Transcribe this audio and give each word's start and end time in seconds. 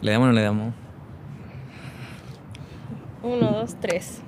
¿Le 0.00 0.12
damos 0.12 0.26
o 0.26 0.28
no 0.28 0.32
le 0.34 0.42
damos? 0.42 0.74
Uno, 3.22 3.50
dos, 3.50 3.74
tres. 3.80 4.20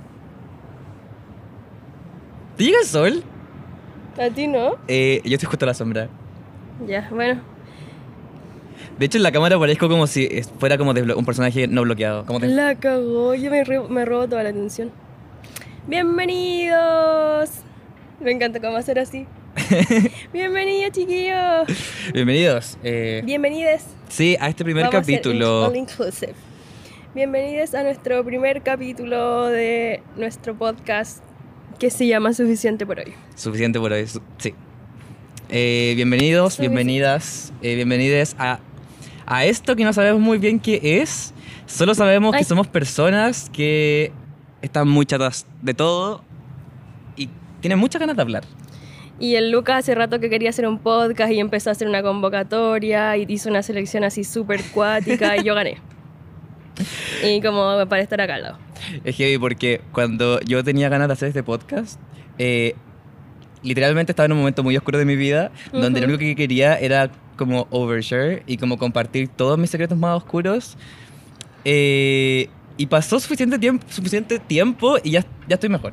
¿Te 2.57 2.65
llega 2.65 2.79
el 2.81 2.87
sol? 2.87 3.23
¿A 4.19 4.29
ti 4.31 4.47
no? 4.47 4.77
Eh, 4.89 5.21
yo 5.25 5.35
estoy 5.35 5.49
justo 5.49 5.65
a 5.65 5.69
la 5.69 5.75
sombra. 5.75 6.09
Ya, 6.87 7.09
bueno. 7.11 7.41
De 8.99 9.07
hecho, 9.07 9.17
en 9.19 9.23
la 9.23 9.33
cámara 9.33 9.59
parezco 9.59 9.89
como 9.89 10.07
si 10.07 10.29
fuera 10.59 10.77
como 10.77 10.91
un 10.91 11.25
personaje 11.25 11.67
no 11.69 11.83
bloqueado. 11.83 12.27
Como 12.27 12.39
de- 12.41 12.49
La 12.49 12.75
cagó, 12.75 13.35
yo 13.35 13.51
me, 13.51 13.65
me 13.89 14.05
robo 14.05 14.29
toda 14.29 14.43
la 14.43 14.51
atención. 14.51 14.91
Bienvenidos. 15.87 17.51
Me 18.21 18.33
encanta 18.33 18.61
cómo 18.61 18.77
hacer 18.77 18.99
así. 18.99 19.27
Bienvenidos, 20.33 20.91
chiquillos. 20.93 21.69
Bienvenidos. 22.13 22.77
eh, 22.83 23.23
Bienvenides. 23.25 23.87
Sí, 24.11 24.37
a 24.41 24.49
este 24.49 24.65
primer 24.65 24.85
Vamos 24.85 25.01
a 25.01 25.05
ser 25.05 25.15
capítulo. 25.17 25.67
all 25.67 25.77
inclusive. 25.77 26.35
Bienvenidos 27.15 27.75
a 27.75 27.83
nuestro 27.83 28.23
primer 28.25 28.63
capítulo 28.63 29.47
de 29.47 30.03
nuestro 30.17 30.55
podcast 30.55 31.23
que 31.79 31.91
se 31.91 32.07
llama 32.07 32.33
Suficiente 32.35 32.87
por 32.87 32.99
hoy. 32.99 33.15
Suficiente 33.35 33.81
por 33.81 33.93
hoy. 33.93 34.07
su- 34.07 34.21
Sí. 34.39 34.55
Eh, 35.49 35.95
bienvenidos, 35.97 36.55
Suficiente. 36.55 36.77
bienvenidas, 36.77 37.53
eh, 37.63 37.75
bienvenides 37.75 38.37
a, 38.39 38.61
a 39.27 39.45
esto 39.47 39.75
que 39.75 39.85
no 39.85 39.93
sabemos 39.93 40.21
muy 40.21 40.39
bien 40.39 40.61
qué 40.61 41.01
es. 41.03 41.33
Solo 41.67 41.95
sabemos 41.95 42.35
Ay. 42.35 42.41
que 42.41 42.45
somos 42.45 42.67
personas 42.69 43.49
que 43.51 44.13
están 44.63 44.89
muy 44.89 45.07
chatas 45.07 45.47
de 45.63 45.75
todo 45.75 46.23
y 47.17 47.29
tienen 47.61 47.79
muchas 47.79 47.99
ganas 48.01 48.15
de 48.17 48.23
hablar. 48.23 48.45
Y 49.21 49.35
el 49.37 49.51
Lucas 49.51 49.81
hace 49.81 49.95
rato 49.95 50.19
que 50.19 50.31
quería 50.31 50.49
hacer 50.51 50.67
un 50.67 50.79
podcast 50.79 51.31
y 51.31 51.39
empezó 51.39 51.69
a 51.69 51.73
hacer 51.73 51.87
una 51.87 52.03
convocatoria 52.03 53.17
y 53.19 53.27
hizo 53.29 53.51
una 53.51 53.63
selección 53.63 54.03
así 54.03 54.25
súper 54.25 54.63
cuática 54.73 55.37
y 55.37 55.45
yo 55.45 55.55
gané. 55.55 55.79
Y 57.23 57.43
como 57.43 57.87
para 57.91 58.01
estar 58.01 58.19
acá 58.23 58.37
al 58.37 58.43
lado. 58.43 58.59
Es 59.05 59.15
heavy 59.17 59.37
porque 59.37 59.83
cuando 59.93 60.41
yo 60.41 60.65
tenía 60.65 60.89
ganas 60.89 61.09
de 61.09 61.13
hacer 61.13 61.29
este 61.29 61.43
podcast, 61.43 62.01
eh, 62.39 62.75
literalmente 63.63 64.13
estaba 64.13 64.25
en 64.25 64.33
un 64.33 64.39
momento 64.39 64.63
muy 64.63 64.75
oscuro 64.79 64.97
de 64.99 65.05
mi 65.05 65.15
vida, 65.17 65.51
donde 65.73 66.01
lo 66.01 66.07
Ujú. 66.07 66.15
único 66.15 66.21
que 66.31 66.37
quería 66.37 66.79
era 66.79 67.11
como 67.37 67.67
overshare 67.71 68.43
y 68.47 68.57
como 68.57 68.79
compartir 68.79 69.29
todos 69.29 69.59
mis 69.59 69.69
secretos 69.69 69.99
más 69.99 70.17
oscuros. 70.17 70.79
Eh, 71.67 72.49
y 72.79 72.87
pasó 72.87 73.21
suficiente 73.21 73.59
tiempo, 73.59 73.85
suficiente 73.91 74.39
tiempo 74.39 74.97
y 75.05 75.11
ya, 75.11 75.27
ya 75.47 75.55
estoy 75.57 75.69
mejor. 75.69 75.93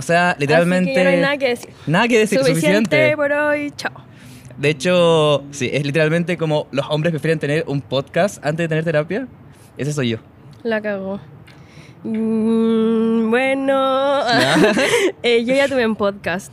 O 0.00 0.02
sea, 0.02 0.34
literalmente... 0.38 0.90
Así 0.90 0.94
que 0.98 1.04
ya 1.04 1.04
no 1.04 1.10
hay 1.10 1.20
nada 1.20 1.36
que 1.36 1.48
decir. 1.48 1.70
nada 1.86 2.08
que 2.08 2.18
decir, 2.18 2.38
Suficiente, 2.38 2.64
suficiente. 2.96 3.16
por 3.16 3.32
hoy, 3.32 3.70
chao. 3.76 3.92
De 4.56 4.70
hecho, 4.70 5.44
sí, 5.50 5.68
es 5.72 5.84
literalmente 5.84 6.36
como 6.38 6.66
los 6.72 6.86
hombres 6.88 7.12
prefieren 7.12 7.38
tener 7.38 7.64
un 7.66 7.80
podcast 7.82 8.38
antes 8.44 8.64
de 8.64 8.68
tener 8.68 8.82
terapia. 8.84 9.28
Ese 9.76 9.92
soy 9.92 10.08
yo. 10.08 10.18
La 10.62 10.80
cagó. 10.80 11.20
Mm, 12.02 13.28
bueno, 13.30 14.20
eh, 15.22 15.44
yo 15.44 15.54
ya 15.54 15.68
tuve 15.68 15.86
un 15.86 15.96
podcast. 15.96 16.52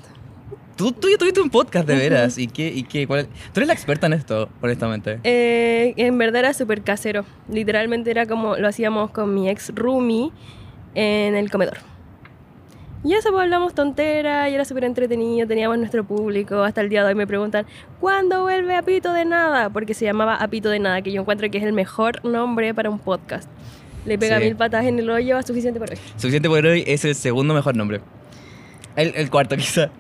Tú, 0.76 0.92
tú 0.92 1.10
ya 1.10 1.18
tuviste 1.18 1.40
un 1.42 1.50
podcast 1.50 1.88
de 1.88 1.96
veras. 1.96 2.38
¿Y 2.38 2.48
qué, 2.48 2.68
y 2.68 2.84
qué, 2.84 3.08
cuál- 3.08 3.26
Tú 3.54 3.60
eres 3.62 3.68
la 3.68 3.74
experta 3.74 4.08
en 4.08 4.14
esto, 4.14 4.50
honestamente. 4.62 5.20
Eh, 5.24 5.94
en 5.98 6.18
verdad 6.18 6.40
era 6.42 6.54
súper 6.54 6.82
casero. 6.84 7.26
Literalmente 7.50 8.12
era 8.12 8.26
como 8.28 8.58
lo 8.58 8.68
hacíamos 8.68 9.10
con 9.12 9.34
mi 9.34 9.50
ex 9.50 9.72
roomie 9.74 10.32
en 10.94 11.36
el 11.36 11.50
comedor. 11.50 11.78
Y 13.08 13.14
eso 13.14 13.32
pues 13.32 13.44
hablamos 13.44 13.74
tontera 13.74 14.50
y 14.50 14.56
era 14.56 14.66
súper 14.66 14.84
entretenido, 14.84 15.48
teníamos 15.48 15.78
nuestro 15.78 16.04
público. 16.04 16.62
Hasta 16.64 16.82
el 16.82 16.90
día 16.90 17.04
de 17.04 17.10
hoy 17.10 17.16
me 17.16 17.26
preguntan, 17.26 17.66
¿cuándo 18.02 18.42
vuelve 18.42 18.76
Apito 18.76 19.14
de 19.14 19.24
Nada? 19.24 19.70
Porque 19.70 19.94
se 19.94 20.04
llamaba 20.04 20.36
Apito 20.36 20.70
de 20.70 20.80
Nada, 20.80 21.02
que 21.02 21.14
yo 21.14 21.22
encuentro 21.22 21.50
que 21.50 21.58
es 21.58 21.64
el 21.64 21.72
mejor 21.72 22.26
nombre 22.26 22.74
para 22.74 22.90
un 22.90 23.00
podcast. 23.00 23.50
Le 24.06 24.18
pega 24.18 24.40
Sí. 24.40 24.44
mil 24.46 24.58
patas 24.58 24.86
en 24.86 25.00
el 25.00 25.10
hoyo, 25.10 25.42
suficiente 25.42 25.80
por 25.80 25.90
hoy. 25.90 25.98
Suficiente 26.18 26.50
por 26.50 26.66
hoy 26.66 26.84
es 26.86 27.06
el 27.06 27.16
segundo 27.16 27.54
mejor 27.54 27.78
nombre. 27.78 28.02
El, 28.98 29.14
el 29.16 29.30
cuarto, 29.30 29.56
quizá. 29.56 29.90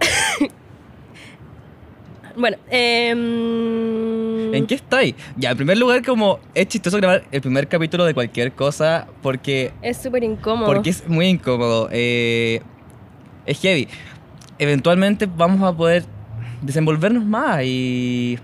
Bueno, 2.39 2.57
em, 2.69 4.53
¿En 4.53 4.67
qué 4.67 4.75
estáis? 4.75 5.15
Ya, 5.37 5.49
en 5.51 5.57
primer 5.57 5.75
lugar, 5.79 6.05
como 6.05 6.39
es 6.53 6.67
chistoso 6.67 6.97
grabar 6.97 7.23
el 7.31 7.41
primer 7.41 7.67
capítulo 7.67 8.05
de 8.05 8.13
cualquier 8.13 8.51
cosa 8.51 9.07
porque, 9.23 9.71
es 9.81 9.97
súper 9.97 10.23
incómodo. 10.23 10.67
porque 10.71 10.91
es 10.91 11.07
muy 11.09 11.25
incómodo. 11.25 11.89
eh, 11.91 12.61
es 13.47 13.59
heavy. 13.59 13.87
Eventualmente 14.59 15.25
vamos 15.25 15.63
a 15.63 15.75
poder 15.75 16.03
desenvolvernos 16.61 17.25
más 17.25 17.63
y, 17.63 18.37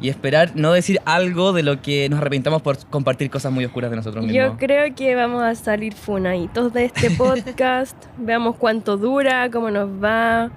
y 0.00 0.08
esperar 0.08 0.52
no 0.54 0.72
decir 0.72 1.00
algo 1.04 1.52
de 1.52 1.62
lo 1.62 1.82
que 1.82 2.08
nos 2.08 2.20
arrepintamos 2.20 2.62
por 2.62 2.78
compartir 2.86 3.30
cosas 3.30 3.52
muy 3.52 3.64
oscuras 3.64 3.90
de 3.90 3.96
nosotros 3.96 4.24
mismos. 4.24 4.52
Yo 4.52 4.56
creo 4.56 4.94
que 4.94 5.14
vamos 5.14 5.42
a 5.42 5.54
salir 5.54 5.92
funaditos 5.94 6.72
de 6.72 6.86
este 6.86 7.10
podcast. 7.18 7.96
Veamos 8.16 8.56
cuánto 8.56 8.96
dura, 8.96 9.50
cómo 9.50 9.70
nos 9.70 9.88
va. 10.02 10.50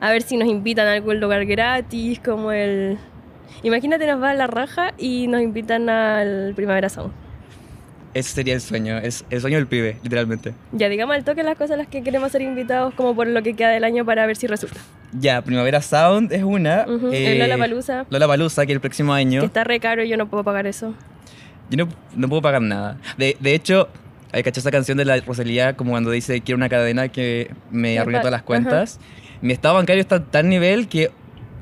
A 0.00 0.10
ver 0.10 0.22
si 0.22 0.36
nos 0.36 0.48
invitan 0.48 0.86
a 0.86 0.94
algún 0.94 1.20
lugar 1.20 1.46
gratis, 1.46 2.20
como 2.20 2.52
el... 2.52 2.98
Imagínate, 3.62 4.06
nos 4.06 4.22
va 4.22 4.30
a 4.30 4.34
la 4.34 4.46
raja 4.46 4.92
y 4.98 5.26
nos 5.28 5.40
invitan 5.40 5.88
al 5.88 6.52
Primavera 6.54 6.88
Sound. 6.88 7.23
Ese 8.14 8.30
sería 8.30 8.54
el 8.54 8.60
sueño, 8.60 8.96
es 8.98 9.24
el 9.28 9.40
sueño 9.40 9.58
del 9.58 9.66
pibe, 9.66 9.96
literalmente. 10.04 10.54
Ya, 10.72 10.88
digamos 10.88 11.16
al 11.16 11.24
toque 11.24 11.42
las 11.42 11.56
cosas 11.58 11.72
a 11.72 11.76
las 11.78 11.88
que 11.88 12.02
queremos 12.02 12.30
ser 12.30 12.42
invitados 12.42 12.94
como 12.94 13.14
por 13.14 13.26
lo 13.26 13.42
que 13.42 13.54
queda 13.54 13.70
del 13.70 13.82
año 13.82 14.04
para 14.04 14.24
ver 14.26 14.36
si 14.36 14.46
resulta. 14.46 14.76
Ya, 15.18 15.42
Primavera 15.42 15.82
Sound 15.82 16.32
es 16.32 16.42
una. 16.44 16.84
Ujú, 16.88 17.08
eh, 17.12 17.32
el 17.32 17.38
Lollapalooza, 17.40 18.06
Lollapalooza, 18.10 18.66
que 18.66 18.72
el 18.72 18.80
próximo 18.80 19.12
año. 19.12 19.40
que 19.40 19.46
está 19.46 19.64
re 19.64 19.80
caro 19.80 20.04
y 20.04 20.08
yo 20.08 20.16
no 20.16 20.28
puedo 20.30 20.44
pagar 20.44 20.66
eso. 20.66 20.94
Yo 21.70 21.84
no, 21.84 21.88
no 22.14 22.28
puedo 22.28 22.40
pagar 22.42 22.62
nada. 22.62 22.98
De, 23.18 23.36
de 23.40 23.54
hecho, 23.54 23.88
hay 24.32 24.42
caché 24.42 24.60
esa 24.60 24.70
canción 24.70 24.96
de 24.98 25.04
la 25.04 25.16
Rosalía, 25.20 25.74
como 25.76 25.90
cuando 25.92 26.10
dice 26.10 26.40
quiero 26.40 26.56
una 26.56 26.68
cadena 26.68 27.08
que 27.08 27.50
me 27.70 27.98
arruina 27.98 28.20
todas 28.20 28.32
las 28.32 28.42
cuentas. 28.42 29.00
Mi 29.40 29.52
estado 29.52 29.74
bancario 29.74 30.00
está 30.00 30.16
a 30.16 30.24
tal 30.24 30.48
nivel 30.48 30.88
que 30.88 31.10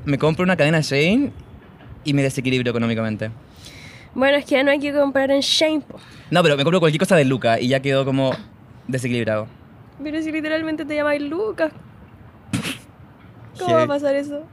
me 0.05 0.17
compro 0.17 0.43
una 0.43 0.55
cadena 0.55 0.81
Shane 0.81 1.31
y 2.03 2.13
me 2.13 2.21
desequilibro 2.21 2.69
económicamente. 2.69 3.31
Bueno, 4.15 4.37
es 4.37 4.45
que 4.45 4.51
ya 4.51 4.63
no 4.63 4.71
hay 4.71 4.79
que 4.79 4.93
comprar 4.93 5.31
en 5.31 5.41
Shane. 5.41 5.83
No, 6.29 6.43
pero 6.43 6.55
me 6.55 6.63
compro 6.63 6.79
cualquier 6.79 6.99
cosa 6.99 7.15
de 7.15 7.25
Luca 7.25 7.59
y 7.59 7.69
ya 7.69 7.81
quedo 7.81 8.05
como 8.05 8.31
desequilibrado. 8.87 9.47
Pero 10.01 10.21
si 10.21 10.31
literalmente 10.31 10.85
te 10.85 10.95
llamáis 10.95 11.21
Lucas. 11.21 11.71
¿Cómo 13.59 13.73
va 13.73 13.83
a 13.83 13.87
pasar 13.87 14.15
eso? 14.15 14.43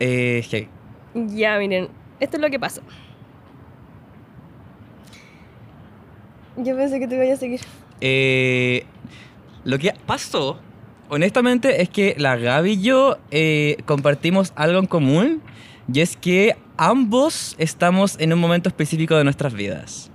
Eh. 0.00 0.68
Ya, 1.14 1.58
miren, 1.58 1.88
esto 2.20 2.36
es 2.36 2.42
lo 2.42 2.50
que 2.50 2.58
pasó. 2.58 2.82
Yo 6.56 6.76
pensé 6.76 6.98
que 6.98 7.06
te 7.06 7.14
iba 7.16 7.32
a 7.32 7.36
seguir. 7.36 7.60
Eh, 8.00 8.84
lo 9.64 9.78
que 9.78 9.92
pasó, 10.06 10.58
honestamente, 11.08 11.82
es 11.82 11.88
que 11.88 12.14
la 12.18 12.36
Gaby 12.36 12.72
y 12.72 12.82
yo 12.82 13.18
eh, 13.30 13.76
compartimos 13.84 14.52
algo 14.56 14.78
en 14.78 14.86
común 14.86 15.42
y 15.92 16.00
es 16.00 16.16
que 16.16 16.56
ambos 16.76 17.54
estamos 17.58 18.16
en 18.18 18.32
un 18.32 18.38
momento 18.38 18.68
específico 18.68 19.16
de 19.16 19.24
nuestras 19.24 19.54
vidas. 19.54 20.10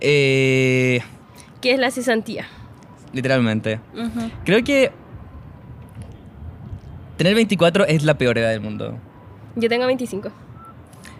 Eh, 0.00 1.00
¿Qué 1.60 1.72
es 1.72 1.78
la 1.78 1.90
cesantía? 1.90 2.46
literalmente. 3.14 3.80
Creo 4.44 4.62
que 4.64 4.90
tener 7.16 7.34
24 7.34 7.86
es 7.86 8.04
la 8.04 8.18
peor 8.18 8.36
edad 8.38 8.50
del 8.50 8.60
mundo. 8.60 8.98
Yo 9.56 9.68
tengo 9.68 9.86
25. 9.86 10.30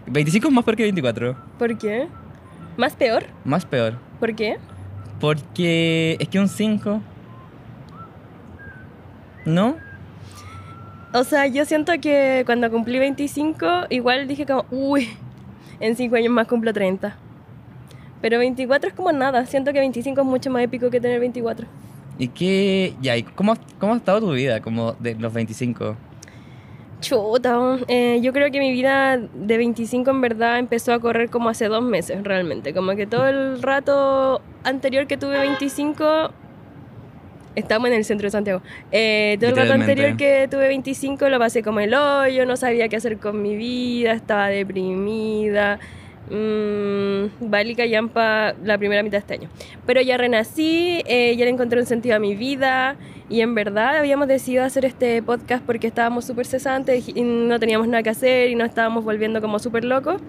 25 0.06 0.48
es 0.48 0.52
más 0.52 0.64
peor 0.64 0.76
que 0.76 0.82
24. 0.82 1.36
¿Por 1.58 1.78
qué? 1.78 2.08
¿Más 2.76 2.94
peor? 2.96 3.24
Más 3.44 3.64
peor. 3.64 3.98
¿Por 4.18 4.34
qué? 4.34 4.58
Porque 5.20 6.16
es 6.18 6.28
que 6.28 6.38
un 6.40 6.48
5... 6.48 7.00
¿No? 9.46 9.76
O 11.14 11.22
sea, 11.22 11.46
yo 11.46 11.64
siento 11.64 11.92
que 12.00 12.42
cuando 12.44 12.68
cumplí 12.72 12.98
25, 12.98 13.66
igual 13.90 14.26
dije 14.26 14.46
como, 14.46 14.64
uy, 14.72 15.08
en 15.78 15.94
5 15.94 16.16
años 16.16 16.32
más 16.32 16.48
cumplo 16.48 16.72
30. 16.72 17.16
Pero 18.20 18.38
24 18.38 18.88
es 18.88 18.94
como 18.96 19.12
nada. 19.12 19.46
Siento 19.46 19.72
que 19.72 19.78
25 19.78 20.20
es 20.20 20.26
mucho 20.26 20.50
más 20.50 20.64
épico 20.64 20.90
que 20.90 21.00
tener 21.00 21.20
24. 21.20 21.68
¿Y 22.18 22.26
qué? 22.28 22.94
Ya, 23.00 23.16
¿y 23.16 23.22
cómo, 23.22 23.54
cómo 23.78 23.94
ha 23.94 23.96
estado 23.96 24.22
tu 24.22 24.32
vida 24.32 24.60
como 24.60 24.94
de 24.94 25.14
los 25.14 25.32
25? 25.32 25.94
Chuta, 27.00 27.78
eh, 27.86 28.18
yo 28.20 28.32
creo 28.32 28.50
que 28.50 28.58
mi 28.58 28.72
vida 28.72 29.16
de 29.16 29.56
25 29.56 30.10
en 30.10 30.20
verdad 30.20 30.58
empezó 30.58 30.92
a 30.92 30.98
correr 30.98 31.30
como 31.30 31.48
hace 31.48 31.68
dos 31.68 31.82
meses 31.84 32.24
realmente. 32.24 32.74
Como 32.74 32.96
que 32.96 33.06
todo 33.06 33.28
el 33.28 33.62
rato 33.62 34.42
anterior 34.64 35.06
que 35.06 35.16
tuve 35.16 35.38
25, 35.38 36.30
estamos 37.54 37.88
en 37.88 37.94
el 37.94 38.04
centro 38.04 38.26
de 38.26 38.30
Santiago. 38.30 38.62
Eh, 38.92 39.36
todo 39.40 39.50
el 39.50 39.56
rato 39.56 39.72
anterior 39.74 40.16
que 40.16 40.48
tuve 40.50 40.68
25 40.68 41.28
lo 41.28 41.38
pasé 41.38 41.62
como 41.62 41.80
el 41.80 41.94
hoyo, 41.94 42.46
no 42.46 42.56
sabía 42.56 42.88
qué 42.88 42.96
hacer 42.96 43.18
con 43.18 43.42
mi 43.42 43.56
vida, 43.56 44.12
estaba 44.12 44.48
deprimida. 44.48 45.78
Mmm, 46.30 47.26
Yampa 47.90 48.54
la 48.64 48.78
primera 48.78 49.02
mitad 49.02 49.18
de 49.18 49.18
este 49.18 49.34
año. 49.34 49.48
Pero 49.86 50.00
ya 50.00 50.16
renací, 50.16 51.02
eh, 51.06 51.34
ya 51.36 51.44
le 51.44 51.50
encontré 51.50 51.78
un 51.78 51.86
sentido 51.86 52.16
a 52.16 52.18
mi 52.18 52.34
vida 52.34 52.96
y 53.28 53.40
en 53.40 53.54
verdad 53.54 53.98
habíamos 53.98 54.28
decidido 54.28 54.64
hacer 54.64 54.84
este 54.84 55.22
podcast 55.22 55.64
porque 55.64 55.86
estábamos 55.86 56.24
súper 56.24 56.46
cesantes 56.46 57.08
y 57.08 57.22
no 57.22 57.58
teníamos 57.58 57.88
nada 57.88 58.02
que 58.02 58.10
hacer 58.10 58.50
y 58.50 58.54
nos 58.54 58.68
estábamos 58.68 59.04
volviendo 59.04 59.40
como 59.40 59.58
súper 59.58 59.84
locos. 59.84 60.20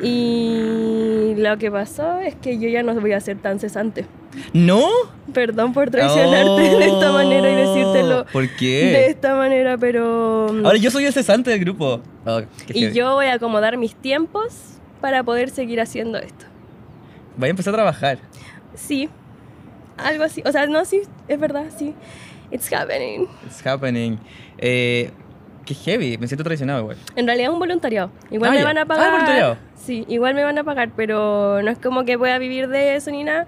Y 0.00 1.34
lo 1.36 1.58
que 1.58 1.70
pasó 1.70 2.18
es 2.18 2.34
que 2.36 2.58
yo 2.58 2.68
ya 2.68 2.82
no 2.82 2.94
voy 3.00 3.12
a 3.12 3.20
ser 3.20 3.38
tan 3.38 3.58
cesante. 3.60 4.06
¿No? 4.52 4.84
Perdón 5.32 5.72
por 5.72 5.90
traicionarte 5.90 6.62
de 6.62 6.86
esta 6.86 7.12
manera 7.12 7.50
y 7.50 7.54
decírtelo 7.56 8.20
Oh, 8.20 8.24
¿Por 8.32 8.48
de 8.48 8.56
qué? 8.56 9.06
esta 9.06 9.34
manera, 9.34 9.76
pero... 9.76 10.46
Ahora 10.64 10.76
yo 10.78 10.90
soy 10.90 11.04
el 11.04 11.12
cesante 11.12 11.50
del 11.50 11.60
grupo. 11.60 12.00
Oh, 12.24 12.40
y 12.68 12.80
heavy. 12.80 12.94
yo 12.94 13.12
voy 13.14 13.26
a 13.26 13.34
acomodar 13.34 13.76
mis 13.76 13.94
tiempos 13.94 14.54
para 15.00 15.22
poder 15.22 15.50
seguir 15.50 15.80
haciendo 15.80 16.18
esto. 16.18 16.46
Voy 17.36 17.48
a 17.48 17.50
empezar 17.50 17.74
a 17.74 17.76
trabajar. 17.76 18.18
Sí, 18.74 19.08
algo 19.96 20.24
así. 20.24 20.42
O 20.46 20.52
sea, 20.52 20.66
no, 20.66 20.84
sí, 20.84 21.02
es 21.28 21.38
verdad, 21.40 21.66
sí. 21.76 21.94
It's 22.50 22.70
happening. 22.72 23.26
It's 23.46 23.66
happening. 23.66 24.18
Eh, 24.58 25.10
qué 25.64 25.74
heavy, 25.74 26.18
me 26.18 26.26
siento 26.26 26.44
traicionado 26.44 26.80
igual. 26.80 26.96
En 27.16 27.26
realidad 27.26 27.48
es 27.50 27.52
un 27.54 27.58
voluntariado. 27.60 28.10
Igual 28.30 28.50
Ah, 28.50 28.54
me 28.54 28.64
van 28.64 28.78
a 28.78 28.82
Ah, 28.82 28.86
pagar. 28.86 29.10
voluntariado. 29.12 29.56
Sí, 29.76 30.04
igual 30.08 30.34
me 30.34 30.44
van 30.44 30.58
a 30.58 30.64
pagar, 30.64 30.90
pero 30.96 31.60
no 31.62 31.70
es 31.70 31.78
como 31.78 32.04
que 32.04 32.16
pueda 32.18 32.38
vivir 32.38 32.68
de 32.68 32.96
eso 32.96 33.10
ni 33.10 33.24
nada. 33.24 33.46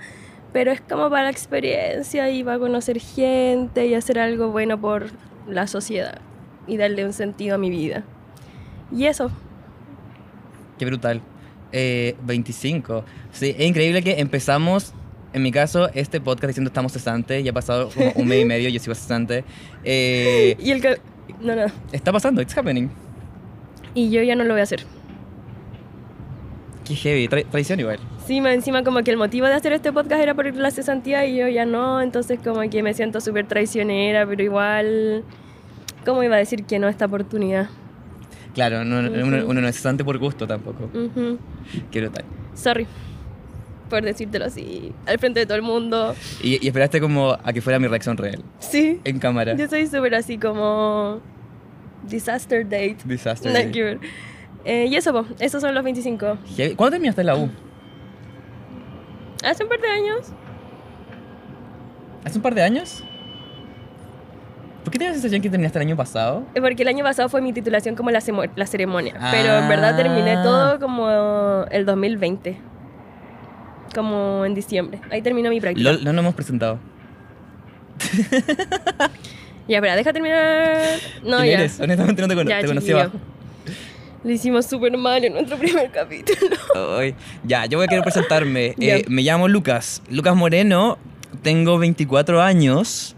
Pero 0.53 0.71
es 0.71 0.81
como 0.81 1.11
para 1.11 1.25
la 1.25 1.31
experiencia 1.31 2.31
y 2.31 2.45
para 2.45 2.59
conocer 2.59 3.01
gente 3.01 3.87
y 3.87 3.95
hacer 3.95 4.19
algo 4.21 4.51
bueno 4.51 4.81
por 4.81 5.07
la 5.49 5.67
sociedad 5.67 6.19
y 6.67 6.77
darle 6.77 7.05
un 7.05 7.13
sentido 7.13 7.57
a 7.57 7.59
mi 7.59 7.71
vida. 7.71 8.05
Y 8.93 9.07
eso. 9.07 9.31
Qué 10.79 10.85
brutal. 10.87 11.21
Eh, 11.73 12.15
25. 12.25 13.05
Sí, 13.33 13.55
es 13.59 13.67
increíble 13.67 14.03
que 14.03 14.21
empezamos, 14.21 14.93
en 15.33 15.43
mi 15.43 15.51
caso, 15.51 15.89
este 15.95 16.21
podcast 16.21 16.49
diciendo 16.49 16.69
estamos 16.69 16.93
cesantes. 16.93 17.43
Ya 17.45 17.51
ha 17.51 17.55
pasado 17.55 17.91
como 17.91 18.13
un 18.15 18.27
mes 18.29 18.43
y 18.43 18.45
medio, 18.45 18.69
yo 18.69 18.79
sigo 18.81 18.95
cesante. 18.95 19.45
Eh, 19.85 20.57
Y 20.61 20.71
el 20.71 20.81
que. 20.81 20.99
No, 21.41 21.55
no. 21.57 21.67
está 21.93 22.13
pasando, 22.13 22.41
it's 22.43 22.57
happening. 22.57 22.89
Y 23.95 24.11
yo 24.11 24.23
ya 24.23 24.35
no 24.35 24.45
lo 24.45 24.55
voy 24.55 24.61
a 24.61 24.65
hacer. 24.65 24.85
Qué 26.85 26.95
heavy, 26.95 27.29
tra- 27.29 27.47
traición 27.51 27.81
igual. 27.81 27.99
Sí, 28.27 28.41
más 28.41 28.53
encima 28.55 28.83
como 28.85 29.03
que 29.03 29.11
el 29.11 29.17
motivo 29.17 29.47
de 29.47 29.55
hacer 29.55 29.73
este 29.73 29.93
podcast 29.93 30.21
era 30.23 30.35
por 30.35 30.53
la 30.55 30.71
cesantía 30.71 31.25
y 31.27 31.37
yo 31.37 31.49
ya 31.49 31.65
no, 31.65 32.01
entonces 32.03 32.39
como 32.43 32.61
que 32.69 32.83
me 32.83 32.93
siento 32.95 33.21
súper 33.21 33.47
traicionera, 33.47 34.27
pero 34.27 34.43
igual, 34.43 35.25
¿cómo 36.05 36.23
iba 36.23 36.37
a 36.37 36.39
decir 36.39 36.65
que 36.65 36.79
no 36.79 36.87
a 36.87 36.91
esta 36.91 37.07
oportunidad? 37.07 37.69
Claro, 38.55 38.85
no- 38.85 38.99
uno, 38.99 39.47
uno 39.47 39.61
no 39.61 39.69
es 39.69 39.77
cesante 39.77 40.05
por 40.05 40.19
gusto 40.19 40.47
tampoco. 40.47 40.89
Qué 41.91 42.01
brutal. 42.01 42.25
Sorry 42.55 42.87
por 43.95 44.03
decírtelo 44.05 44.45
así, 44.47 44.93
al 45.07 45.19
frente 45.19 45.41
de 45.41 45.47
todo 45.47 45.57
el 45.57 45.63
mundo. 45.63 46.15
Y, 46.43 46.63
y 46.65 46.67
esperaste 46.69 47.01
como 47.01 47.33
a 47.43 47.53
que 47.53 47.61
fuera 47.61 47.79
mi 47.79 47.87
reacción 47.87 48.17
real, 48.17 48.43
Sí, 48.59 49.01
en 49.05 49.19
cámara. 49.19 49.55
yo 49.55 49.69
soy 49.69 49.87
súper 49.87 50.15
así 50.15 50.37
como 50.39 51.21
disaster 52.09 52.65
date. 52.65 52.97
Disaster. 53.05 53.53
Ver. 53.73 53.99
Eh, 54.65 54.87
y 54.91 54.97
eso, 54.97 55.13
po, 55.13 55.27
esos 55.41 55.61
son 55.61 55.75
los 55.75 55.85
25. 55.85 56.39
Heavy. 56.57 56.75
¿Cuándo 56.75 56.93
terminaste 56.93 57.23
la 57.25 57.37
U? 57.37 57.51
Hace 59.45 59.63
un 59.63 59.69
par 59.69 59.81
de 59.81 59.89
años. 59.89 60.33
¿Hace 62.25 62.39
un 62.39 62.43
par 62.43 62.55
de 62.55 62.63
años? 62.63 63.05
¿Por 64.83 64.91
qué 64.93 64.99
tienes 64.99 65.17
la 65.17 65.21
sensación 65.23 65.43
que 65.43 65.51
terminaste 65.51 65.79
el 65.79 65.87
año 65.87 65.97
pasado? 65.97 66.45
Eh, 66.55 66.61
Porque 66.61 66.83
el 66.83 66.89
año 66.89 67.05
pasado 67.05 67.29
fue 67.29 67.41
mi 67.41 67.53
titulación 67.53 67.95
como 67.95 68.11
la, 68.11 68.21
la 68.57 68.67
ceremonia. 68.67 69.15
Pero 69.31 69.59
en 69.59 69.69
verdad 69.69 69.97
terminé 69.97 70.33
Ah. 70.37 70.43
todo 70.43 70.79
como 70.79 71.65
el 71.71 71.85
2020. 71.87 72.59
Como 73.95 74.45
en 74.45 74.55
diciembre. 74.55 75.01
Ahí 75.11 75.23
terminó 75.23 75.51
mi 75.51 75.61
práctica. 75.61 75.93
LOL, 75.93 76.05
no 76.05 76.13
nos 76.13 76.23
hemos 76.23 76.35
presentado. 76.35 76.79
Ya, 79.67 79.79
espera, 79.79 79.97
deja 79.97 80.13
terminar. 80.13 80.99
No, 81.23 81.39
¿Quién 81.39 81.53
ya. 81.53 81.59
eres? 81.61 81.81
Honestamente 81.81 82.21
no 82.21 82.29
te, 82.29 82.35
cono- 82.35 82.51
Ya, 82.51 82.61
te 82.61 82.67
conocí 82.67 82.93
abajo. 82.93 83.19
Lo 84.23 84.31
hicimos 84.31 84.67
súper 84.67 84.95
mal 84.99 85.25
en 85.25 85.33
nuestro 85.33 85.57
primer 85.57 85.91
capítulo. 85.93 86.55
Ay, 86.99 87.15
Ya, 87.45 87.65
yo 87.65 87.79
voy 87.79 87.87
a 87.87 87.89
querer 87.89 88.05
presentarme. 88.05 88.75
Eh, 88.81 89.05
me 89.09 89.23
llamo 89.23 89.49
Lucas. 89.49 90.03
Lucas 90.11 90.37
Moreno. 90.37 90.99
Tengo 91.43 91.79
24 91.79 92.43
años. 92.43 93.17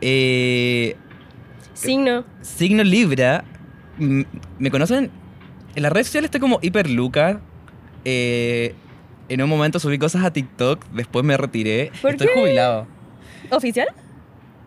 Eh, 0.00 0.94
Signo. 1.74 2.24
signo 2.42 2.84
Libra. 2.84 3.42
Mm, 3.98 4.22
¿Me 4.60 4.70
conocen? 4.70 5.10
En 5.74 5.82
las 5.82 5.90
redes 5.92 6.06
sociales 6.06 6.28
estoy 6.28 6.40
como 6.40 6.60
hiper 6.62 6.88
Lucas. 6.90 7.38
Eh, 8.04 8.72
en 9.28 9.42
un 9.42 9.48
momento 9.48 9.78
subí 9.78 9.98
cosas 9.98 10.24
a 10.24 10.32
TikTok. 10.32 10.84
Después 10.92 11.24
me 11.24 11.36
retiré. 11.36 11.90
¿Por 12.00 12.12
estoy 12.12 12.28
qué? 12.28 12.34
jubilado. 12.40 12.86
¿Oficial? 13.50 13.88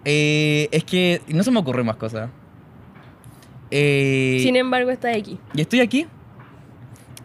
Eh, 0.06 0.68
es 0.72 0.84
que 0.84 1.22
no 1.28 1.44
se 1.44 1.52
me 1.52 1.60
ocurren 1.60 1.86
más 1.86 1.96
cosas. 1.98 2.30
Eh, 3.69 4.40
Sin 4.42 4.56
embargo, 4.56 4.90
está 4.92 5.10
aquí. 5.16 5.40
Y 5.54 5.62
estoy 5.62 5.80
aquí. 5.80 6.08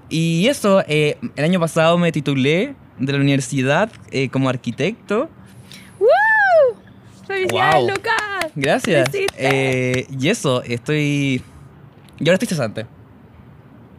Y 0.08 0.46
eso, 0.46 0.82
eh, 0.86 1.18
el 1.34 1.44
año 1.44 1.58
pasado 1.58 1.98
me 1.98 2.12
titulé 2.12 2.74
de 2.98 3.12
la 3.12 3.18
universidad 3.18 3.90
eh, 4.10 4.28
como 4.28 4.48
arquitecto. 4.48 5.28
¡Woo! 5.98 6.76
¡Felicidades, 7.26 7.74
Wow. 7.82 7.88
Lucas! 7.90 8.52
Gracias. 8.54 9.10
Y 9.14 10.28
eso, 10.28 10.62
estoy... 10.62 11.42
Y 12.18 12.28
ahora 12.28 12.34
estoy 12.34 12.48
cesante. 12.48 12.86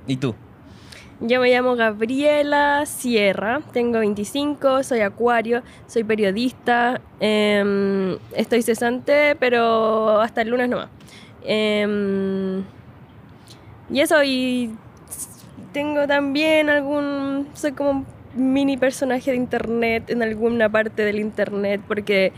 ¿Y 0.08 0.16
tú? 0.18 0.34
Yo 1.20 1.42
me 1.42 1.50
llamo 1.50 1.76
Gabriela 1.76 2.86
Sierra, 2.86 3.62
tengo 3.74 3.98
25, 4.00 4.84
soy 4.84 5.00
acuario, 5.02 5.64
soy 5.88 6.04
periodista, 6.04 7.02
em, 7.20 8.18
estoy 8.36 8.62
cesante, 8.62 9.36
pero 9.40 10.22
hasta 10.22 10.44
el 10.44 10.50
lunes 10.50 10.70
nomás. 10.70 10.90
Em, 11.44 12.64
y 13.90 14.00
eso, 14.00 14.24
y 14.24 14.76
tengo 15.74 16.06
también 16.06 16.70
algún, 16.70 17.48
soy 17.56 17.72
como 17.72 17.90
un 17.92 18.06
mini 18.36 18.78
personaje 18.78 19.32
de 19.32 19.38
internet 19.38 20.12
en 20.12 20.22
alguna 20.22 20.70
parte 20.70 21.04
del 21.04 21.20
internet, 21.20 21.82
porque... 21.88 22.32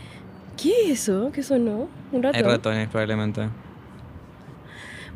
¿Qué 0.60 0.72
es 0.92 1.08
eso? 1.08 1.30
¿Qué 1.32 1.42
sonó? 1.42 1.88
Un 2.12 2.22
rato. 2.22 2.42
ratones, 2.42 2.88
probablemente. 2.88 3.48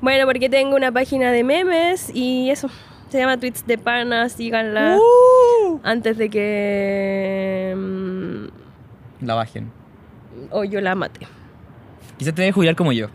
Bueno, 0.01 0.25
porque 0.27 0.49
tengo 0.49 0.75
una 0.75 0.91
página 0.91 1.33
de 1.33 1.45
memes 1.45 2.11
y 2.15 2.49
eso. 2.51 2.71
Se 3.15 3.21
llama 3.21 3.39
Tweets 3.39 3.65
de 3.65 3.79
Pana, 3.79 4.29
síganla. 4.29 4.99
Uh. 4.99 5.79
Antes 5.85 6.19
de 6.19 6.29
que. 6.29 7.73
mm, 7.77 9.25
La 9.25 9.35
bajen. 9.35 9.71
o 10.51 10.65
yo 10.65 10.81
la 10.81 10.97
mate. 10.97 11.29
Quizás 12.19 12.35
te 12.35 12.43
debe 12.43 12.51
jubilar 12.51 12.75
como 12.75 12.91
yo. 12.91 13.07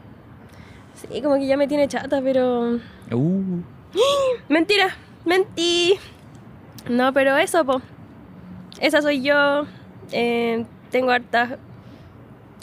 Sí, 0.93 1.21
como 1.21 1.35
que 1.35 1.47
ya 1.47 1.57
me 1.57 1.67
tiene 1.67 1.89
chata, 1.89 2.21
pero. 2.21 2.79
Uh. 3.11 3.61
Mentira, 4.47 4.87
mentí. 5.25 5.95
No, 6.89 7.11
pero 7.11 7.35
eso, 7.35 7.65
po. 7.65 7.81
Esa 8.79 9.01
soy 9.01 9.21
yo. 9.21 9.65
Eh, 10.13 10.63
tengo 10.91 11.11
hartas 11.11 11.57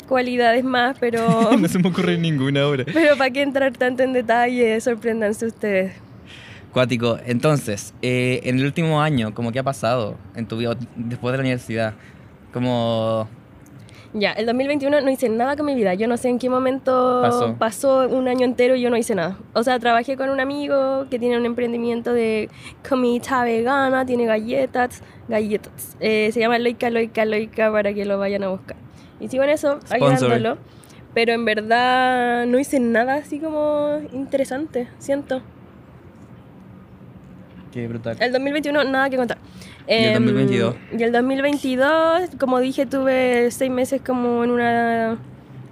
cualidades 0.09 0.65
más, 0.65 0.97
pero. 0.99 1.53
no 1.59 1.69
se 1.69 1.79
me 1.81 1.91
ocurre 1.91 2.17
ninguna 2.17 2.63
ahora. 2.63 2.87
pero 2.91 3.15
para 3.19 3.29
qué 3.29 3.43
entrar 3.43 3.77
tanto 3.77 4.05
en 4.05 4.15
detalle, 4.15 4.81
sorpréndanse 4.81 5.45
ustedes. 5.45 6.06
Cuático. 6.77 7.17
Entonces, 7.25 7.95
eh, 8.03 8.41
en 8.43 8.59
el 8.59 8.67
último 8.67 9.01
año, 9.01 9.33
¿cómo 9.33 9.51
qué 9.51 9.61
ha 9.61 9.63
pasado 9.63 10.19
en 10.35 10.45
tu 10.45 10.59
vida 10.59 10.77
después 10.95 11.33
de 11.33 11.39
la 11.39 11.41
universidad? 11.41 11.95
Como... 12.53 13.27
Ya, 14.13 14.33
el 14.33 14.45
2021 14.45 15.01
no 15.01 15.11
hice 15.11 15.31
nada 15.31 15.57
con 15.57 15.65
mi 15.65 15.75
vida. 15.75 15.95
Yo 15.95 16.07
no 16.07 16.19
sé 16.19 16.29
en 16.29 16.39
qué 16.39 16.51
momento 16.51 17.21
Pasó. 17.23 17.57
pasó 17.59 18.07
un 18.07 18.29
año 18.29 18.45
entero 18.45 18.77
y 18.77 18.83
yo 18.83 18.91
no 18.91 18.99
hice 18.99 19.15
nada. 19.15 19.39
O 19.55 19.63
sea, 19.63 19.79
trabajé 19.79 20.19
con 20.19 20.29
un 20.29 20.39
amigo 20.39 21.07
que 21.09 21.19
tiene 21.19 21.39
un 21.39 21.47
emprendimiento 21.47 22.13
de 22.13 22.51
comida 22.87 23.43
vegana, 23.45 24.05
tiene 24.05 24.27
galletas, 24.27 25.01
galletas. 25.29 25.97
Eh, 26.01 26.29
se 26.31 26.41
llama 26.41 26.59
Loica, 26.59 26.91
Loica, 26.91 27.25
Loica 27.25 27.73
para 27.73 27.95
que 27.95 28.05
lo 28.05 28.19
vayan 28.19 28.45
a 28.45 28.49
buscar. 28.49 28.77
Y 29.19 29.29
sigo 29.29 29.45
en 29.45 29.49
eso, 29.49 29.81
ayudándolo. 29.89 30.59
Pero 31.15 31.33
en 31.33 31.47
verdad 31.47 32.45
no 32.45 32.59
hice 32.59 32.81
nada 32.81 33.15
así 33.15 33.39
como 33.39 33.99
interesante, 34.13 34.89
siento. 34.99 35.41
Qué 37.77 37.87
brutal. 37.89 38.17
El 38.21 38.33
2021 38.33 38.85
nada 38.85 39.11
que 39.11 39.19
contar. 39.19 39.37
el 39.87 40.15
Em, 40.17 40.25
2022? 40.25 40.77
Y 40.99 41.03
el 41.03 41.13
2022, 41.13 42.31
como 42.39 42.59
dije, 42.59 42.87
tuve 42.87 43.51
seis 43.51 43.71
meses 43.71 44.01
como 44.01 44.43
en 44.45 44.51
una 44.51 45.19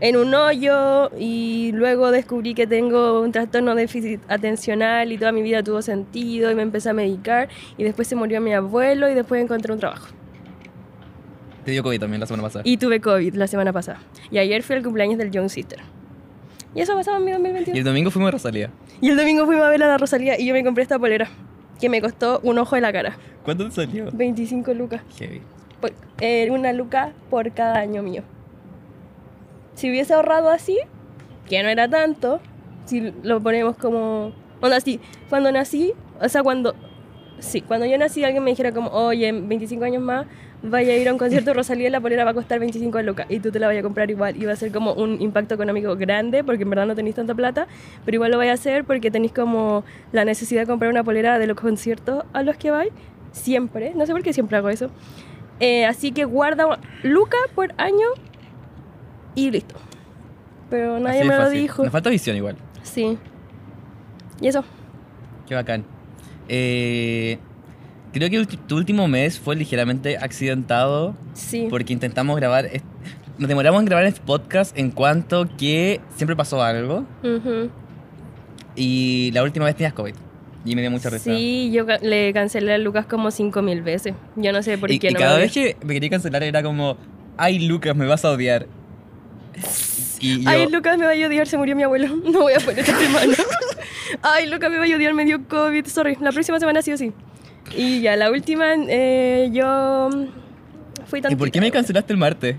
en 0.00 0.16
un 0.18 0.34
hoyo 0.34 1.10
y 1.18 1.72
luego 1.72 2.10
descubrí 2.10 2.52
que 2.52 2.66
tengo 2.66 3.22
un 3.22 3.32
trastorno 3.32 3.74
de 3.74 3.82
déficit 3.82 4.20
atencional 4.28 5.12
y 5.12 5.16
toda 5.16 5.32
mi 5.32 5.40
vida 5.40 5.62
tuvo 5.62 5.80
sentido 5.80 6.50
y 6.50 6.54
me 6.54 6.60
empecé 6.60 6.90
a 6.90 6.92
medicar 6.92 7.48
y 7.78 7.84
después 7.84 8.06
se 8.06 8.16
murió 8.16 8.38
mi 8.42 8.52
abuelo 8.52 9.08
y 9.08 9.14
después 9.14 9.42
encontré 9.42 9.72
un 9.72 9.78
trabajo. 9.80 10.08
Te 11.64 11.70
dio 11.70 11.82
COVID 11.82 12.00
también 12.00 12.20
la 12.20 12.26
semana 12.26 12.42
pasada. 12.42 12.64
Y 12.66 12.76
tuve 12.76 13.00
COVID 13.00 13.34
la 13.34 13.46
semana 13.46 13.72
pasada. 13.72 13.98
Y 14.30 14.36
ayer 14.36 14.62
fue 14.62 14.76
el 14.76 14.82
cumpleaños 14.82 15.16
del 15.16 15.30
Young 15.30 15.48
Sister. 15.48 15.78
Y 16.74 16.82
eso 16.82 16.92
pasaba 16.94 17.16
en 17.16 17.24
mi 17.24 17.30
Y 17.30 17.34
2021. 17.34 17.78
el 17.78 17.84
domingo 17.84 18.10
fuimos 18.10 18.28
a 18.28 18.32
Rosalía. 18.32 18.68
Y 19.00 19.08
el 19.08 19.16
domingo 19.16 19.46
fuimos 19.46 19.64
a 19.64 19.70
ver 19.70 19.82
a 19.82 19.88
la 19.88 19.96
Rosalía 19.96 20.38
y 20.38 20.44
yo 20.44 20.52
me 20.52 20.62
compré 20.62 20.82
esta 20.82 20.98
polera 20.98 21.30
que 21.80 21.88
me 21.88 22.00
costó 22.00 22.40
un 22.42 22.58
ojo 22.58 22.74
de 22.76 22.80
la 22.82 22.92
cara. 22.92 23.16
¿Cuánto 23.44 23.64
te 23.66 23.70
salió? 23.72 24.06
25 24.12 24.72
lucas. 24.74 25.02
Heavy. 25.18 25.42
por- 25.80 25.92
eh, 26.20 26.48
una 26.50 26.72
luca 26.72 27.12
por 27.30 27.50
cada 27.52 27.76
año 27.78 28.02
mío. 28.02 28.22
Si 29.74 29.90
hubiese 29.90 30.14
ahorrado 30.14 30.50
así, 30.50 30.78
que 31.48 31.62
no 31.62 31.68
era 31.68 31.88
tanto, 31.88 32.40
si 32.86 33.12
lo 33.22 33.40
ponemos 33.40 33.76
como... 33.76 34.32
Onda 34.60 34.76
así, 34.76 35.00
cuando 35.28 35.50
nací, 35.52 35.92
o 36.20 36.28
sea, 36.28 36.42
cuando 36.42 36.74
Sí, 37.40 37.60
cuando 37.60 37.84
yo 37.84 37.98
nací 37.98 38.24
alguien 38.24 38.42
me 38.44 38.50
dijera 38.52 38.72
como, 38.72 38.88
oye, 38.90 39.28
en 39.28 39.48
25 39.48 39.84
años 39.84 40.02
más 40.02 40.24
vaya 40.64 40.94
a 40.94 40.96
ir 40.96 41.08
a 41.08 41.12
un 41.12 41.18
concierto 41.18 41.50
de 41.50 41.54
Rosalía 41.54 41.88
y 41.88 41.90
la 41.90 42.00
polera 42.00 42.24
va 42.24 42.30
a 42.30 42.34
costar 42.34 42.58
25 42.58 43.02
lucas 43.02 43.26
y 43.28 43.38
tú 43.38 43.50
te 43.50 43.58
la 43.58 43.66
vayas 43.66 43.80
a 43.80 43.82
comprar 43.82 44.10
igual 44.10 44.40
y 44.40 44.46
va 44.46 44.52
a 44.52 44.56
ser 44.56 44.72
como 44.72 44.94
un 44.94 45.20
impacto 45.20 45.54
económico 45.54 45.94
grande 45.96 46.42
porque 46.42 46.62
en 46.62 46.70
verdad 46.70 46.86
no 46.86 46.94
tenéis 46.94 47.14
tanta 47.16 47.34
plata, 47.34 47.66
pero 48.04 48.16
igual 48.16 48.30
lo 48.30 48.38
vais 48.38 48.50
a 48.50 48.54
hacer 48.54 48.84
porque 48.84 49.10
tenéis 49.10 49.32
como 49.32 49.84
la 50.12 50.24
necesidad 50.24 50.62
de 50.62 50.66
comprar 50.66 50.90
una 50.90 51.04
polera 51.04 51.38
de 51.38 51.46
los 51.46 51.56
conciertos 51.56 52.24
a 52.32 52.42
los 52.42 52.56
que 52.56 52.70
vais, 52.70 52.90
siempre, 53.32 53.92
no 53.94 54.06
sé 54.06 54.12
por 54.12 54.22
qué 54.22 54.32
siempre 54.32 54.56
hago 54.56 54.70
eso. 54.70 54.90
Eh, 55.60 55.84
así 55.84 56.12
que 56.12 56.24
guarda 56.24 56.78
lucas 57.02 57.40
por 57.54 57.74
año 57.76 58.08
y 59.34 59.50
listo. 59.50 59.76
Pero 60.70 60.98
nadie 60.98 61.20
Así 61.20 61.28
me 61.28 61.36
lo 61.36 61.50
dijo. 61.50 61.82
Nos 61.82 61.92
falta 61.92 62.10
visión 62.10 62.36
igual. 62.36 62.56
Sí. 62.82 63.18
Y 64.40 64.48
eso. 64.48 64.64
Qué 65.46 65.54
bacán. 65.54 65.84
Eh, 66.48 67.38
creo 68.20 68.46
que 68.46 68.56
tu 68.56 68.76
último 68.76 69.08
mes 69.08 69.38
fue 69.38 69.56
ligeramente 69.56 70.16
accidentado 70.18 71.14
Sí. 71.34 71.66
porque 71.70 71.92
intentamos 71.92 72.36
grabar. 72.36 72.68
Nos 73.38 73.48
demoramos 73.48 73.80
en 73.80 73.86
grabar 73.86 74.04
el 74.06 74.12
podcast 74.14 74.76
en 74.78 74.90
cuanto 74.90 75.48
que 75.58 76.00
siempre 76.16 76.36
pasó 76.36 76.62
algo 76.62 77.04
Ujú. 77.22 77.70
y 78.76 79.30
la 79.32 79.42
última 79.42 79.64
vez 79.64 79.74
tenías 79.76 79.92
COVID 79.92 80.14
y 80.64 80.74
me 80.76 80.80
dio 80.82 80.90
mucha 80.90 81.10
risa. 81.10 81.24
Sí, 81.24 81.70
yo 81.72 81.84
le 82.00 82.32
cancelé 82.32 82.74
a 82.74 82.78
Lucas 82.78 83.06
como 83.06 83.30
5000 83.30 83.82
veces. 83.82 84.14
Yo 84.36 84.52
no 84.52 84.62
sé 84.62 84.78
por 84.78 84.90
y 84.90 84.98
qué 84.98 85.10
y 85.10 85.12
no 85.14 85.18
cada 85.18 85.34
me 85.36 85.42
vez 85.42 85.52
que 85.52 85.76
me 85.84 85.94
quería 85.94 86.10
cancelar 86.10 86.42
era 86.42 86.62
como, 86.62 86.96
ay 87.36 87.58
Lucas, 87.66 87.94
me 87.96 88.06
vas 88.06 88.24
a 88.24 88.30
odiar. 88.30 88.66
Y 90.20 90.42
yo, 90.42 90.48
Ay, 90.48 90.66
Lucas 90.70 90.96
me 90.96 91.04
va 91.04 91.12
a 91.12 91.14
odiar, 91.26 91.46
se 91.46 91.58
murió 91.58 91.76
mi 91.76 91.82
abuelo. 91.82 92.08
No 92.24 92.40
voy 92.40 92.54
a 92.54 92.60
poner 92.60 92.78
esta 92.80 92.98
semana. 92.98 93.34
Ay, 94.22 94.46
Lucas 94.48 94.70
me 94.70 94.78
va 94.78 94.84
a 94.84 94.96
odiar, 94.96 95.12
me 95.12 95.24
dio 95.24 95.46
COVID. 95.46 95.86
Sorry, 95.86 96.16
la 96.20 96.30
próxima 96.32 96.58
semana 96.60 96.80
sí 96.82 96.92
o 96.92 96.96
sí. 96.96 97.12
Y 97.76 98.00
ya, 98.00 98.16
la 98.16 98.30
última, 98.30 98.74
eh, 98.88 99.48
yo 99.52 100.08
fui 101.06 101.20
tan. 101.20 101.32
¿y 101.32 101.36
por 101.36 101.50
qué 101.50 101.60
me 101.60 101.70
cancelaste 101.70 102.12
el 102.12 102.18
martes? 102.18 102.56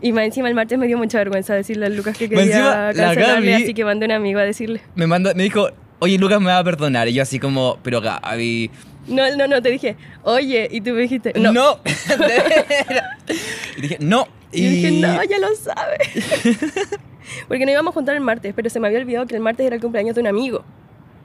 Y 0.00 0.12
más 0.12 0.24
encima 0.24 0.48
el 0.48 0.54
martes 0.54 0.78
me 0.78 0.86
dio 0.86 0.96
mucha 0.96 1.18
vergüenza 1.18 1.54
decirle 1.54 1.86
a 1.86 1.88
Lucas 1.88 2.16
que 2.16 2.28
quería 2.28 2.92
cancelarle, 2.94 3.50
Gaby- 3.52 3.62
así 3.64 3.74
que 3.74 3.84
mandé 3.84 4.04
a 4.04 4.08
un 4.08 4.12
amigo 4.12 4.38
a 4.38 4.44
decirle. 4.44 4.80
Me, 4.94 5.06
mandó, 5.08 5.34
me 5.34 5.42
dijo, 5.42 5.70
oye 5.98 6.18
Lucas 6.18 6.40
me 6.40 6.46
va 6.46 6.58
a 6.58 6.64
perdonar. 6.64 7.08
Y 7.08 7.14
yo 7.14 7.22
así 7.22 7.38
como, 7.40 7.78
pero 7.82 8.00
Gaby... 8.00 8.70
No, 9.08 9.34
no, 9.36 9.46
no, 9.48 9.60
te 9.62 9.70
dije, 9.70 9.96
oye, 10.22 10.68
y 10.70 10.80
tú 10.82 10.90
me 10.90 11.00
dijiste, 11.00 11.32
no. 11.36 11.50
No. 11.52 11.80
Y 13.76 13.80
dije, 13.80 13.96
no. 14.00 14.26
Y 14.52 14.62
yo 14.64 14.70
dije, 14.70 14.90
no, 14.92 15.22
ya 15.24 15.38
lo 15.38 15.54
sabe. 15.54 15.98
Porque 17.48 17.64
nos 17.66 17.72
íbamos 17.72 17.92
a 17.92 17.94
juntar 17.94 18.14
el 18.14 18.20
martes, 18.22 18.52
pero 18.56 18.70
se 18.70 18.80
me 18.80 18.86
había 18.88 18.98
olvidado 19.00 19.26
que 19.26 19.34
el 19.34 19.40
martes 19.40 19.66
era 19.66 19.76
el 19.76 19.82
cumpleaños 19.82 20.14
de 20.14 20.20
un 20.22 20.26
amigo. 20.26 20.64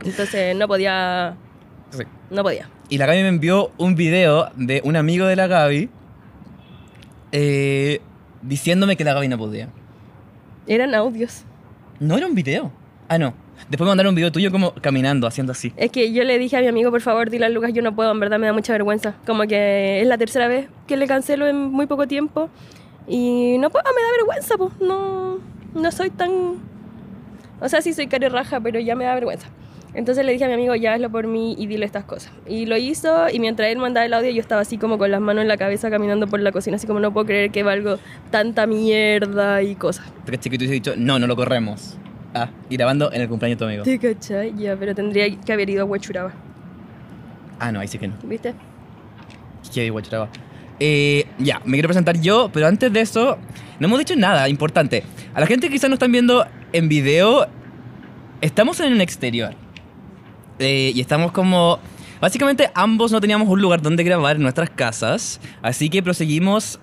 Entonces 0.04 0.56
no 0.56 0.68
podía. 0.68 1.36
Sí. 1.92 2.04
No 2.30 2.44
podía. 2.44 2.70
Y 2.94 3.00
la 3.00 3.08
Gaby 3.08 3.24
me 3.24 3.30
envió 3.30 3.72
un 3.80 3.96
video 3.96 4.52
de 4.56 4.80
un 4.86 4.96
amigo 4.96 5.26
de 5.26 5.36
la 5.36 5.48
Gaby 5.48 5.90
eh, 7.32 8.02
diciéndome 8.44 8.96
que 8.96 9.04
la 9.04 9.16
Gaby 9.16 9.30
no 9.30 9.40
podía. 9.40 9.70
Eran 10.68 10.94
audios. 10.94 11.44
No 12.00 12.16
era 12.16 12.28
un 12.28 12.36
video. 12.36 12.72
Ah, 13.08 13.18
no. 13.18 13.34
Después 13.62 13.88
me 13.88 13.88
mandaron 13.88 14.12
un 14.12 14.16
video 14.16 14.32
tuyo 14.32 14.52
como 14.52 14.76
caminando, 14.76 15.26
haciendo 15.26 15.54
así. 15.54 15.74
Es 15.76 15.90
que 15.90 16.14
yo 16.14 16.24
le 16.24 16.38
dije 16.38 16.56
a 16.56 16.62
mi 16.62 16.68
amigo, 16.68 16.92
por 16.92 17.02
favor, 17.02 17.32
dile 17.32 17.48
a 17.48 17.50
Lucas, 17.50 17.74
yo 17.74 17.82
no 17.82 17.96
puedo, 17.96 18.12
en 18.12 18.20
verdad 18.20 18.38
me 18.38 18.46
da 18.46 18.54
mucha 18.54 18.74
vergüenza. 18.74 19.16
Como 19.26 19.48
que 19.48 20.02
es 20.02 20.06
la 20.06 20.20
tercera 20.20 20.48
vez 20.48 20.68
que 20.86 20.96
le 20.96 21.08
cancelo 21.08 21.48
en 21.48 21.72
muy 21.72 21.88
poco 21.88 22.08
tiempo. 22.08 22.52
Y 23.08 23.58
no 23.58 23.72
puedo, 23.72 23.86
me 23.86 24.04
da 24.04 24.12
vergüenza, 24.18 24.56
pues. 24.56 24.72
No, 24.80 25.40
no 25.74 25.92
soy 25.92 26.12
tan. 26.12 26.30
O 27.60 27.68
sea, 27.68 27.82
sí 27.82 27.92
soy 27.92 28.06
cara 28.06 28.30
raja, 28.30 28.60
pero 28.62 28.80
ya 28.80 28.96
me 28.96 29.06
da 29.06 29.16
vergüenza. 29.16 29.48
Entonces 29.96 30.26
le 30.26 30.32
dije 30.32 30.46
a 30.46 30.48
mi 30.48 30.54
amigo, 30.54 30.76
ya 30.76 30.94
hazlo 30.94 31.10
por 31.12 31.28
mí 31.28 31.56
y 31.58 31.68
dile 31.68 31.86
estas 31.86 32.04
cosas. 32.04 32.32
Y 32.48 32.66
lo 32.66 32.78
hizo, 32.78 33.30
y 33.30 33.40
mientras 33.40 33.70
él 33.70 33.78
mandaba 33.78 34.06
el 34.06 34.14
audio, 34.14 34.32
yo 34.32 34.42
estaba 34.42 34.62
así 34.62 34.78
como 34.78 34.98
con 34.98 35.12
las 35.12 35.22
manos 35.22 35.44
en 35.44 35.48
la 35.48 35.58
cabeza 35.58 35.90
caminando 35.92 36.28
por 36.28 36.40
la 36.40 36.52
cocina, 36.52 36.78
así 36.78 36.88
como 36.88 37.00
no 37.00 37.14
puedo 37.14 37.28
creer 37.28 37.52
que 37.52 37.62
valgo 37.64 37.98
tanta 38.32 38.66
mierda 38.66 39.62
y 39.62 39.76
cosas. 39.76 40.12
Porque 40.26 40.40
chiquito 40.40 40.62
hubiese 40.62 40.74
dicho, 40.74 40.94
no, 40.98 41.20
no 41.20 41.28
lo 41.28 41.36
corremos. 41.36 41.98
Ah, 42.34 42.50
y 42.70 42.78
grabando 42.78 43.12
en 43.14 43.22
el 43.22 43.30
cumpleaños 43.30 43.60
de 43.60 43.66
tu 43.66 43.66
amigo. 43.66 43.84
¿Te 43.84 44.00
cachai? 44.00 44.54
Ya, 44.58 44.76
pero 44.76 44.96
tendría 44.96 45.30
que 45.40 45.54
haber 45.54 45.70
ido 45.70 45.84
a 45.84 45.86
Huachuraba, 45.86 46.34
Ah, 47.60 47.72
no, 47.72 47.80
ahí 47.80 47.88
sí 47.88 47.98
que 48.00 48.08
no. 48.08 48.16
¿viste? 48.24 48.54
Qué 49.74 49.90
guachuraba. 49.90 50.30
Eh, 50.80 51.26
ya, 51.38 51.62
me 51.66 51.74
quiero 51.74 51.88
presentar 51.88 52.20
yo, 52.20 52.50
pero 52.52 52.68
antes 52.68 52.92
de 52.92 53.00
eso, 53.02 53.38
no 53.80 53.88
hemos 53.88 54.00
dicho 54.00 54.16
nada 54.16 54.50
importante. 54.50 55.04
A 55.34 55.40
la 55.40 55.46
gente 55.46 55.68
que 55.68 55.74
quizás 55.74 55.90
nos 55.90 55.98
están 55.98 56.12
viendo 56.12 56.46
en 56.74 56.90
video, 56.90 57.48
estamos 58.42 58.80
en 58.80 58.92
el 58.94 59.02
exterior. 59.02 59.54
Eh, 60.64 60.92
y 60.96 61.02
estamos 61.02 61.32
como... 61.32 61.80
Básicamente 62.22 62.72
ambos 62.74 63.12
no 63.12 63.20
teníamos 63.20 63.50
un 63.50 63.62
lugar 63.62 63.82
donde 63.82 64.04
grabar 64.04 64.38
en 64.38 64.44
nuestras 64.44 64.70
casas, 64.70 65.42
así 65.62 65.90
que 65.90 66.02
proseguimos 66.02 66.80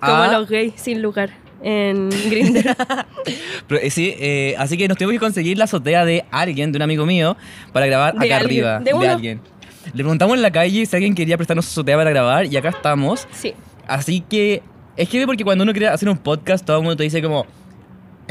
Como 0.00 0.24
los 0.26 0.48
gays 0.48 0.72
sin 0.76 1.00
lugar 1.00 1.30
en 1.62 2.10
Grindr. 2.10 2.74
Pero, 3.68 3.80
eh, 3.80 3.90
sí, 3.90 4.14
eh, 4.18 4.56
así 4.58 4.76
que 4.76 4.88
nos 4.88 4.98
tuvimos 4.98 5.12
que 5.12 5.20
conseguir 5.20 5.58
la 5.58 5.64
azotea 5.64 6.04
de 6.04 6.24
alguien, 6.32 6.72
de 6.72 6.78
un 6.78 6.82
amigo 6.82 7.06
mío, 7.06 7.36
para 7.72 7.86
grabar 7.86 8.14
De 8.14 8.26
acá 8.26 8.38
alguien, 8.38 8.64
arriba. 8.64 9.00
de 9.00 9.08
alguien. 9.08 9.40
Le 9.86 10.02
preguntamos 10.02 10.36
en 10.36 10.42
la 10.42 10.50
calle 10.50 10.84
si 10.84 10.96
alguien 10.96 11.14
quería 11.14 11.36
prestarnos 11.36 11.66
su 11.66 11.80
azotea 11.80 11.96
para 11.96 12.10
grabar 12.10 12.46
y 12.46 12.56
acá 12.56 12.70
estamos. 12.70 13.28
sí. 13.32 13.54
Así 13.86 14.20
que 14.20 14.62
es 14.96 15.08
que 15.08 15.26
porque 15.26 15.42
cuando 15.42 15.64
uno 15.64 15.72
quiere 15.72 15.88
hacer 15.88 16.08
un 16.08 16.18
podcast, 16.18 16.64
todo 16.64 16.76
el 16.76 16.82
mundo 16.84 16.96
te 16.96 17.02
dice 17.02 17.20
como, 17.20 17.44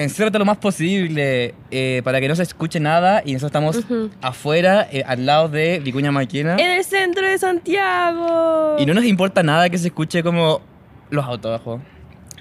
enciérrate 0.03 0.39
lo 0.39 0.45
más 0.45 0.57
posible 0.57 1.53
eh, 1.71 2.01
para 2.03 2.19
que 2.21 2.27
no 2.27 2.35
se 2.35 2.43
escuche 2.43 2.79
nada 2.79 3.21
y 3.25 3.33
nosotros 3.33 3.49
estamos 3.49 3.77
Ujú. 3.77 4.09
afuera, 4.21 4.87
eh, 4.91 5.03
al 5.05 5.25
lado 5.25 5.49
de 5.49 5.79
Vicuña 5.79 6.11
Maquena. 6.11 6.55
En 6.57 6.71
el 6.71 6.83
centro 6.83 7.25
de 7.27 7.37
Santiago. 7.37 8.77
Y 8.79 8.85
no 8.85 8.93
nos 8.93 9.03
importa 9.05 9.43
nada 9.43 9.69
que 9.69 9.77
se 9.77 9.87
escuche 9.87 10.23
como 10.23 10.61
los 11.09 11.25
autos 11.25 11.49
abajo. 11.49 11.81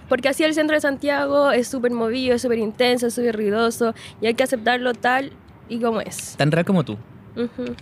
Porque 0.08 0.28
así 0.28 0.44
el 0.44 0.54
centro 0.54 0.74
de 0.74 0.80
Santiago 0.80 1.50
es 1.50 1.68
súper 1.68 1.90
movido, 1.92 2.34
es 2.34 2.42
súper 2.42 2.58
intenso, 2.58 3.08
es 3.08 3.14
súper 3.14 3.36
ruidoso. 3.36 3.94
Y 4.20 4.26
hay 4.26 4.34
que 4.34 4.44
aceptarlo 4.44 4.94
tal 4.94 5.32
y 5.68 5.80
como 5.80 6.00
es. 6.00 6.36
Tan 6.36 6.50
real 6.50 6.64
como 6.64 6.84
tú. 6.84 6.96
Ujú. 7.36 7.74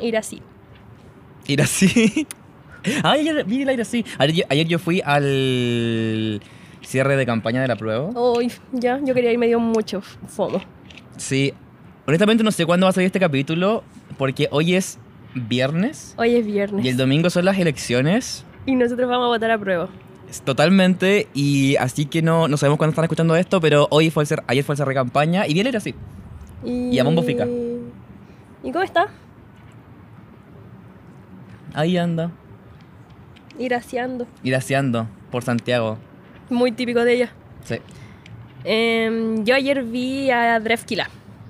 Ir 0.00 0.16
así. 0.16 0.40
Ir 1.46 1.60
así. 1.60 2.26
Ay, 3.02 3.28
ayer 3.28 3.44
vi 3.44 3.62
el 3.62 3.68
aire 3.68 3.82
así. 3.82 4.04
Ayer, 4.18 4.46
ayer 4.48 4.66
yo 4.68 4.78
fui 4.78 5.02
al 5.04 6.40
cierre 6.86 7.16
de 7.16 7.26
campaña 7.26 7.60
de 7.60 7.68
la 7.68 7.76
prueba. 7.76 8.08
Uy, 8.14 8.50
ya, 8.72 9.00
yo 9.04 9.12
quería 9.14 9.32
ir, 9.32 9.38
me 9.38 9.46
dio 9.48 9.58
mucho 9.60 10.00
fomo. 10.00 10.60
Sí. 11.16 11.52
Honestamente 12.06 12.44
no 12.44 12.52
sé 12.52 12.64
cuándo 12.64 12.86
va 12.86 12.90
a 12.90 12.92
salir 12.92 13.06
este 13.06 13.18
capítulo 13.20 13.82
porque 14.16 14.48
hoy 14.52 14.74
es 14.76 14.98
viernes 15.34 16.14
Hoy 16.16 16.36
es 16.36 16.46
viernes. 16.46 16.84
y 16.84 16.88
el 16.88 16.96
domingo 16.96 17.28
son 17.30 17.44
las 17.44 17.58
elecciones. 17.58 18.44
Y 18.64 18.74
nosotros 18.76 19.08
vamos 19.08 19.24
a 19.26 19.28
votar 19.28 19.50
a 19.50 19.58
prueba. 19.58 19.88
Totalmente, 20.44 21.28
y 21.34 21.76
así 21.76 22.06
que 22.06 22.20
no, 22.22 22.48
no 22.48 22.56
sabemos 22.56 22.78
cuándo 22.78 22.90
están 22.90 23.04
escuchando 23.04 23.36
esto, 23.36 23.60
pero 23.60 23.86
hoy 23.90 24.10
fue 24.10 24.24
el 24.24 24.28
cer- 24.28 24.42
ayer 24.48 24.64
fue 24.64 24.72
el 24.74 24.76
cierre 24.76 24.90
de 24.90 24.94
campaña 24.96 25.46
y 25.46 25.54
bien 25.54 25.66
era 25.68 25.78
así. 25.78 25.94
Y, 26.64 26.88
Y 26.90 26.98
a 26.98 27.04
bombo 27.04 27.22
fica. 27.22 27.46
¿Y 28.64 28.72
cómo 28.72 28.82
está? 28.82 29.06
Ahí 31.74 31.96
anda, 31.98 32.30
Iraciando. 33.58 34.26
iraciando 34.42 35.06
por 35.30 35.42
Santiago. 35.44 35.98
Muy 36.50 36.72
típico 36.72 37.04
de 37.04 37.12
ella. 37.14 37.32
Sí. 37.64 37.76
Em, 38.64 39.44
yo 39.44 39.54
ayer 39.54 39.82
vi 39.82 40.30
a 40.30 40.58
Drefkila. 40.60 41.08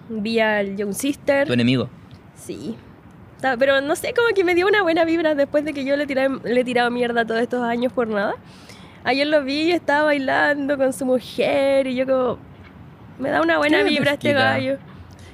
Vi 0.08 0.40
al 0.40 0.76
Young 0.76 0.92
Sister. 0.94 1.46
Tu 1.46 1.52
enemigo. 1.52 1.88
Sí. 2.34 2.76
Pero 3.58 3.80
no 3.80 3.94
sé, 3.96 4.12
como 4.14 4.28
que 4.34 4.44
me 4.44 4.54
dio 4.54 4.66
una 4.66 4.82
buena 4.82 5.04
vibra 5.04 5.34
después 5.34 5.64
de 5.64 5.72
que 5.72 5.84
yo 5.84 5.96
le, 5.96 6.06
tiré, 6.06 6.28
le 6.28 6.60
he 6.60 6.64
tirado 6.64 6.90
mierda 6.90 7.24
todos 7.26 7.40
estos 7.40 7.62
años 7.62 7.92
por 7.92 8.08
nada. 8.08 8.34
Ayer 9.04 9.26
lo 9.26 9.44
vi 9.44 9.68
y 9.68 9.72
estaba 9.72 10.04
bailando 10.04 10.76
con 10.76 10.92
su 10.92 11.06
mujer 11.06 11.86
y 11.86 11.94
yo 11.94 12.06
como... 12.06 12.38
Me 13.18 13.30
da 13.30 13.40
una 13.40 13.58
buena 13.58 13.82
vibra 13.82 14.14
este 14.14 14.32
gallo. 14.32 14.78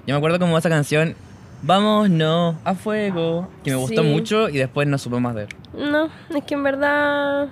Yo 0.06 0.14
me 0.14 0.16
acuerdo 0.16 0.38
como 0.38 0.58
esa 0.58 0.68
canción, 0.68 1.16
Vamos, 1.64 2.10
no, 2.10 2.58
a 2.64 2.74
fuego, 2.74 3.48
que 3.62 3.70
me 3.70 3.76
gustó 3.76 4.02
Sí. 4.02 4.08
mucho 4.08 4.48
y 4.48 4.58
después 4.58 4.88
no 4.88 4.98
supe 4.98 5.20
más 5.20 5.36
de 5.36 5.42
él. 5.44 5.48
No, 5.74 6.10
es 6.34 6.42
que 6.44 6.54
en 6.54 6.64
verdad... 6.64 7.48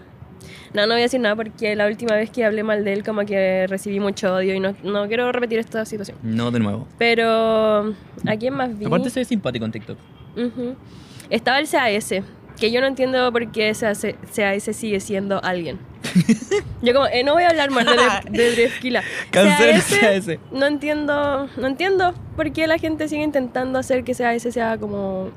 No, 0.72 0.82
no 0.82 0.94
voy 0.94 1.00
a 1.00 1.04
decir 1.04 1.20
nada 1.20 1.34
porque 1.34 1.74
la 1.74 1.86
última 1.86 2.14
vez 2.14 2.30
que 2.30 2.44
hablé 2.44 2.62
mal 2.62 2.84
de 2.84 2.92
él 2.92 3.02
como 3.02 3.24
que 3.26 3.66
recibí 3.66 3.98
mucho 3.98 4.34
odio 4.34 4.54
y 4.54 4.60
no, 4.60 4.74
no 4.84 5.08
quiero 5.08 5.30
repetir 5.32 5.58
esta 5.58 5.84
situación. 5.84 6.16
No 6.22 6.50
de 6.50 6.60
nuevo. 6.60 6.86
Pero... 6.98 7.94
¿A 8.26 8.36
quién 8.38 8.54
más 8.54 8.78
vi? 8.78 8.86
Aparte 8.86 9.10
soy 9.10 9.24
simpático 9.24 9.64
en 9.64 9.72
TikTok. 9.72 9.98
Ujú. 10.36 10.76
Estaba 11.28 11.58
el 11.58 11.68
CAS, 11.68 12.14
que 12.58 12.70
yo 12.70 12.80
no 12.80 12.86
entiendo 12.86 13.32
por 13.32 13.50
qué 13.50 13.72
CAS, 13.78 14.06
CAS 14.34 14.76
sigue 14.76 15.00
siendo 15.00 15.42
alguien. 15.42 15.78
yo 16.82 16.94
como, 16.94 17.06
eh, 17.06 17.24
no 17.24 17.34
voy 17.34 17.42
a 17.42 17.48
hablar 17.48 17.70
mal 17.70 17.86
de, 18.30 18.38
de, 18.38 18.50
de 18.52 18.70
CAS, 19.30 19.98
CAS. 20.00 20.38
No 20.52 20.66
entiendo, 20.66 21.48
no 21.56 21.66
entiendo 21.66 22.14
por 22.36 22.52
qué 22.52 22.68
la 22.68 22.78
gente 22.78 23.08
sigue 23.08 23.22
intentando 23.22 23.78
hacer 23.78 24.04
que 24.04 24.14
CAS 24.14 24.42
sea 24.42 24.78
como... 24.78 25.30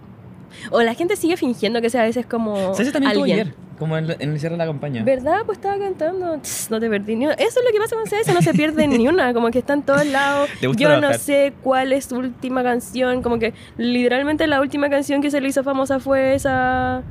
O 0.69 0.83
la 0.83 0.93
gente 0.93 1.15
sigue 1.15 1.37
fingiendo 1.37 1.81
que 1.81 1.89
CAS 1.89 2.17
es 2.17 2.25
como 2.27 2.75
¿Sabes? 2.75 2.93
También 2.93 3.11
alguien. 3.11 3.39
ayer. 3.39 3.62
Como 3.79 3.97
en, 3.97 4.09
en 4.19 4.31
el 4.31 4.39
cierre 4.39 4.53
de 4.53 4.57
la 4.59 4.65
campaña. 4.65 5.03
¿Verdad? 5.03 5.41
Pues 5.45 5.57
estaba 5.57 5.77
cantando. 5.77 6.37
Tss, 6.39 6.69
no 6.71 6.79
te 6.79 6.89
perdí 6.89 7.15
ni 7.15 7.25
una. 7.25 7.33
Eso 7.35 7.59
es 7.59 7.65
lo 7.65 7.71
que 7.71 7.79
pasa 7.79 7.95
con 7.95 8.05
CS, 8.05 8.33
no 8.33 8.41
se 8.41 8.53
pierde 8.53 8.87
ni 8.87 9.07
una. 9.07 9.33
Como 9.33 9.49
que 9.51 9.59
está 9.59 9.73
en 9.73 9.83
todos 9.83 10.05
lados. 10.05 10.49
¿Te 10.59 10.67
gusta 10.67 10.81
Yo 10.81 10.89
no 10.89 10.99
trabajar? 10.99 11.19
sé 11.19 11.53
cuál 11.63 11.91
es 11.93 12.05
su 12.05 12.15
última 12.17 12.63
canción. 12.63 13.21
Como 13.23 13.39
que 13.39 13.53
literalmente 13.77 14.47
la 14.47 14.61
última 14.61 14.89
canción 14.89 15.21
que 15.21 15.31
se 15.31 15.41
le 15.41 15.49
hizo 15.49 15.63
famosa 15.63 15.99
fue 15.99 16.35
esa. 16.35 17.01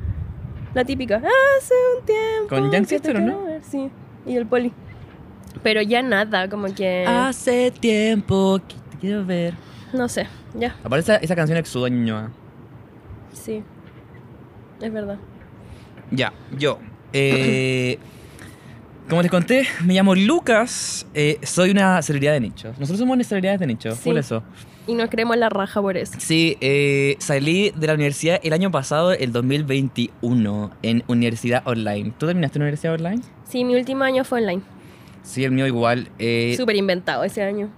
La 0.73 0.83
típica. 0.85 1.17
Hace 1.17 1.73
un 1.99 2.05
tiempo. 2.05 2.49
Con 2.49 2.71
Young 2.71 2.85
Sister, 2.87 3.15
¿o 3.17 3.19
no? 3.19 3.43
ver", 3.45 3.61
Sí. 3.63 3.89
Y 4.25 4.35
el 4.37 4.45
poli. 4.47 4.71
Pero 5.61 5.81
ya 5.81 6.01
nada, 6.01 6.49
como 6.49 6.73
que. 6.73 7.05
Hace 7.07 7.71
tiempo 7.71 8.59
que 8.67 8.75
te 8.91 8.97
quiero 8.99 9.25
ver. 9.25 9.53
No 9.93 10.09
sé, 10.09 10.27
ya. 10.55 10.75
Aparte 10.83 11.01
esa, 11.01 11.15
esa 11.17 11.35
canción 11.35 11.57
exuda 11.59 11.89
Ñuñoa. 11.89 12.31
Sí. 13.33 13.63
Es 14.81 14.91
verdad. 14.91 15.17
Ya, 16.15 16.31
yo. 16.57 16.79
Eh, 17.11 17.97
como 19.09 19.21
les 19.21 19.31
conté, 19.31 19.65
me 19.83 19.93
llamo 19.93 20.15
Lucas. 20.15 21.05
eh, 21.13 21.39
soy 21.43 21.71
una 21.71 22.01
celebridad 22.01 22.33
de 22.33 22.39
nicho. 22.39 22.69
Nosotros 22.79 22.99
somos 22.99 23.15
una 23.15 23.23
celebridades 23.23 23.59
de 23.59 23.67
nicho, 23.67 23.91
Sí. 23.95 24.01
por 24.09 24.17
eso. 24.17 24.43
Y 24.85 24.95
nos 24.95 25.09
creemos 25.09 25.37
la 25.37 25.49
raja 25.49 25.81
por 25.81 25.95
eso. 25.95 26.13
Sí, 26.19 26.57
eh, 26.59 27.15
salí 27.19 27.71
de 27.75 27.87
la 27.87 27.93
universidad 27.93 28.39
el 28.43 28.51
año 28.53 28.69
pasado, 28.69 29.13
el 29.13 29.31
2021, 29.31 30.71
en 30.81 31.03
universidad 31.07 31.63
online. 31.65 32.11
¿Tú 32.17 32.25
terminaste 32.27 32.57
en 32.57 32.63
universidad 32.63 32.93
online? 32.95 33.21
Sí, 33.47 33.63
mi 33.63 33.75
último 33.75 34.03
año 34.03 34.23
fue 34.25 34.41
online. 34.41 34.61
Sí, 35.23 35.43
el 35.45 35.51
mío 35.51 35.67
igual. 35.67 36.09
eh, 36.19 36.53
Súper 36.57 36.75
inventado 36.75 37.23
ese 37.23 37.43
año. 37.43 37.69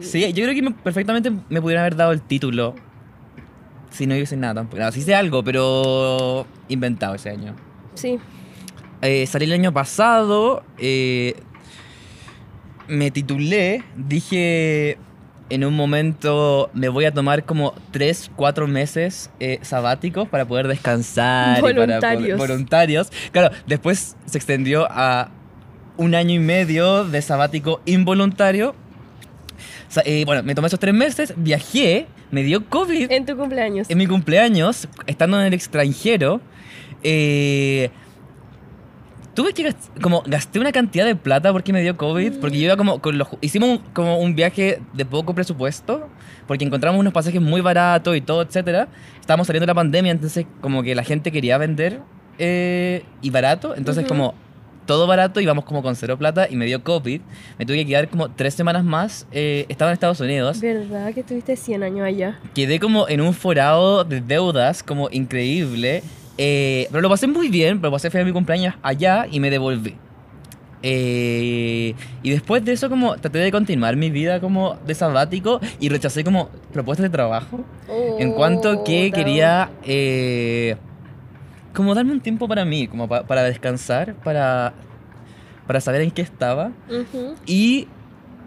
sí, 0.00 0.20
yo 0.32 0.44
creo 0.44 0.54
que 0.54 0.62
me- 0.62 0.70
perfectamente 0.70 1.32
me 1.48 1.60
pudieran 1.60 1.82
haber 1.82 1.96
dado 1.96 2.12
el 2.12 2.20
título 2.20 2.74
si 3.94 4.06
no 4.06 4.16
hice 4.16 4.36
nada 4.36 4.54
tampoco. 4.54 4.82
No, 4.82 4.90
sí 4.92 5.00
hice 5.00 5.14
algo, 5.14 5.42
pero 5.44 6.46
inventado 6.68 7.14
ese 7.14 7.30
año. 7.30 7.54
Sí. 7.94 8.18
Eh, 9.02 9.26
salí 9.26 9.44
el 9.44 9.52
año 9.52 9.72
pasado, 9.72 10.62
eh, 10.78 11.34
me 12.88 13.10
titulé, 13.10 13.82
dije 13.96 14.98
en 15.50 15.62
un 15.64 15.74
momento 15.74 16.70
me 16.72 16.88
voy 16.88 17.04
a 17.04 17.12
tomar 17.12 17.44
como 17.44 17.74
3, 17.90 18.30
4 18.34 18.66
meses 18.66 19.30
eh, 19.40 19.58
sabáticos 19.62 20.26
para 20.28 20.46
poder 20.46 20.68
descansar. 20.68 21.58
y 21.58 21.60
para 21.60 21.74
poder- 21.74 21.86
Voluntarios. 21.88 22.38
voluntarios. 22.38 23.12
Claro, 23.30 23.54
después 23.66 24.16
se 24.24 24.38
extendió 24.38 24.86
a 24.90 25.28
un 25.96 26.14
año 26.14 26.34
y 26.34 26.38
medio 26.38 27.04
de 27.04 27.20
sabático 27.22 27.80
involuntario. 27.84 28.74
Eh, 30.04 30.24
bueno, 30.26 30.42
me 30.42 30.54
tomé 30.54 30.66
esos 30.68 30.80
3 30.80 30.94
meses, 30.94 31.34
viajé, 31.36 32.06
me 32.34 32.42
dio 32.42 32.66
COVID 32.68 33.10
En 33.10 33.24
tu 33.24 33.36
cumpleaños. 33.36 33.88
en 33.88 33.96
mi 33.98 34.06
cumpleaños, 34.06 34.88
estando 35.06 35.40
en 35.40 35.46
el 35.46 35.54
extranjero, 35.54 36.40
eh, 37.02 37.90
tuve 39.34 39.52
que 39.52 39.64
gast- 39.70 40.00
como 40.00 40.22
gasté 40.26 40.58
una 40.60 40.70
cantidad 40.72 41.04
de 41.04 41.16
plata 41.16 41.52
porque 41.52 41.72
me 41.72 41.82
dio 41.82 41.96
COVID, 41.96 42.34
porque 42.40 42.58
yo 42.58 42.64
iba 42.66 42.76
como 42.76 43.00
con 43.00 43.18
los, 43.18 43.28
hicimos 43.40 43.68
un- 43.68 43.78
como 43.92 44.18
un 44.18 44.34
viaje 44.36 44.80
de 44.92 45.04
poco 45.04 45.34
presupuesto, 45.34 46.08
porque 46.46 46.64
encontramos 46.64 47.00
unos 47.00 47.12
pasajes 47.12 47.40
muy 47.40 47.60
baratos 47.60 48.16
y 48.16 48.20
todo, 48.20 48.42
etcétera. 48.42 48.88
Estábamos 49.20 49.46
saliendo 49.46 49.64
de 49.64 49.70
la 49.70 49.74
pandemia, 49.74 50.12
entonces 50.12 50.46
como 50.60 50.82
que 50.82 50.94
la 50.94 51.02
gente 51.02 51.32
quería 51.32 51.58
vender 51.58 52.00
eh, 52.38 53.04
y 53.22 53.30
barato, 53.30 53.74
entonces 53.76 54.06
como 54.06 54.34
todo 54.86 55.06
barato, 55.06 55.40
íbamos 55.40 55.64
como 55.64 55.82
con 55.82 55.96
cero 55.96 56.16
plata 56.18 56.46
y 56.50 56.56
me 56.56 56.66
dio 56.66 56.82
COVID. 56.82 57.20
Me 57.58 57.66
tuve 57.66 57.76
que 57.78 57.86
quedar 57.86 58.08
como 58.08 58.30
tres 58.30 58.54
semanas 58.54 58.84
más. 58.84 59.26
eh, 59.32 59.66
estaba 59.68 59.90
en 59.90 59.94
Estados 59.94 60.20
Unidos. 60.20 60.60
¿Verdad 60.60 61.12
que 61.14 61.22
tuviste 61.22 61.56
100 61.56 61.82
años 61.82 62.06
allá? 62.06 62.38
Quedé 62.54 62.78
como 62.80 63.08
en 63.08 63.20
un 63.20 63.32
forado 63.34 64.04
de 64.04 64.20
deudas, 64.20 64.82
como 64.82 65.08
increíble. 65.10 66.02
eh, 66.38 66.86
pero 66.90 67.00
lo 67.00 67.08
pasé 67.08 67.26
muy 67.26 67.48
bien, 67.48 67.80
pero 67.80 67.90
pasé 67.92 68.10
fue 68.10 68.20
a 68.20 68.24
mi 68.24 68.32
cumpleaños 68.32 68.74
allá 68.82 69.26
y 69.30 69.40
me 69.40 69.50
devolví. 69.50 69.94
Eh, 70.86 71.94
y 72.22 72.30
después 72.30 72.62
de 72.62 72.72
eso 72.72 72.90
como 72.90 73.16
traté 73.16 73.38
de 73.38 73.50
continuar 73.50 73.96
mi 73.96 74.10
vida 74.10 74.38
como 74.38 74.76
de 74.86 74.94
sabático 74.94 75.58
y 75.80 75.88
rechacé 75.88 76.22
como 76.22 76.50
propuestas 76.74 77.04
de 77.04 77.08
trabajo. 77.10 77.60
en 77.88 78.32
cuanto 78.32 78.84
que 78.84 79.08
Oh, 79.10 79.14
quería 79.14 79.70
como 81.74 81.94
darme 81.94 82.12
un 82.12 82.20
tiempo 82.20 82.46
para 82.48 82.64
mí, 82.64 82.86
como 82.88 83.08
pa- 83.08 83.24
para 83.24 83.42
descansar, 83.42 84.14
para, 84.14 84.72
para 85.66 85.80
saber 85.80 86.00
en 86.02 86.10
qué 86.10 86.22
estaba. 86.22 86.70
Ujú. 86.88 87.34
Y 87.46 87.88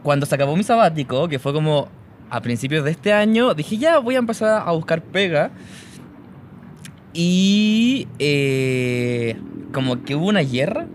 cuando 0.04 0.26
se 0.26 0.34
acabó 0.36 0.56
mi 0.56 0.64
sabático, 0.64 1.28
que 1.28 1.38
fue 1.40 1.54
como 1.54 1.90
a 2.30 2.42
principios 2.42 2.84
de 2.84 2.92
este 2.92 3.14
año, 3.14 3.54
dije 3.54 3.78
ya 3.78 4.00
voy 4.00 4.16
a 4.16 4.20
empezar 4.20 4.64
a 4.66 4.72
buscar 4.72 5.02
pega. 5.02 5.52
Y 7.14 8.08
eh, 8.20 9.36
como 9.74 10.04
que 10.04 10.16
hubo 10.16 10.28
una 10.28 10.42
guerra. 10.42 10.86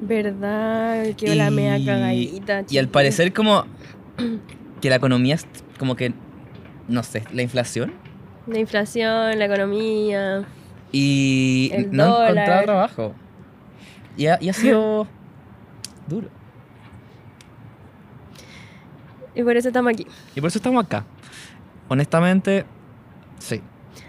¿Verdad? 0.00 1.04
Que 1.16 1.34
la 1.34 1.50
mea 1.50 1.78
cagadita. 1.84 2.64
Y 2.70 2.78
al 2.78 2.88
parecer 2.88 3.32
como 3.32 3.64
que 4.80 4.88
la 4.88 4.96
economía, 4.96 5.34
es 5.34 5.46
como 5.78 5.94
que, 5.94 6.14
no 6.88 7.02
sé, 7.02 7.22
la 7.32 7.42
inflación. 7.42 7.92
La 8.46 8.58
inflación, 8.58 9.38
la 9.38 9.44
economía. 9.44 10.44
Y 10.92 11.70
El 11.72 11.92
no 11.92 12.06
dólar. 12.06 12.30
encontraba 12.30 12.62
trabajo. 12.62 13.14
Y 14.16 14.26
ha, 14.26 14.38
y 14.40 14.48
ha 14.48 14.52
sido 14.52 15.06
duro. 16.08 16.28
Y 19.34 19.42
por 19.42 19.56
eso 19.56 19.68
estamos 19.68 19.92
aquí. 19.92 20.06
Y 20.34 20.40
por 20.40 20.48
eso 20.48 20.58
estamos 20.58 20.84
acá. 20.84 21.04
Honestamente, 21.88 22.64
sí. 23.38 23.60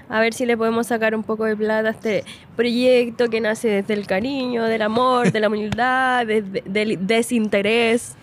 A 0.10 0.20
ver 0.20 0.34
si 0.34 0.46
le 0.46 0.58
podemos 0.58 0.88
sacar 0.88 1.16
un 1.16 1.24
poco 1.24 1.46
de 1.46 1.56
plata 1.56 1.88
a 1.88 1.92
este 1.92 2.26
proyecto 2.56 3.30
que 3.30 3.40
nace 3.40 3.70
desde 3.70 3.94
el 3.94 4.06
cariño, 4.08 4.66
del 4.66 4.82
amor, 4.82 5.32
de 5.32 5.40
la 5.40 5.48
humildad, 5.48 6.26
desde- 6.26 6.64
del 6.66 7.08
desinterés, 7.08 8.16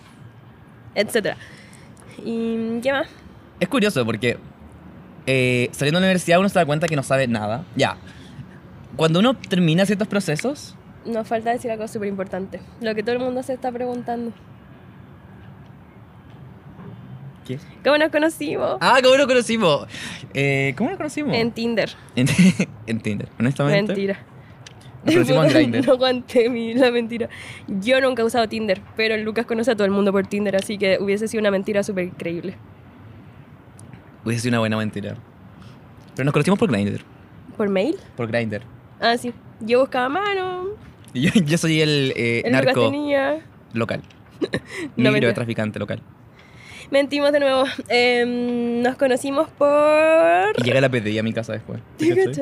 etc. 0.93 1.35
¿Y 2.23 2.79
qué 2.81 2.91
más? 2.91 3.07
Es 3.59 3.67
curioso 3.69 4.05
porque 4.05 4.37
eh, 5.25 5.69
saliendo 5.71 5.99
de 5.99 6.01
la 6.01 6.07
universidad 6.09 6.39
uno 6.39 6.49
se 6.49 6.59
da 6.59 6.65
cuenta 6.65 6.87
que 6.87 6.95
no 6.95 7.03
sabe 7.03 7.27
nada. 7.27 7.63
Ya. 7.75 7.97
Cuando 8.99 9.19
uno 9.19 9.33
termina 9.33 9.85
ciertos 9.85 10.09
procesos, 10.09 10.75
Nos 11.05 11.25
falta 11.25 11.51
decir 11.51 11.71
algo 11.71 11.87
súper 11.87 12.09
importante. 12.09 12.59
Lo 12.81 12.93
que 12.93 13.01
todo 13.01 13.13
el 13.13 13.19
mundo 13.19 13.41
se 13.43 13.53
está 13.53 13.71
preguntando. 13.71 14.33
¿Qué? 17.47 17.59
¿Cómo 17.81 17.97
nos 17.97 18.09
conocimos? 18.09 18.77
Ah, 18.81 18.99
¿cómo 19.01 19.15
nos 19.15 19.25
conocimos? 19.25 19.87
Eh, 20.33 20.73
¿Cómo 20.77 20.89
nos 20.89 20.97
conocimos? 20.97 21.33
En 21.33 21.51
Tinder. 21.53 21.91
En, 22.17 22.27
en 22.87 22.99
Tinder, 22.99 23.29
honestamente. 23.39 23.93
Mentira. 23.93 24.19
Nos 25.05 25.13
conocimos 25.15 25.45
en 25.45 25.51
Grindr. 25.71 25.87
No 25.87 25.93
aguanté 25.93 26.49
mi, 26.49 26.73
la 26.73 26.91
mentira. 26.91 27.29
Yo 27.69 28.01
nunca 28.01 28.21
he 28.21 28.25
usado 28.25 28.49
Tinder, 28.49 28.81
pero 28.97 29.15
Lucas 29.15 29.45
conoce 29.45 29.71
a 29.71 29.75
todo 29.75 29.85
el 29.85 29.91
mundo 29.91 30.11
por 30.11 30.27
Tinder, 30.27 30.57
así 30.57 30.77
que 30.77 30.97
hubiese 30.99 31.29
sido 31.29 31.39
una 31.39 31.51
mentira 31.51 31.83
súper 31.83 32.03
increíble. 32.03 32.57
Hubiese 34.25 34.41
sido 34.41 34.51
una 34.51 34.59
buena 34.59 34.75
mentira. 34.75 35.15
Pero 36.17 36.25
nos 36.25 36.33
conocimos 36.33 36.59
por 36.59 36.69
Grindr. 36.69 37.01
¿Por 37.55 37.69
mail? 37.69 37.95
Por 38.17 38.27
Grindr. 38.27 38.61
Ah, 38.99 39.17
sí. 39.17 39.33
Yo 39.61 39.79
buscaba 39.81 40.09
mano. 40.09 40.67
Yo, 41.13 41.31
yo 41.33 41.57
soy 41.57 41.81
el, 41.81 42.13
eh, 42.15 42.43
El 42.45 42.51
narco 42.51 42.91
local. 43.73 44.01
No, 44.95 45.11
traficante 45.33 45.79
local. 45.79 46.01
Mentimos 46.91 47.31
de 47.31 47.39
nuevo. 47.39 47.65
Em, 47.87 48.81
nos 48.81 48.95
conocimos 48.95 49.49
por. 49.49 50.53
Y 50.57 50.63
llega 50.63 50.81
la 50.81 50.89
PDI 50.89 51.19
a 51.19 51.23
mi 51.23 51.33
casa 51.33 51.53
después. 51.53 51.79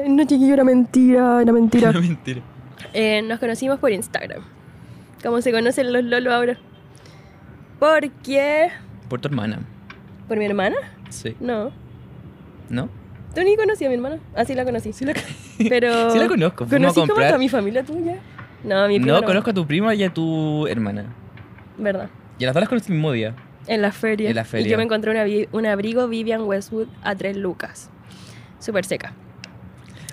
No, 0.07 0.23
chiquillo, 0.25 0.53
era 0.53 0.63
mentira, 0.63 1.41
era 1.41 1.51
mentira. 1.51 1.89
Era 1.89 1.99
mentira. 1.99 2.41
Eh, 2.93 3.21
nos 3.23 3.39
conocimos 3.39 3.79
por 3.79 3.91
Instagram. 3.91 4.43
Como 5.23 5.41
se 5.41 5.51
conocen 5.51 5.91
los 5.91 6.03
lolos 6.03 6.33
ahora. 6.33 6.57
¿Por 7.79 8.09
qué? 8.23 8.69
Por 9.09 9.19
tu 9.19 9.27
hermana. 9.27 9.59
¿Por 10.27 10.37
mi 10.37 10.45
hermana? 10.45 10.75
Sí. 11.09 11.35
No. 11.39 11.71
¿No? 12.69 12.89
¿Tú 13.35 13.41
ni 13.43 13.55
conocías 13.55 13.87
a 13.87 13.89
mi 13.89 13.95
hermana? 13.95 14.19
Ah, 14.35 14.45
sí 14.45 14.53
la 14.55 14.65
conocí. 14.65 14.93
Sí 14.93 15.05
la, 15.05 15.13
Pero. 15.69 16.11
sí 16.11 16.17
la 16.19 16.27
conozco. 16.27 16.63
A 16.63 16.67
¿Conocí 16.67 16.93
como 16.95 17.05
a 17.05 17.07
comprar. 17.07 17.27
toda 17.29 17.39
mi 17.39 17.49
familia 17.49 17.83
tuya? 17.83 18.17
No, 18.63 18.79
a 18.83 18.87
mi 18.87 18.99
prima 18.99 19.13
No, 19.13 19.21
no. 19.21 19.27
conozco 19.27 19.51
a 19.51 19.53
tu 19.53 19.67
prima 19.67 19.93
y 19.95 20.03
a 20.03 20.13
tu 20.13 20.65
hermana. 20.67 21.05
¿Verdad? 21.77 22.09
Y 22.39 22.43
a 22.43 22.47
las 22.47 22.53
dos 22.55 22.61
las 22.61 22.69
conocí 22.69 22.87
el 22.91 22.95
mismo 22.97 23.11
día. 23.11 23.35
En 23.67 23.81
la 23.81 23.91
feria. 23.91 24.29
En 24.29 24.35
la 24.35 24.41
Y 24.41 24.45
feria. 24.45 24.67
yo 24.71 24.77
me 24.77 24.83
encontré 24.83 25.11
una 25.11 25.23
un 25.51 25.65
abrigo 25.65 26.07
Vivian 26.07 26.41
Westwood 26.43 26.87
a 27.03 27.15
tres 27.15 27.35
lucas. 27.37 27.89
Súper 28.59 28.85
seca. 28.85 29.13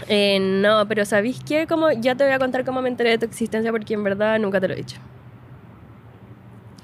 Eh, 0.08 0.38
no, 0.40 0.86
pero 0.88 1.04
¿sabéis 1.06 1.40
qué? 1.46 1.66
Como, 1.66 1.90
ya 1.92 2.14
te 2.14 2.24
voy 2.24 2.32
a 2.34 2.38
contar 2.38 2.64
cómo 2.64 2.82
me 2.82 2.88
enteré 2.88 3.10
de 3.10 3.18
tu 3.18 3.24
existencia 3.26 3.70
porque 3.70 3.94
en 3.94 4.04
verdad 4.04 4.38
nunca 4.38 4.60
te 4.60 4.68
lo 4.68 4.74
he 4.74 4.76
dicho. 4.78 4.98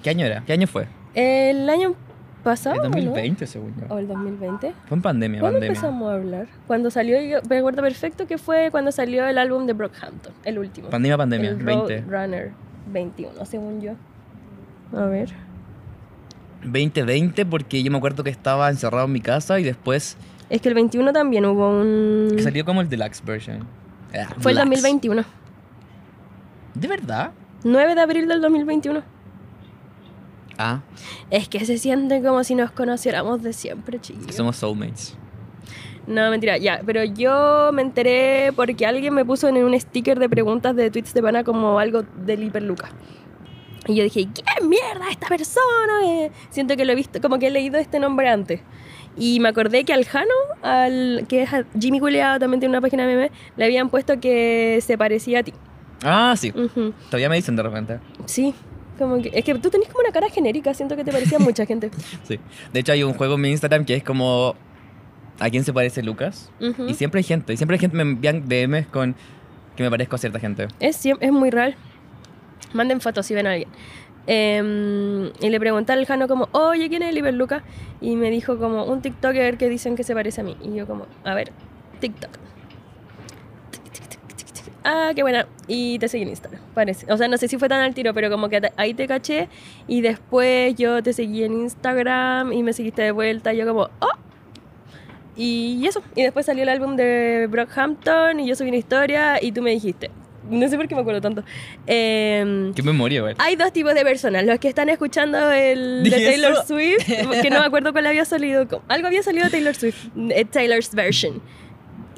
¿Qué 0.02 0.10
año 0.10 0.24
era? 0.24 0.42
¿Qué 0.46 0.52
año 0.54 0.66
fue? 0.66 0.86
El 1.14 1.68
año 1.68 1.94
pasado, 2.40 2.76
El 2.76 2.83
¿no? 2.83 2.88
2020, 2.96 3.46
según 3.46 3.74
yo. 3.76 3.87
¿O 3.94 3.98
el 3.98 4.09
2020? 4.09 4.72
Fue 4.87 4.96
en 4.96 5.03
pandemia, 5.03 5.40
¿Cuándo 5.40 5.57
pandemia. 5.57 5.68
empezamos 5.76 6.11
a 6.11 6.14
hablar? 6.14 6.46
Cuando 6.66 6.90
salió, 6.90 7.20
yo 7.20 7.38
me 7.48 7.59
acuerdo 7.59 7.83
perfecto 7.83 8.26
que 8.26 8.38
fue 8.38 8.68
cuando 8.70 8.92
salió 8.92 9.26
el 9.26 9.38
álbum 9.38 9.66
de 9.66 9.72
Brockhampton, 9.74 10.33
el 10.44 10.59
último. 10.59 10.88
Pandemia, 10.90 11.16
pandemia, 11.16 11.50
el 11.50 11.57
20. 11.57 12.00
Roadrunner 12.03 12.53
21, 12.92 13.44
según 13.46 13.81
yo. 13.81 13.92
A 14.96 15.05
ver. 15.07 15.31
2020 16.64 17.46
porque 17.46 17.83
yo 17.83 17.90
me 17.90 17.96
acuerdo 17.98 18.22
que 18.24 18.31
estaba 18.31 18.68
encerrado 18.68 19.07
en 19.07 19.12
mi 19.12 19.20
casa 19.20 19.59
y 19.59 19.64
después 19.64 20.16
Es 20.50 20.61
que 20.61 20.68
el 20.68 20.74
21 20.74 21.12
también 21.12 21.46
hubo 21.46 21.68
un... 21.70 22.33
que 22.37 22.42
salió 22.42 22.64
como 22.64 22.81
el 22.83 22.88
deluxe 22.88 23.24
version. 23.24 23.61
Ah, 24.14 24.29
Fue 24.38 24.53
el 24.53 24.59
deluxe. 24.59 24.83
2021. 24.83 25.24
¿De 26.74 26.88
verdad? 26.88 27.31
9 27.64 27.94
de 27.94 28.00
abril 28.00 28.29
del 28.29 28.40
2021. 28.40 29.03
Ah, 30.62 30.81
Es 31.31 31.49
que 31.49 31.64
se 31.64 31.79
siente 31.79 32.20
como 32.23 32.44
si 32.44 32.55
nos 32.55 32.70
conociéramos 32.70 33.42
de 33.42 33.53
siempre, 33.55 33.99
chiquillos. 33.99 34.35
somos 34.35 34.57
soulmates. 34.57 35.16
No, 36.07 36.29
mentira, 36.31 36.59
ya. 36.59 36.81
Pero 36.85 37.03
yo 37.05 37.70
me 37.73 37.83
enteré 37.83 38.53
porque 38.55 38.85
alguien 38.85 39.14
me 39.14 39.25
puso 39.25 39.49
en 39.49 39.57
un 39.59 39.79
sticker 39.79 40.18
de 40.18 40.29
preguntas 40.29 40.75
de 40.77 40.90
tweets 40.90 41.14
de 41.14 41.23
pana 41.23 41.44
como 41.44 41.79
algo 41.79 42.03
del 42.27 42.42
hiperluca. 42.42 42.90
Y 43.87 43.94
yo 43.94 44.03
dije, 44.05 44.27
¿qué 44.35 44.64
mierda 44.66 45.11
esta 45.11 45.29
persona? 45.29 46.05
Eh, 46.05 46.31
Siento 46.51 46.77
que 46.77 46.85
lo 46.85 46.92
he 46.92 46.94
visto, 46.94 47.20
como 47.20 47.38
que 47.38 47.46
he 47.46 47.51
leído 47.51 47.79
este 47.79 47.99
nombre 48.01 48.29
antes. 48.29 48.61
Y 49.16 49.40
me 49.40 49.49
acordé 49.49 49.85
que 49.85 49.92
al 49.92 50.05
Jano, 50.05 50.35
al, 50.62 51.25
que 51.29 51.42
es 51.42 51.51
Jimmy 51.79 52.01
Culeado, 52.01 52.38
también 52.38 52.61
tiene 52.61 52.73
una 52.73 52.81
página 52.81 53.07
de 53.07 53.14
meme, 53.16 53.31
le 53.57 53.64
habían 53.64 53.88
puesto 53.88 54.20
que 54.20 54.79
se 54.83 54.99
parecía 54.99 55.40
a 55.40 55.42
ti. 55.42 55.53
Ah, 56.03 56.35
sí. 56.37 56.53
Todavía 57.11 57.29
me 57.29 57.37
dicen 57.37 57.57
de 57.57 57.62
repente. 57.62 58.01
Sí, 58.27 58.55
como 59.00 59.20
que, 59.22 59.30
es 59.32 59.44
que 59.44 59.54
tú 59.56 59.70
tenés 59.70 59.88
como 59.88 60.00
una 60.00 60.12
cara 60.12 60.28
genérica, 60.28 60.74
siento 60.74 60.94
que 60.94 61.04
te 61.04 61.10
parecía 61.10 61.38
mucha 61.40 61.66
gente. 61.66 61.90
Sí. 62.22 62.38
De 62.72 62.80
hecho, 62.80 62.92
hay 62.92 63.02
un 63.02 63.14
juego 63.14 63.34
en 63.34 63.40
mi 63.40 63.50
Instagram 63.50 63.84
que 63.84 63.94
es 63.94 64.04
como. 64.04 64.54
¿A 65.38 65.48
quién 65.48 65.64
se 65.64 65.72
parece 65.72 66.02
Lucas? 66.02 66.52
Y 66.86 66.92
siempre 66.92 67.20
hay 67.20 67.24
gente. 67.24 67.54
Y 67.54 67.56
siempre 67.56 67.76
hay 67.76 67.80
gente 67.80 67.96
me 67.96 68.02
envían 68.02 68.46
DMs 68.46 68.86
con 68.88 69.16
que 69.74 69.82
me 69.82 69.90
parezco 69.90 70.16
a 70.16 70.18
cierta 70.18 70.38
gente. 70.38 70.68
Es, 70.80 71.00
es 71.06 71.32
muy 71.32 71.48
real. 71.48 71.76
Manden 72.74 73.00
fotos 73.00 73.24
si 73.24 73.34
ven 73.34 73.46
a 73.46 73.52
alguien. 73.52 73.70
Em, 74.26 75.30
y 75.40 75.48
le 75.48 75.58
pregunté 75.58 75.94
al 75.94 76.04
Jano 76.04 76.28
como, 76.28 76.50
oye, 76.52 76.90
¿quién 76.90 77.02
es 77.02 77.08
el 77.08 77.16
Iberluca? 77.16 77.64
Y 78.02 78.16
me 78.16 78.30
dijo 78.30 78.58
como, 78.58 78.84
un 78.84 79.00
TikToker 79.00 79.56
que 79.56 79.70
dicen 79.70 79.96
que 79.96 80.04
se 80.04 80.12
parece 80.12 80.42
a 80.42 80.44
mí. 80.44 80.58
Y 80.62 80.74
yo 80.74 80.86
como, 80.86 81.06
a 81.24 81.34
ver, 81.34 81.52
TikTok. 82.00 82.49
Ah, 84.84 85.12
qué 85.14 85.22
buena. 85.22 85.46
Y 85.68 85.98
te 85.98 86.08
seguí 86.08 86.22
en 86.22 86.30
Instagram, 86.30 86.60
parece. 86.74 87.12
O 87.12 87.16
sea, 87.16 87.28
no 87.28 87.36
sé 87.36 87.48
si 87.48 87.58
fue 87.58 87.68
tan 87.68 87.80
al 87.80 87.94
tiro, 87.94 88.14
pero 88.14 88.30
como 88.30 88.48
que 88.48 88.60
ahí 88.76 88.94
te 88.94 89.06
caché. 89.06 89.48
Y 89.86 90.00
después 90.00 90.74
yo 90.76 91.02
te 91.02 91.12
seguí 91.12 91.44
en 91.44 91.52
Instagram 91.52 92.52
y 92.52 92.62
me 92.62 92.72
seguiste 92.72 93.02
de 93.02 93.10
vuelta. 93.12 93.52
Y 93.52 93.58
yo 93.58 93.66
como, 93.66 93.82
oh. 94.00 94.08
Y 95.36 95.86
eso. 95.86 96.02
Y 96.16 96.22
después 96.22 96.46
salió 96.46 96.62
el 96.62 96.68
álbum 96.68 96.96
de 96.96 97.46
Brockhampton 97.50 98.40
y 98.40 98.46
yo 98.48 98.54
subí 98.56 98.68
una 98.68 98.78
historia 98.78 99.42
y 99.42 99.52
tú 99.52 99.62
me 99.62 99.70
dijiste. 99.70 100.10
No 100.48 100.66
sé 100.68 100.76
por 100.76 100.88
qué 100.88 100.94
me 100.94 101.02
acuerdo 101.02 101.20
tanto. 101.20 101.44
Em, 101.86 102.72
Qué 102.74 102.82
memoria, 102.82 103.20
güey. 103.20 103.34
hay 103.38 103.56
dos 103.56 103.72
tipos 103.72 103.94
de 103.94 104.02
personas. 104.02 104.44
Los 104.44 104.58
que 104.58 104.68
están 104.68 104.88
escuchando 104.88 105.52
el 105.52 106.02
de 106.02 106.10
¿Dije 106.10 106.24
Taylor 106.30 106.52
eso? 106.52 106.66
Swift, 106.66 107.06
que 107.42 107.50
no 107.50 107.60
me 107.60 107.66
acuerdo 107.66 107.92
cuál 107.92 108.06
había 108.06 108.24
salido. 108.24 108.66
Algo 108.88 109.06
había 109.06 109.22
salido 109.22 109.44
de 109.44 109.50
Taylor 109.50 109.74
Swift, 109.74 110.06
eh, 110.30 110.44
Taylor's 110.46 110.94
version. 110.94 111.40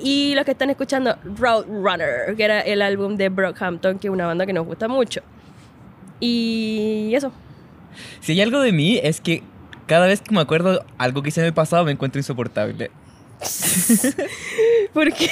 Y 0.02 0.34
los 0.34 0.44
que 0.44 0.50
están 0.50 0.70
escuchando 0.70 1.16
Roadrunner, 1.24 2.34
que 2.36 2.44
era 2.44 2.60
el 2.60 2.82
álbum 2.82 3.16
de 3.16 3.28
Brockhampton, 3.28 3.98
que 3.98 4.08
es 4.08 4.12
una 4.12 4.26
banda 4.26 4.44
que 4.46 4.52
nos 4.52 4.66
gusta 4.66 4.88
mucho. 4.88 5.22
Y 6.18 7.12
eso. 7.14 7.32
Si 8.20 8.32
hay 8.32 8.40
algo 8.40 8.60
de 8.60 8.72
mí 8.72 9.00
es 9.02 9.20
que 9.20 9.42
cada 9.86 10.06
vez 10.06 10.20
que 10.20 10.34
me 10.34 10.40
acuerdo 10.40 10.84
algo 10.98 11.22
que 11.22 11.28
hice 11.28 11.40
en 11.40 11.46
el 11.46 11.54
pasado 11.54 11.84
me 11.84 11.92
encuentro 11.92 12.18
insoportable. 12.18 12.90
Porque 14.92 15.28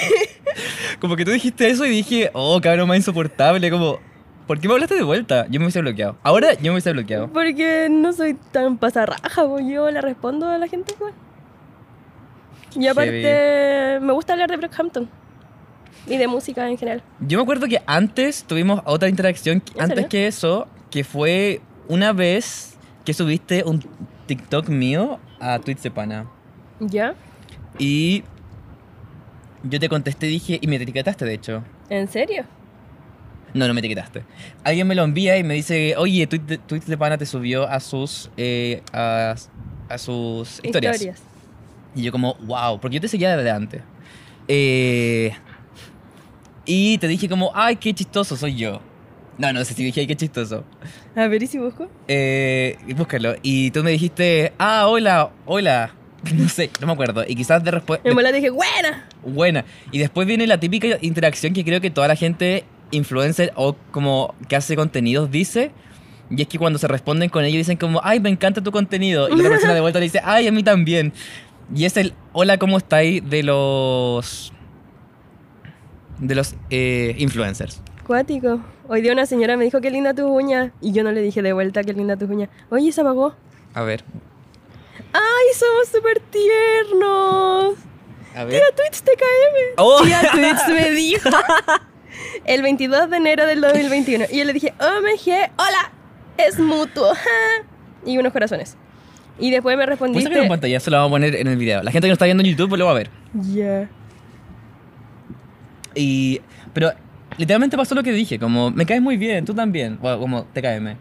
Como 1.00 1.16
que 1.16 1.24
tú 1.24 1.30
dijiste 1.30 1.68
eso 1.70 1.86
y 1.86 1.90
dije, 1.90 2.30
oh, 2.32 2.60
cabrón, 2.60 2.88
más 2.88 2.98
insoportable. 2.98 3.70
Como, 3.70 4.00
¿por 4.46 4.60
qué 4.60 4.68
me 4.68 4.74
hablaste 4.74 4.94
de 4.94 5.02
vuelta? 5.02 5.46
Yo 5.48 5.60
me 5.60 5.66
hubiese 5.66 5.80
bloqueado. 5.80 6.16
Ahora 6.22 6.54
yo 6.54 6.64
me 6.64 6.70
hubiese 6.72 6.92
bloqueado. 6.92 7.28
Porque 7.32 7.88
no 7.90 8.12
soy 8.12 8.34
tan 8.52 8.78
pasarraja, 8.78 9.46
pues 9.46 9.66
yo 9.66 9.90
le 9.90 10.00
respondo 10.00 10.48
a 10.48 10.58
la 10.58 10.68
gente 10.68 10.94
igual. 10.94 11.12
Y 12.74 12.86
aparte, 12.86 13.98
me 14.00 14.12
gusta 14.12 14.32
hablar 14.34 14.50
de 14.50 14.56
Brockhampton. 14.56 15.08
Y 16.06 16.16
de 16.16 16.26
música 16.26 16.68
en 16.68 16.78
general. 16.78 17.02
Yo 17.20 17.38
me 17.38 17.42
acuerdo 17.42 17.66
que 17.68 17.80
antes 17.86 18.44
tuvimos 18.44 18.80
otra 18.84 19.08
interacción, 19.08 19.62
¿En 19.74 19.82
antes 19.82 19.96
serio? 19.96 20.08
que 20.08 20.26
eso, 20.26 20.66
que 20.90 21.04
fue 21.04 21.60
una 21.88 22.12
vez 22.12 22.76
que 23.04 23.12
subiste 23.12 23.64
un 23.64 23.84
TikTok 24.26 24.68
mío 24.68 25.18
a 25.40 25.58
Tweets 25.58 25.82
de 25.82 25.90
Pana. 25.90 26.26
¿Ya? 26.80 27.14
Y 27.78 28.24
yo 29.62 29.78
te 29.78 29.88
contesté, 29.88 30.26
dije, 30.26 30.58
y 30.60 30.66
me 30.66 30.76
etiquetaste, 30.76 31.24
de 31.24 31.34
hecho. 31.34 31.62
¿En 31.90 32.08
serio? 32.08 32.44
No, 33.52 33.66
no 33.68 33.74
me 33.74 33.80
etiquetaste. 33.80 34.24
Alguien 34.64 34.86
me 34.86 34.94
lo 34.94 35.02
envía 35.04 35.36
y 35.36 35.42
me 35.44 35.54
dice, 35.54 35.96
oye, 35.96 36.26
Tweets 36.26 36.86
de 36.86 36.96
Pana 36.96 37.18
te 37.18 37.26
subió 37.26 37.68
a 37.68 37.78
sus, 37.80 38.30
eh, 38.36 38.82
a, 38.92 39.34
a 39.88 39.98
sus 39.98 40.60
historias. 40.62 41.04
Y 41.94 42.02
yo 42.02 42.12
como, 42.12 42.34
wow, 42.42 42.80
porque 42.80 42.96
yo 42.96 43.00
te 43.00 43.08
seguía 43.08 43.36
desde 43.36 43.50
antes. 43.50 43.82
Eh, 44.48 45.32
y 46.64 46.98
te 46.98 47.08
dije 47.08 47.28
como, 47.28 47.50
ay, 47.54 47.76
qué 47.76 47.92
chistoso 47.92 48.36
soy 48.36 48.56
yo. 48.56 48.80
No, 49.38 49.52
no 49.52 49.64
sé 49.64 49.74
si 49.74 49.82
dije, 49.82 50.00
ay, 50.00 50.06
qué 50.06 50.16
chistoso. 50.16 50.64
A 51.16 51.26
ver, 51.26 51.42
¿y 51.42 51.46
si 51.46 51.58
busco? 51.58 51.88
Eh, 52.08 52.76
búscalo. 52.96 53.34
Y 53.42 53.70
tú 53.70 53.82
me 53.82 53.90
dijiste, 53.90 54.52
ah, 54.58 54.86
hola, 54.86 55.30
hola. 55.46 55.94
No 56.34 56.48
sé, 56.48 56.70
no 56.80 56.86
me 56.86 56.92
acuerdo. 56.92 57.24
Y 57.26 57.34
quizás 57.34 57.64
de 57.64 57.70
respuesta... 57.70 58.06
En 58.08 58.14
bola 58.14 58.30
dije, 58.30 58.50
¡buena! 58.50 59.08
Buena. 59.24 59.64
Y 59.90 59.98
después 59.98 60.26
viene 60.26 60.46
la 60.46 60.60
típica 60.60 60.98
interacción 61.00 61.54
que 61.54 61.64
creo 61.64 61.80
que 61.80 61.90
toda 61.90 62.08
la 62.08 62.16
gente 62.16 62.64
influencer 62.90 63.52
o 63.56 63.76
como 63.90 64.34
que 64.48 64.56
hace 64.56 64.76
contenidos 64.76 65.30
dice. 65.30 65.70
Y 66.28 66.42
es 66.42 66.48
que 66.48 66.58
cuando 66.58 66.78
se 66.78 66.86
responden 66.86 67.30
con 67.30 67.44
ello 67.44 67.58
dicen 67.58 67.76
como, 67.76 68.00
ay, 68.04 68.20
me 68.20 68.28
encanta 68.28 68.62
tu 68.62 68.70
contenido. 68.70 69.28
Y 69.28 69.42
la 69.42 69.48
persona 69.48 69.74
de 69.74 69.80
vuelta 69.80 69.98
le 69.98 70.04
dice, 70.04 70.20
ay, 70.22 70.46
a 70.46 70.52
mí 70.52 70.62
también. 70.62 71.12
Y 71.74 71.84
es 71.84 71.96
el, 71.96 72.14
hola, 72.32 72.58
¿cómo 72.58 72.78
estáis? 72.78 73.28
De 73.28 73.42
los... 73.42 74.52
De 76.18 76.34
los 76.34 76.54
eh, 76.70 77.14
influencers. 77.18 77.80
Cuático. 78.06 78.60
Hoy 78.88 79.02
día 79.02 79.12
una 79.12 79.24
señora 79.26 79.56
me 79.56 79.64
dijo, 79.64 79.80
qué 79.80 79.90
linda 79.90 80.12
tu 80.14 80.26
uña. 80.26 80.72
Y 80.80 80.92
yo 80.92 81.04
no 81.04 81.12
le 81.12 81.22
dije 81.22 81.42
de 81.42 81.52
vuelta, 81.52 81.82
qué 81.84 81.92
linda 81.92 82.16
tu 82.16 82.26
uña. 82.26 82.48
Oye, 82.70 82.90
se 82.92 83.00
apagó. 83.00 83.34
A 83.72 83.82
ver. 83.82 84.04
¡Ay, 85.12 85.54
somos 85.54 85.88
súper 85.88 86.20
tiernos! 86.20 87.74
A 88.34 88.44
ver. 88.44 88.60
Tía 88.60 88.76
Twitch 88.76 89.02
TKM. 89.02 89.74
¡Oh! 89.78 90.02
Tía 90.04 90.20
Twitch 90.32 90.68
me 90.74 90.90
dijo. 90.92 91.30
El 92.44 92.62
22 92.62 93.10
de 93.10 93.16
enero 93.16 93.46
del 93.46 93.60
2021. 93.60 94.26
Y 94.30 94.38
yo 94.38 94.44
le 94.44 94.52
dije, 94.52 94.74
OMG, 94.80 95.50
hola, 95.56 95.92
es 96.36 96.58
mutuo. 96.58 97.14
ja". 97.14 97.66
Y 98.06 98.16
unos 98.18 98.32
corazones. 98.32 98.76
Y 99.40 99.50
después 99.50 99.76
me 99.76 99.86
respondiste. 99.86 100.28
sacar 100.28 100.42
en 100.42 100.48
pantalla, 100.48 100.78
se 100.80 100.90
lo 100.90 100.96
vamos 100.98 101.08
a 101.08 101.14
poner 101.14 101.34
en 101.36 101.46
el 101.48 101.56
video. 101.56 101.82
La 101.82 101.90
gente 101.90 102.06
que 102.06 102.10
no 102.10 102.12
está 102.14 102.26
viendo 102.26 102.42
en 102.42 102.50
YouTube 102.50 102.68
pues 102.68 102.78
lo 102.78 102.84
va 102.86 102.92
a 102.92 102.94
ver. 102.94 103.10
Ya. 103.52 103.88
Y, 105.94 106.40
pero 106.72 106.92
literalmente 107.36 107.76
pasó 107.76 107.94
lo 107.94 108.02
que 108.02 108.12
dije, 108.12 108.38
como 108.38 108.70
me 108.70 108.86
caes 108.86 109.02
muy 109.02 109.16
bien, 109.16 109.44
tú 109.44 109.54
también, 109.54 109.98
o 110.02 110.18
como 110.18 110.44
TKM. 110.44 110.96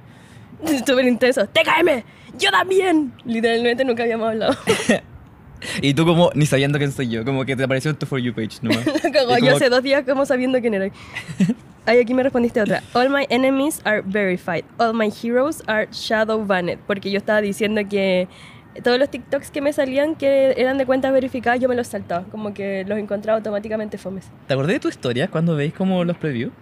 Súper 0.85 1.05
intenso. 1.05 1.45
¡TKM! 1.47 2.03
¡Yo 2.37 2.51
también! 2.51 3.13
Literalmente 3.25 3.83
nunca 3.85 4.03
habíamos 4.03 4.29
hablado. 4.29 4.55
Y 5.81 5.93
tú 5.93 6.05
como 6.05 6.31
ni 6.35 6.45
sabiendo 6.45 6.77
quién 6.77 6.93
soy 6.93 7.09
yo, 7.09 7.25
como 7.25 7.43
que 7.43 7.53
te 7.53 7.63
apareció 7.65 7.91
en 7.91 7.97
tu 7.97 8.05
For 8.05 8.17
You 8.17 8.33
page. 8.33 8.59
Lo 8.61 8.69
cagó. 9.11 9.37
Y 9.37 9.41
Yo 9.41 9.45
como- 9.47 9.55
hace 9.57 9.67
dos 9.67 9.83
días 9.83 10.05
como 10.07 10.25
sabiendo 10.25 10.61
quién 10.61 10.73
era. 10.73 10.89
Ay, 11.89 11.97
aquí 11.97 12.13
me 12.13 12.21
respondiste 12.21 12.61
otra. 12.61 12.83
All 12.93 13.09
my 13.09 13.25
enemies 13.31 13.81
are 13.83 14.03
verified. 14.05 14.63
All 14.77 14.93
my 14.93 15.09
heroes 15.09 15.63
are 15.65 15.87
shadow 15.91 16.45
banned. 16.45 16.77
Porque 16.85 17.09
yo 17.09 17.17
estaba 17.17 17.41
diciendo 17.41 17.81
que 17.89 18.27
todos 18.83 18.99
los 18.99 19.09
TikToks 19.09 19.49
que 19.49 19.59
me 19.59 19.73
salían 19.73 20.13
que 20.13 20.53
eran 20.55 20.77
de 20.77 20.85
cuentas 20.85 21.11
verificadas, 21.11 21.59
yo 21.59 21.67
me 21.67 21.73
los 21.73 21.87
saltaba. 21.87 22.25
Como 22.25 22.53
que 22.53 22.85
los 22.85 22.99
encontraba 22.99 23.37
automáticamente 23.37 23.97
fomes. 23.97 24.29
¿Te 24.45 24.53
acordás 24.53 24.73
de 24.73 24.79
tu 24.81 24.87
historia 24.87 25.29
cuando 25.29 25.55
veis 25.55 25.73
como 25.73 26.03
los 26.03 26.15
previews? 26.15 26.53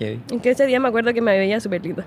Heavy. 0.00 0.20
En 0.32 0.40
que 0.40 0.50
ese 0.50 0.66
día 0.66 0.80
me 0.80 0.88
acuerdo 0.88 1.14
que 1.14 1.20
me 1.20 1.38
veía 1.38 1.60
súper 1.60 1.80
linda. 1.84 2.04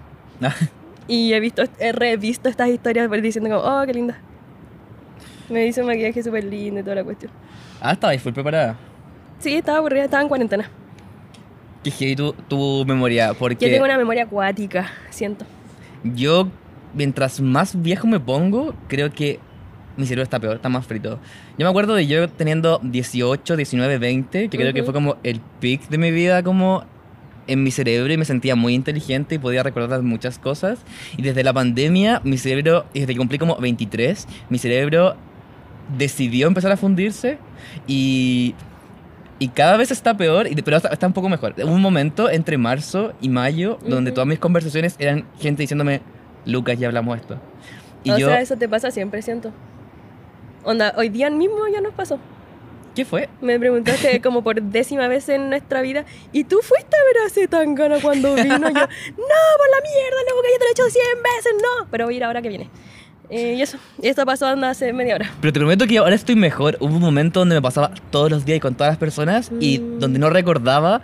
Y 1.08 1.32
he 1.32 1.39
visto, 1.39 1.63
he 1.80 1.94
revisto 1.94 2.50
estas 2.50 2.68
historias 2.68 3.10
diciendo 3.10 3.50
como, 3.50 3.62
oh, 3.62 3.86
qué 3.86 3.94
linda. 3.94 4.18
Me 5.48 5.68
hizo 5.68 5.80
un 5.80 5.88
maquillaje 5.88 6.22
súper 6.22 6.44
lindo 6.44 6.82
y 6.82 6.84
toda 6.84 6.96
la 6.96 7.04
cuestión. 7.06 7.32
ah, 7.80 7.94
estabas 7.94 8.22
full 8.22 8.34
preparada. 8.34 8.76
Sí, 9.39 9.56
estaba 9.56 9.78
aburrida, 9.78 10.04
estaba 10.04 10.22
en 10.22 10.28
cuarentena. 10.28 10.70
Qué 11.84 11.91
heavy 11.91 12.15
tu, 12.15 12.34
tu 12.48 12.86
memoria, 12.86 13.34
porque 13.34 13.65
Yo 13.65 13.72
tengo 13.72 13.86
una 13.86 13.98
memoria 13.98 14.24
acuática, 14.24 14.91
siento. 15.10 15.46
yo, 16.04 16.50
mientras 16.93 17.41
más 17.41 17.82
viejo 17.82 18.08
me 18.08 18.19
pongo, 18.19 18.74
creo 18.88 19.12
que 19.12 19.39
mi 19.98 20.06
cerebro 20.06 20.24
está 20.24 20.39
peor, 20.39 20.56
está 20.56 20.69
más 20.69 20.86
frito. 20.86 21.19
Yo 21.58 21.65
me 21.65 21.69
acuerdo 21.69 21.93
de 21.96 22.08
yo 22.08 22.28
teniendo 22.30 22.80
18, 22.84 23.56
19, 23.56 23.98
20, 23.98 24.50
que 24.50 24.58
creo 24.58 24.74
que 24.74 24.84
fue 24.84 24.93
como 24.93 25.17
el 25.24 25.39
peak 25.60 25.88
de 25.89 25.98
mi 25.98 26.12
vida 26.12 26.41
como 26.41 26.86
en 27.46 27.63
mi 27.63 27.72
cerebro 27.72 28.12
y 28.12 28.17
me 28.17 28.26
sentía 28.26 28.56
muy 28.56 28.74
inteligente 28.74 29.36
y 29.36 29.38
podía 29.38 29.63
recordar 29.63 30.02
muchas 30.02 30.39
cosas. 30.39 30.80
Y 31.17 31.22
desde 31.22 31.43
la 31.43 31.54
pandemia, 31.54 32.22
mi 32.24 32.38
cerebro, 32.38 32.86
desde 32.93 33.08
que 33.08 33.17
cumplí 33.17 33.38
como 33.38 33.58
23, 33.58 34.28
mi 34.50 34.58
cerebro 34.58 35.15
decidió 35.98 36.48
empezar 36.48 36.72
a 36.72 36.78
fundirse 36.78 37.38
y, 37.88 38.56
y 39.39 39.50
cada 39.50 39.78
vez 39.78 39.91
está 39.91 40.15
peor, 40.15 40.48
pero 40.63 40.78
está, 40.78 41.08
un 41.08 41.13
poco 41.13 41.30
mejor. 41.30 41.54
Hubo 41.58 41.72
un 41.72 41.82
momento 41.82 42.30
entre 42.30 42.58
marzo 42.58 43.13
y 43.22 43.30
mayo 43.30 43.80
donde 43.86 44.12
todas 44.12 44.28
mis 44.28 44.39
conversaciones 44.39 44.96
eran 45.00 45.26
gente 45.39 45.63
diciéndome, 45.63 46.02
Lucas, 46.46 46.78
ya 46.78 46.88
hablamos 46.88 47.19
esto. 47.19 47.39
Y 48.04 48.12
o 48.12 48.17
yo, 48.17 48.28
sea, 48.28 48.41
eso 48.41 48.58
te 48.58 48.69
pasa 48.69 48.91
siempre, 48.91 49.22
siento. 49.22 49.52
Onda, 50.63 50.93
hoy 50.98 51.10
día 51.10 51.30
mismo 51.30 51.67
ya 51.67 51.82
nos 51.82 51.93
pasó. 51.93 52.19
¿Qué 52.96 53.06
fue? 53.06 53.28
Me 53.41 53.60
preguntaste 53.60 54.22
como 54.24 54.43
por 54.43 54.62
décima 54.62 55.08
vez 55.08 55.28
en 55.30 55.50
nuestra 55.50 55.82
vida, 55.82 56.06
¿y 56.32 56.43
tú 56.43 56.60
fuiste 56.62 56.96
a 56.96 57.04
ver 57.06 57.26
a 57.26 57.30
Zetangana 57.30 58.00
cuando 58.02 58.36
vino? 58.36 58.50
Yo, 58.50 58.58
no, 58.60 58.69
por 58.69 58.78
la 58.78 59.82
mierda, 59.82 60.17
loco, 60.30 60.41
que 60.43 60.52
ya 60.52 60.60
te 60.60 60.65
lo 60.65 60.69
he 60.69 60.72
hecho 60.72 60.89
100 60.89 61.04
veces, 61.24 61.54
no. 61.62 61.88
Pero 61.89 62.06
voy 62.06 62.13
a 62.13 62.17
ir 62.17 62.24
ahora 62.24 62.41
que 62.41 62.50
viene. 62.50 62.69
Eh, 63.30 63.56
y 63.58 63.62
eso, 63.62 63.78
y 64.02 64.08
esto 64.10 64.26
pasó 64.26 64.46
hace 64.48 64.94
media 64.94 65.16
hora. 65.16 65.32
Pero 65.42 65.54
te 65.54 65.60
prometo 65.60 65.88
que 65.88 65.98
ahora 65.98 66.14
estoy 66.16 66.36
mejor. 66.36 66.78
Hubo 66.80 66.96
un 66.96 67.02
momento 67.02 67.40
donde 67.40 67.56
me 67.56 67.62
pasaba 67.62 67.92
todos 68.12 68.30
los 68.30 68.46
días 68.46 68.58
y 68.58 68.60
con 68.60 68.76
todas 68.76 68.92
las 68.92 68.98
personas 68.98 69.52
y 69.60 69.80
Mm. 69.80 70.00
donde 70.00 70.20
no 70.20 70.30
recordaba 70.30 71.02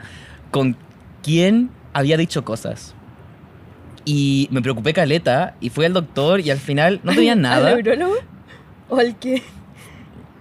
con 0.51 0.75
quién 1.23 1.69
había 1.93 2.17
dicho 2.17 2.43
cosas. 2.43 2.93
Y 4.05 4.47
me 4.51 4.61
preocupé 4.61 4.93
caleta 4.93 5.55
y 5.59 5.69
fui 5.69 5.85
al 5.85 5.93
doctor 5.93 6.39
y 6.39 6.51
al 6.51 6.57
final 6.59 6.99
no 7.03 7.13
tenía 7.13 7.35
nada. 7.35 7.69
¿Al 7.69 7.75
neurólogo? 7.75 8.15
¿O 8.89 8.97
al 8.97 9.15
qué? 9.17 9.41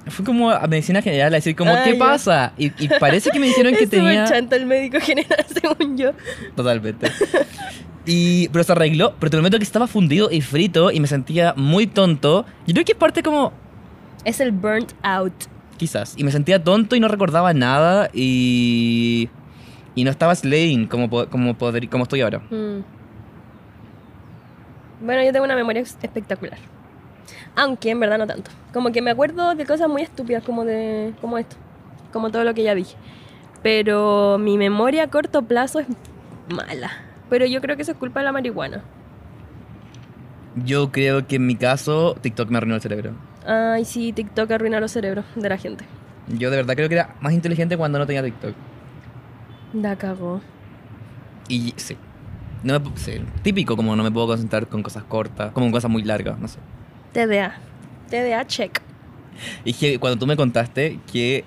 Fui 0.06 0.24
como 0.24 0.50
a 0.50 0.66
medicina 0.66 1.02
general 1.02 1.34
a 1.34 1.36
decir 1.36 1.54
como, 1.54 1.70
Ah, 1.72 1.82
¿qué 1.84 1.92
ya. 1.92 1.98
pasa? 1.98 2.52
Y, 2.56 2.72
y 2.82 2.88
parece 2.98 3.30
que 3.30 3.38
me 3.38 3.46
dijeron 3.46 3.74
que 3.74 3.86
tenía... 3.86 4.24
chanta 4.24 4.56
el 4.56 4.64
médico 4.66 4.98
general, 5.02 5.44
según 5.52 5.98
yo. 5.98 6.12
Totalmente. 6.56 7.10
Y, 8.10 8.48
pero 8.48 8.64
se 8.64 8.72
arregló, 8.72 9.14
pero 9.20 9.28
te 9.28 9.36
prometo 9.36 9.58
que 9.58 9.64
estaba 9.64 9.86
fundido 9.86 10.30
y 10.30 10.40
frito 10.40 10.90
y 10.90 10.98
me 10.98 11.06
sentía 11.06 11.52
muy 11.58 11.86
tonto. 11.86 12.46
Yo 12.66 12.72
creo 12.72 12.84
que 12.86 12.92
es 12.92 12.98
parte 12.98 13.22
como, 13.22 13.52
Es 14.24 14.40
el 14.40 14.50
burnt 14.50 14.92
out. 15.02 15.34
quizás, 15.76 16.14
y 16.16 16.24
me 16.24 16.32
sentía 16.32 16.64
tonto 16.64 16.96
y 16.96 17.00
no 17.00 17.08
recordaba 17.08 17.52
nada 17.52 18.08
y... 18.14 19.28
Y 19.94 20.04
no 20.04 20.10
estaba 20.10 20.34
slaying 20.34 20.86
como, 20.86 21.10
como, 21.28 21.58
poder, 21.58 21.88
como 21.90 22.04
estoy 22.04 22.22
ahora. 22.22 22.38
Mm. 22.38 22.84
Bueno, 25.04 25.22
yo 25.22 25.32
tengo 25.32 25.44
una 25.44 25.56
memoria 25.56 25.82
espectacular. 25.82 26.58
Aunque 27.56 27.90
en 27.90 28.00
verdad 28.00 28.16
no 28.16 28.26
tanto. 28.26 28.50
Como 28.72 28.90
que 28.90 29.02
me 29.02 29.10
acuerdo 29.10 29.54
de 29.54 29.66
cosas 29.66 29.88
muy 29.88 30.02
estúpidas 30.02 30.44
como 30.44 30.64
de 30.64 31.12
como 31.20 31.36
esto, 31.36 31.56
como 32.12 32.30
todo 32.30 32.44
lo 32.44 32.54
que 32.54 32.62
ya 32.62 32.74
dije. 32.74 32.96
Pero 33.62 34.38
mi 34.38 34.56
memoria 34.56 35.02
a 35.04 35.10
corto 35.10 35.42
plazo 35.42 35.80
es 35.80 35.86
mala. 36.48 37.07
Pero 37.30 37.46
yo 37.46 37.60
creo 37.60 37.76
que 37.76 37.82
eso 37.82 37.92
es 37.92 37.98
culpa 37.98 38.20
de 38.20 38.24
la 38.24 38.32
marihuana. 38.32 38.82
Yo 40.64 40.90
creo 40.90 41.26
que 41.26 41.36
en 41.36 41.46
mi 41.46 41.56
caso 41.56 42.16
TikTok 42.20 42.50
me 42.50 42.58
arruinó 42.58 42.76
el 42.76 42.80
cerebro. 42.80 43.12
Ay, 43.46 43.84
sí, 43.84 44.12
TikTok 44.12 44.50
arruina 44.50 44.80
los 44.80 44.92
cerebros 44.92 45.24
de 45.34 45.48
la 45.48 45.58
gente. 45.58 45.84
Yo 46.28 46.50
de 46.50 46.56
verdad 46.56 46.74
creo 46.74 46.88
que 46.88 46.94
era 46.94 47.14
más 47.20 47.32
inteligente 47.32 47.76
cuando 47.76 47.98
no 47.98 48.06
tenía 48.06 48.22
TikTok. 48.22 48.54
Da 49.72 49.96
cagó. 49.96 50.40
Y 51.48 51.74
sí. 51.76 51.96
No 52.62 52.78
me, 52.78 52.90
sí, 52.96 53.20
típico 53.42 53.76
como 53.76 53.94
no 53.94 54.02
me 54.02 54.10
puedo 54.10 54.26
concentrar 54.26 54.66
con 54.66 54.82
cosas 54.82 55.04
cortas, 55.04 55.52
como 55.52 55.66
con 55.66 55.72
cosas 55.72 55.90
muy 55.90 56.02
largas, 56.02 56.38
no 56.38 56.48
sé. 56.48 56.58
TDA. 57.12 57.54
TDA 58.10 58.46
check. 58.46 58.80
Y 59.64 59.72
que 59.72 59.98
cuando 59.98 60.18
tú 60.18 60.26
me 60.26 60.36
contaste 60.36 60.98
que 61.10 61.44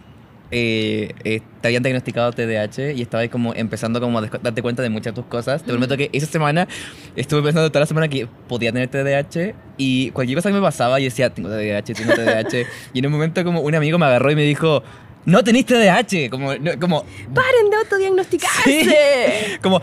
eh, 0.51 1.13
eh, 1.23 1.41
te 1.61 1.67
habían 1.69 1.81
diagnosticado 1.81 2.31
TDAH 2.33 2.91
y 2.93 3.01
estabas 3.01 3.29
como 3.29 3.53
empezando 3.53 3.99
como 4.01 4.19
a 4.19 4.21
darte 4.21 4.61
cuenta 4.61 4.83
de 4.83 4.89
muchas 4.89 5.13
de 5.15 5.21
tus 5.21 5.29
cosas, 5.29 5.63
te 5.63 5.71
prometo 5.71 5.95
que 5.97 6.09
esa 6.13 6.27
semana 6.27 6.67
estuve 7.15 7.41
pensando 7.41 7.69
toda 7.69 7.81
la 7.81 7.85
semana 7.85 8.07
que 8.09 8.27
podía 8.47 8.71
tener 8.71 8.89
TDAH 8.89 9.53
y 9.77 10.11
cualquier 10.11 10.37
cosa 10.37 10.49
que 10.49 10.55
me 10.55 10.61
pasaba 10.61 10.99
yo 10.99 11.05
decía, 11.05 11.29
tengo 11.29 11.49
TDAH, 11.49 11.93
tengo 11.93 12.13
TDAH. 12.13 12.65
y 12.93 12.99
en 12.99 13.05
un 13.05 13.11
momento 13.13 13.43
como 13.43 13.61
un 13.61 13.73
amigo 13.75 13.97
me 13.97 14.05
agarró 14.05 14.29
y 14.31 14.35
me 14.35 14.43
dijo, 14.43 14.83
no 15.25 15.43
tenés 15.43 15.65
TDAH, 15.65 16.29
como, 16.29 16.53
no- 16.55 16.79
como, 16.79 17.05
¡Paren 17.33 17.69
de 17.69 17.77
autodiagnosticarse! 17.77 19.59
como, 19.61 19.81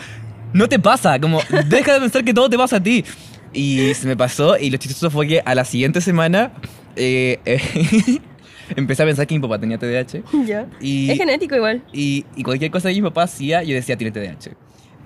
no 0.52 0.68
te 0.68 0.78
pasa, 0.78 1.18
como, 1.20 1.40
deja 1.66 1.94
de 1.94 2.00
pensar 2.00 2.24
que 2.24 2.34
todo 2.34 2.48
te 2.50 2.56
pasa 2.58 2.76
a 2.76 2.82
ti. 2.82 3.04
Y 3.52 3.94
se 3.94 4.06
me 4.06 4.16
pasó 4.16 4.58
y 4.58 4.68
lo 4.70 4.76
chistoso 4.76 5.10
fue 5.10 5.26
que 5.26 5.40
a 5.42 5.54
la 5.54 5.64
siguiente 5.64 6.00
semana 6.02 6.52
eh, 6.96 7.38
eh, 7.46 7.60
empecé 8.76 9.02
a 9.02 9.06
pensar 9.06 9.26
que 9.26 9.34
mi 9.34 9.40
papá 9.40 9.58
tenía 9.58 9.78
TDAH. 9.78 10.22
ya. 10.46 10.66
Y, 10.80 11.10
Es 11.10 11.18
genético 11.18 11.56
igual. 11.56 11.82
y, 11.92 12.24
y 12.36 12.42
cualquier 12.42 12.70
cosa 12.70 12.88
que 12.88 12.94
mi 12.94 13.02
papá 13.02 13.24
hacía, 13.24 13.62
yo 13.62 13.74
decía, 13.74 13.96
tiene 13.96 14.10
TDAH. 14.12 14.54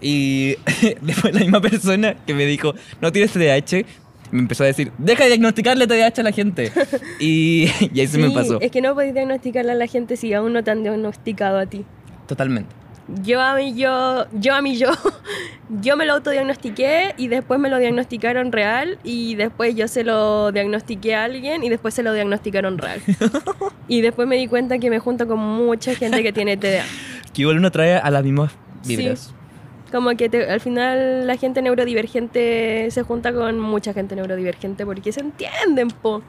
Y 0.01 0.57
después 1.01 1.33
la 1.33 1.41
misma 1.41 1.61
persona 1.61 2.17
que 2.27 2.35
me 2.35 2.45
dijo, 2.47 2.75
no 3.01 3.13
tienes 3.13 3.33
TDAH, 3.33 3.85
me 4.33 4.41
empezó 4.41 4.65
a 4.65 4.67
decir, 4.67 4.91
deja 4.99 5.25
de 5.25 5.31
diagnosticarle 5.31 5.87
TDAH 5.87 6.21
a 6.21 6.23
la 6.23 6.33
gente. 6.33 6.73
Y, 7.21 7.69
y 7.95 8.01
ahí 8.01 8.07
se 8.09 8.19
me 8.19 8.31
pasó. 8.31 8.61
Es 8.61 8.71
que 8.73 8.81
no 8.81 8.95
podéis 8.95 9.15
diagnosticarle 9.15 9.73
a 9.73 9.75
la 9.77 9.87
gente 9.87 10.17
si 10.17 10.33
aún 10.35 10.53
no 10.53 10.65
te 10.65 10.73
han 10.73 10.83
diagnosticado 10.83 11.59
a 11.59 11.67
ti. 11.67 11.85
Totalmente. 12.27 12.82
Yo 13.23 13.41
a 13.43 13.55
mí, 13.57 13.75
yo, 13.75 14.25
yo 14.33 14.55
a 14.55 14.63
mí, 14.63 14.77
yo, 14.79 14.89
yo 15.83 15.97
me 15.99 16.07
lo 16.07 16.15
autodiagnostiqué 16.15 17.15
y 17.19 17.29
después 17.29 17.61
me 17.61 17.69
lo 17.69 17.79
diagnosticaron 17.79 18.53
real 18.53 18.99
y 19.05 19.35
después 19.35 19.75
yo 19.77 19.87
se 19.87 20.03
lo 20.03 20.51
diagnostiqué 20.51 21.15
a 21.15 21.25
alguien 21.25 21.63
y 21.63 21.69
después 21.69 21.93
se 21.93 22.03
lo 22.03 22.13
diagnosticaron 22.15 22.79
real. 22.79 23.01
Y 23.89 24.01
después 24.01 24.27
me 24.27 24.37
di 24.37 24.47
cuenta 24.47 24.79
que 24.79 24.89
me 24.89 25.01
junto 25.01 25.27
con 25.29 25.39
mucha 25.41 25.95
gente 25.95 26.23
que 26.23 26.33
tiene 26.33 26.57
TDA. 26.57 26.85
Que 27.35 27.43
igual 27.43 27.59
uno 27.59 27.71
trae 27.71 27.97
a 27.97 28.11
las 28.11 28.23
mismas 28.25 28.53
Sí. 28.83 28.97
vibras. 28.97 29.35
Como 29.91 30.11
que 30.17 30.29
te- 30.31 30.51
al 30.51 30.61
final 30.61 31.27
la 31.27 31.37
gente 31.37 31.61
neurodivergente 31.61 32.89
se 32.91 33.03
junta 33.03 33.33
con 33.35 33.59
mucha 33.61 33.93
gente 33.93 34.17
neurodivergente 34.17 34.87
porque 34.87 35.13
se 35.13 35.21
entienden, 35.21 35.89
po. 35.89 36.23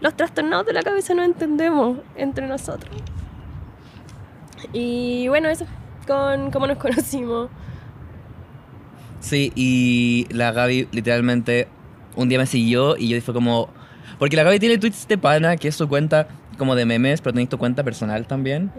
Los 0.00 0.14
trastornados 0.16 0.64
de 0.66 0.72
la 0.72 0.82
cabeza 0.82 1.12
no 1.14 1.22
entendemos 1.22 1.98
entre 2.16 2.46
nosotros. 2.46 2.94
Y 4.72 5.28
bueno, 5.28 5.48
eso, 5.48 5.66
con 6.08 6.50
cómo 6.50 6.66
nos 6.66 6.78
conocimos. 6.78 7.50
Sí, 9.20 9.52
y 9.54 10.26
la 10.30 10.52
Gaby 10.52 10.88
literalmente 10.90 11.68
un 12.16 12.28
día 12.28 12.38
me 12.38 12.46
siguió 12.46 12.96
y 12.96 13.08
yo 13.08 13.20
fue 13.20 13.34
como... 13.34 13.68
Porque 14.18 14.34
la 14.34 14.42
Gaby 14.42 14.58
tiene 14.58 14.78
tweets 14.78 15.06
de 15.06 15.18
pana, 15.18 15.56
que 15.56 15.68
es 15.68 15.76
su 15.76 15.88
cuenta 15.88 16.26
como 16.56 16.74
de 16.74 16.84
memes, 16.86 17.20
pero 17.20 17.32
tenéis 17.34 17.48
tu 17.50 17.58
cuenta 17.58 17.84
personal 17.84 18.26
también. 18.26 18.72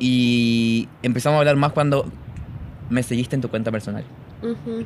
Y 0.00 0.88
empezamos 1.02 1.36
a 1.36 1.40
hablar 1.40 1.56
más 1.56 1.72
cuando 1.72 2.06
me 2.88 3.02
seguiste 3.02 3.34
en 3.34 3.42
tu 3.42 3.50
cuenta 3.50 3.70
personal. 3.70 4.04
ujú. 4.42 4.84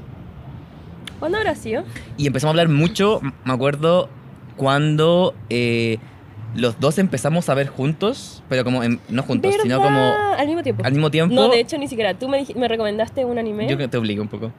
¿Cuándo 1.20 1.38
habrá 1.38 1.54
sido? 1.54 1.84
Y 2.16 2.26
empezamos 2.26 2.50
a 2.50 2.52
hablar 2.60 2.68
mucho, 2.68 3.20
me 3.44 3.52
acuerdo, 3.52 4.08
cuando 4.56 5.36
eh, 5.50 5.98
los 6.54 6.78
dos 6.80 6.98
empezamos 6.98 7.48
a 7.48 7.54
ver 7.54 7.68
juntos, 7.68 8.42
pero 8.48 8.64
como 8.64 8.82
en- 8.82 9.00
no 9.08 9.22
juntos, 9.22 9.54
sino 9.62 9.78
como 9.80 9.98
¿Verdad? 10.00 10.34
Al 10.38 10.46
mismo 10.46 10.62
tiempo. 10.62 10.84
al 10.84 10.92
mismo 10.92 11.10
tiempo. 11.10 11.34
No, 11.34 11.48
de 11.48 11.60
hecho, 11.60 11.78
ni 11.78 11.88
siquiera. 11.88 12.14
Tú 12.14 12.28
me, 12.28 12.44
me 12.56 12.68
recomendaste 12.68 13.24
un 13.24 13.38
anime. 13.38 13.68
Yo 13.68 13.76
que 13.78 13.88
te 13.88 13.96
obligo 13.96 14.22
un 14.22 14.28
poco. 14.28 14.52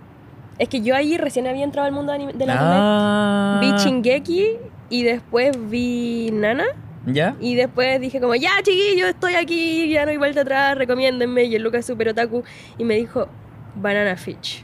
Es 0.59 0.69
que 0.69 0.81
yo 0.81 0.95
ahí 0.95 1.17
recién 1.17 1.47
había 1.47 1.63
entrado 1.63 1.87
al 1.87 1.93
mundo 1.93 2.11
anime- 2.13 2.33
del 2.33 2.49
anime. 2.49 2.75
Ah. 2.77 3.59
Vi 3.61 3.71
Shingeki 3.83 4.47
y 4.89 5.03
después 5.03 5.57
vi 5.69 6.29
Nana. 6.31 6.65
¿Ya? 7.05 7.35
Y 7.41 7.55
después 7.55 7.99
dije 7.99 8.21
como, 8.21 8.33
ya 8.35 8.51
chiquillo, 8.63 9.07
estoy 9.07 9.33
aquí, 9.35 9.89
ya 9.89 10.05
no 10.05 10.11
hay 10.11 10.17
vuelta 10.17 10.41
atrás, 10.41 10.77
recomiéndenme. 10.77 11.43
Y 11.43 11.55
el 11.55 11.61
Lucas 11.63 11.85
super 11.85 12.07
otaku. 12.09 12.43
Y 12.77 12.85
me 12.85 12.95
dijo, 12.95 13.27
Banana 13.75 14.15
Fish. 14.15 14.63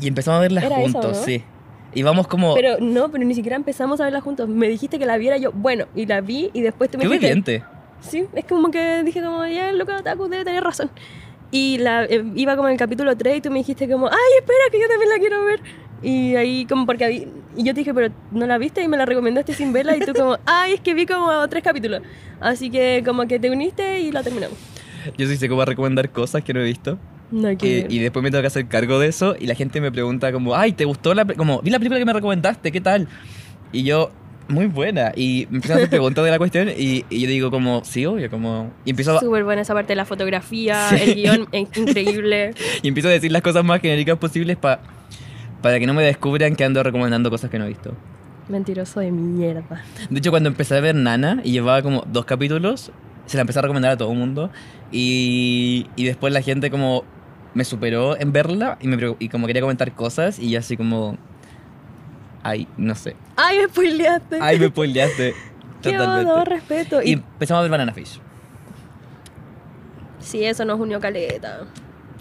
Y 0.00 0.08
empezamos 0.08 0.38
a 0.38 0.40
verlas 0.40 0.64
Era 0.64 0.82
eso, 0.82 0.92
juntos, 1.00 1.18
¿no? 1.18 1.24
sí. 1.24 1.44
Y 1.94 2.02
vamos 2.02 2.26
como... 2.26 2.54
Pero 2.54 2.76
no, 2.80 3.10
pero 3.10 3.24
ni 3.24 3.34
siquiera 3.34 3.56
empezamos 3.56 4.00
a 4.00 4.04
verla 4.04 4.20
juntos. 4.20 4.48
Me 4.48 4.68
dijiste 4.68 4.98
que 4.98 5.06
la 5.06 5.16
viera 5.16 5.36
yo. 5.36 5.52
Bueno, 5.52 5.86
y 5.94 6.06
la 6.06 6.20
vi 6.20 6.50
y 6.52 6.60
después 6.60 6.90
tú 6.90 6.98
me 6.98 7.04
¡Qué 7.04 7.08
dijiste... 7.08 7.26
obediente! 7.26 7.64
Sí, 8.00 8.26
es 8.34 8.44
como 8.44 8.70
que 8.70 9.02
dije 9.02 9.22
como, 9.22 9.46
ya 9.46 9.70
el 9.70 9.78
Lucas 9.78 10.00
Otaku 10.00 10.28
debe 10.28 10.44
tener 10.44 10.62
razón. 10.62 10.90
Y 11.50 11.78
la, 11.78 12.04
eh, 12.04 12.24
iba 12.34 12.56
como 12.56 12.68
en 12.68 12.72
el 12.72 12.78
capítulo 12.78 13.16
3 13.16 13.38
y 13.38 13.40
tú 13.40 13.50
me 13.50 13.58
dijiste 13.58 13.88
como, 13.88 14.08
ay, 14.08 14.38
espera, 14.38 14.58
que 14.70 14.80
yo 14.80 14.88
también 14.88 15.08
la 15.08 15.18
quiero 15.18 15.44
ver. 15.44 15.60
Y 16.02 16.34
ahí 16.34 16.66
como 16.66 16.84
porque 16.84 17.28
y 17.56 17.62
yo 17.62 17.72
te 17.72 17.80
dije, 17.80 17.94
pero 17.94 18.12
¿no 18.30 18.46
la 18.46 18.58
viste? 18.58 18.82
Y 18.82 18.88
me 18.88 18.96
la 18.96 19.06
recomendaste 19.06 19.54
sin 19.54 19.72
verla 19.72 19.96
y 19.96 20.00
tú 20.00 20.12
como, 20.12 20.38
ay, 20.46 20.74
es 20.74 20.80
que 20.80 20.94
vi 20.94 21.06
como 21.06 21.48
tres 21.48 21.62
capítulos. 21.62 22.02
Así 22.40 22.70
que 22.70 23.02
como 23.04 23.26
que 23.26 23.38
te 23.38 23.50
uniste 23.50 24.00
y 24.00 24.12
la 24.12 24.22
terminamos. 24.22 24.58
Yo 25.16 25.26
sí 25.26 25.36
sé 25.36 25.48
cómo 25.48 25.64
recomendar 25.64 26.10
cosas 26.10 26.42
que 26.42 26.52
no 26.52 26.60
he 26.60 26.64
visto. 26.64 26.98
No 27.34 27.48
Eh, 27.48 27.86
y 27.90 27.98
después 27.98 28.22
me 28.22 28.30
tengo 28.30 28.42
que 28.42 28.46
hacer 28.46 28.66
cargo 28.66 28.98
de 29.00 29.08
eso 29.08 29.34
y 29.38 29.46
la 29.46 29.54
gente 29.54 29.80
me 29.80 29.90
pregunta 29.90 30.30
como, 30.32 30.54
ay, 30.54 30.72
¿te 30.72 30.84
gustó 30.84 31.14
la... 31.14 31.24
como, 31.24 31.60
vi 31.62 31.70
la 31.70 31.78
película 31.78 31.98
que 31.98 32.04
me 32.04 32.12
recomendaste, 32.12 32.70
¿qué 32.70 32.80
tal? 32.80 33.08
Y 33.72 33.82
yo, 33.82 34.12
muy 34.48 34.66
buena. 34.66 35.10
Y 35.16 35.46
me 35.50 35.56
empiezan 35.56 35.76
a 35.76 35.78
hacer 35.78 35.90
preguntas 35.90 36.24
de 36.24 36.30
la 36.30 36.38
cuestión 36.38 36.68
y, 36.68 37.04
y 37.10 37.20
yo 37.22 37.28
digo 37.28 37.50
como, 37.50 37.82
sí, 37.84 38.06
obvio, 38.06 38.30
como... 38.30 38.70
Y 38.84 38.90
empiezo, 38.90 39.18
Súper 39.18 39.42
buena 39.42 39.62
esa 39.62 39.74
parte 39.74 39.88
de 39.92 39.96
la 39.96 40.04
fotografía, 40.04 40.90
Sí. 40.90 40.96
el 41.02 41.14
guion 41.16 41.48
increíble. 41.52 42.54
y 42.82 42.88
empiezo 42.88 43.08
a 43.08 43.12
decir 43.12 43.32
las 43.32 43.42
cosas 43.42 43.64
más 43.64 43.80
genéricas 43.80 44.16
posibles 44.18 44.56
pa- 44.56 44.80
para 45.60 45.80
que 45.80 45.86
no 45.86 45.94
me 45.94 46.02
descubran 46.04 46.54
que 46.54 46.62
ando 46.64 46.82
recomendando 46.82 47.30
cosas 47.30 47.50
que 47.50 47.58
no 47.58 47.64
he 47.64 47.68
visto. 47.68 47.92
Mentiroso 48.48 49.00
de 49.00 49.10
mierda. 49.10 49.82
De 50.10 50.18
hecho, 50.18 50.30
cuando 50.30 50.50
empecé 50.50 50.76
a 50.76 50.80
ver 50.80 50.94
Nana 50.94 51.40
y 51.42 51.50
llevaba 51.52 51.80
como 51.82 52.04
dos 52.12 52.26
capítulos, 52.26 52.92
se 53.26 53.36
la 53.38 53.40
empecé 53.40 53.58
a 53.58 53.62
recomendar 53.62 53.92
a 53.92 53.96
todo 53.96 54.12
el 54.12 54.18
mundo. 54.18 54.50
Y, 54.92 55.86
y 55.96 56.04
después 56.04 56.32
la 56.32 56.42
gente 56.42 56.70
como 56.70 57.04
me 57.54 57.64
superó 57.64 58.18
en 58.18 58.32
verla 58.32 58.78
y, 58.80 58.88
me, 58.88 59.16
y 59.18 59.28
como 59.28 59.46
quería 59.46 59.62
comentar 59.62 59.92
cosas 59.92 60.38
y 60.38 60.50
yo 60.50 60.58
así 60.58 60.76
como... 60.76 61.16
Ay, 62.42 62.68
no 62.76 62.94
sé. 62.94 63.16
Ay, 63.36 63.58
me 63.58 63.64
spoileaste. 63.68 64.38
Ay, 64.40 64.58
me 64.58 64.68
spoileaste. 64.68 65.34
Qué 65.82 65.92
Totalmente. 65.92 66.24
no, 66.32 66.44
respeto. 66.44 67.02
Y 67.02 67.10
Y, 67.10 67.12
empezamos 67.14 67.60
a 67.60 67.62
ver 67.62 67.70
Banana 67.70 67.92
Fish. 67.92 68.20
sí, 70.20 70.44
eso 70.44 70.64
nos 70.64 70.78
unió 70.80 71.00
caleta. 71.00 71.60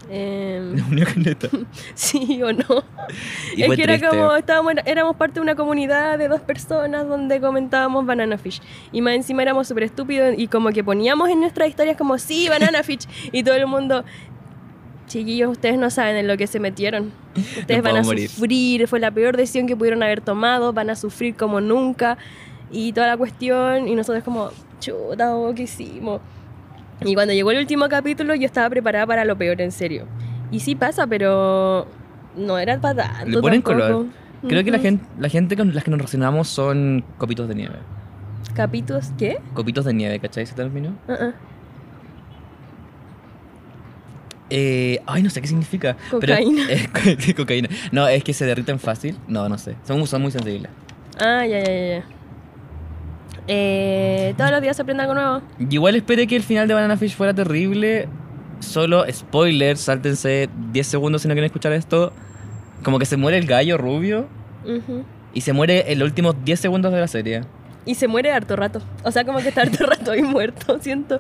Em, 0.10 0.76
La 0.76 0.86
unió 0.86 1.06
con 1.06 1.24
neta. 1.24 1.48
sí 1.96 2.41
o 2.43 2.52
no. 2.52 2.84
Y 3.56 3.63
es 3.63 3.76
que 3.76 3.84
era 3.84 3.98
triste. 3.98 4.08
como, 4.10 4.36
estábamos, 4.36 4.74
éramos 4.86 5.15
parte 5.15 5.36
de 5.36 5.41
una 5.41 5.56
comunidad 5.56 6.17
de 6.17 6.28
dos 6.28 6.41
personas 6.41 7.08
donde 7.08 7.39
comentábamos 7.39 8.06
Banana 8.06 8.38
Fish. 8.38 8.62
Y 8.91 9.02
más 9.02 9.13
encima 9.15 9.41
éramos 9.43 9.67
súper 9.67 9.84
estúpidos 9.84 10.36
y 10.38 10.48
como 10.48 10.69
que 10.72 10.84
poníamos 10.84 11.30
en 11.30 11.39
nuestras 11.39 11.69
historias 11.69 11.98
como, 11.98 12.17
sí, 12.17 12.48
Banana 12.50 12.84
Fish. 12.84 13.08
Y 13.32 13.43
todo 13.43 13.56
el 13.56 13.67
mundo, 13.67 14.04
chiquillos, 15.13 15.52
ustedes 15.52 15.78
no 15.78 15.89
saben 15.89 16.15
en 16.15 16.28
lo 16.28 16.36
que 16.38 16.47
se 16.47 16.60
metieron. 16.60 17.12
Ustedes 17.36 17.78
No 17.78 17.84
van 17.84 17.97
a 17.97 18.04
morir. 18.04 18.30
sufrir, 18.30 18.88
fue 18.88 18.99
la 18.99 19.12
peor 19.12 19.38
decisión 19.38 19.67
que 19.67 19.76
pudieron 19.78 20.02
haber 20.04 20.21
tomado, 20.21 20.73
van 20.73 20.89
a 20.89 20.95
sufrir 20.95 21.36
como 21.36 21.62
nunca. 21.62 22.17
Y 22.71 22.91
toda 22.93 23.08
la 23.08 23.17
cuestión, 23.17 23.88
y 23.88 23.95
nosotros 23.95 24.23
como, 24.23 24.49
chuta, 24.80 25.36
oh, 25.36 25.54
¿qué 25.54 25.63
hicimos? 25.63 26.19
Y 27.06 27.13
cuando 27.13 27.34
llegó 27.34 27.52
el 27.52 27.60
último 27.60 27.88
capítulo 27.89 28.34
yo 28.36 28.45
estaba 28.45 28.69
preparada 28.69 29.06
para 29.06 29.26
lo 29.26 29.38
peor, 29.38 29.62
en 29.62 29.71
serio. 29.71 30.06
Y 30.52 30.60
sí 30.60 30.76
pasa, 30.76 31.06
pero 31.08 31.88
no 32.36 32.58
era 32.58 32.80
para 32.80 33.04
tanto. 33.04 33.30
Le 33.30 33.41
ponen 33.41 33.62
tampoco. 33.62 33.88
color. 33.88 34.06
Creo 34.47 34.63
que 34.63 34.71
la 34.71 34.80
gente, 34.80 35.06
la 35.19 35.30
gente 35.30 35.56
con 35.56 35.73
las 35.73 35.84
que 35.84 35.91
nos 35.91 35.99
relacionamos 35.99 36.47
son 36.49 37.04
copitos 37.17 37.47
de 37.47 37.56
nieve. 37.56 37.76
Capítulos, 38.54 39.12
¿qué? 39.17 39.38
Copitos 39.54 39.86
de 39.86 39.93
nieve, 39.93 40.19
¿cachai 40.19 40.43
ese 40.43 40.54
término? 40.54 40.95
Ah, 41.08 41.17
ah. 41.19 41.32
Eh, 44.50 45.00
ay, 45.06 45.24
no 45.24 45.30
sé 45.30 45.42
qué 45.42 45.48
significa. 45.48 45.96
Cocaína. 46.12 46.64
Pero, 47.04 47.18
eh, 47.22 47.34
cocaína. 47.36 47.70
No, 47.92 48.08
es 48.08 48.24
que 48.24 48.34
se 48.34 48.46
derriten 48.46 48.80
fácil. 48.80 49.18
No, 49.28 49.48
no 49.50 49.58
sé. 49.58 49.76
Son, 49.88 50.06
son 50.08 50.22
muy 50.22 50.32
sensibles. 50.32 50.70
Ah, 51.20 51.46
ya, 51.46 51.60
ya, 51.64 51.98
ya. 52.00 52.04
Eh, 53.48 54.34
todos 54.38 54.52
los 54.52 54.62
días 54.62 54.76
se 54.76 54.82
aprende 54.82 55.04
algo 55.04 55.16
nuevo. 55.16 55.42
Igual 55.70 55.96
esperé 55.96 56.28
que 56.28 56.36
el 56.36 56.44
final 56.44 56.68
de 56.68 56.74
Banana 56.74 56.98
Fish 56.98 57.16
fuera 57.16 57.34
terrible. 57.34 58.08
Solo 58.60 59.06
spoiler, 59.12 59.76
sáltense 59.78 60.50
10 60.72 60.88
segundos 60.88 61.22
si 61.22 61.28
no 61.28 61.34
quieren 61.34 61.48
escuchar 61.48 61.74
esto. 61.74 62.14
Como 62.84 63.00
que 63.00 63.06
se 63.06 63.18
muere 63.18 63.38
el 63.38 63.46
gallo 63.46 63.78
rubio 63.78 64.28
Ujú. 64.66 65.04
y 65.34 65.42
se 65.42 65.52
muere 65.54 65.92
en 65.92 66.00
los 66.00 66.08
últimos 66.08 66.36
10 66.46 66.60
segundos 66.60 66.94
de 66.94 67.00
la 67.00 67.08
serie. 67.08 67.42
Y 67.86 67.96
se 67.96 68.08
muere 68.08 68.32
harto 68.32 68.56
rato. 68.56 68.82
O 69.04 69.12
sea, 69.12 69.26
como 69.26 69.40
que 69.40 69.50
está 69.50 69.62
harto 69.64 69.86
rato 69.88 70.12
ahí 70.12 70.22
muerto, 70.22 70.78
siento. 70.80 71.20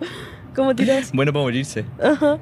Como 0.55 0.73
tiras. 0.75 1.11
Bueno 1.13 1.33
para 1.33 1.43
morirse. 1.43 1.83
Ajá. 2.01 2.37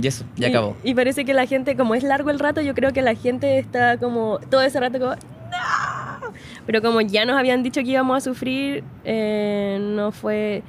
Y 0.00 0.06
eso, 0.06 0.24
ya 0.36 0.48
Y- 0.48 0.50
acabó. 0.50 0.76
Y 0.82 0.94
parece 0.94 1.24
que 1.24 1.34
la 1.34 1.46
gente, 1.46 1.76
como 1.76 1.94
es 1.94 2.02
largo 2.02 2.30
el 2.30 2.38
rato, 2.38 2.60
yo 2.60 2.74
creo 2.74 2.92
que 2.92 3.02
la 3.02 3.14
gente 3.14 3.58
está 3.58 3.98
como 3.98 4.38
todo 4.50 4.62
ese 4.62 4.80
rato 4.80 4.98
como 4.98 5.12
¡No! 5.14 6.32
Pero 6.66 6.82
como 6.82 7.00
ya 7.00 7.24
nos 7.24 7.36
habían 7.38 7.62
dicho 7.62 7.80
que 7.82 7.90
íbamos 7.90 8.16
a 8.16 8.20
sufrir, 8.20 8.82
eh, 9.04 9.78
no 9.80 10.10
fue. 10.12 10.62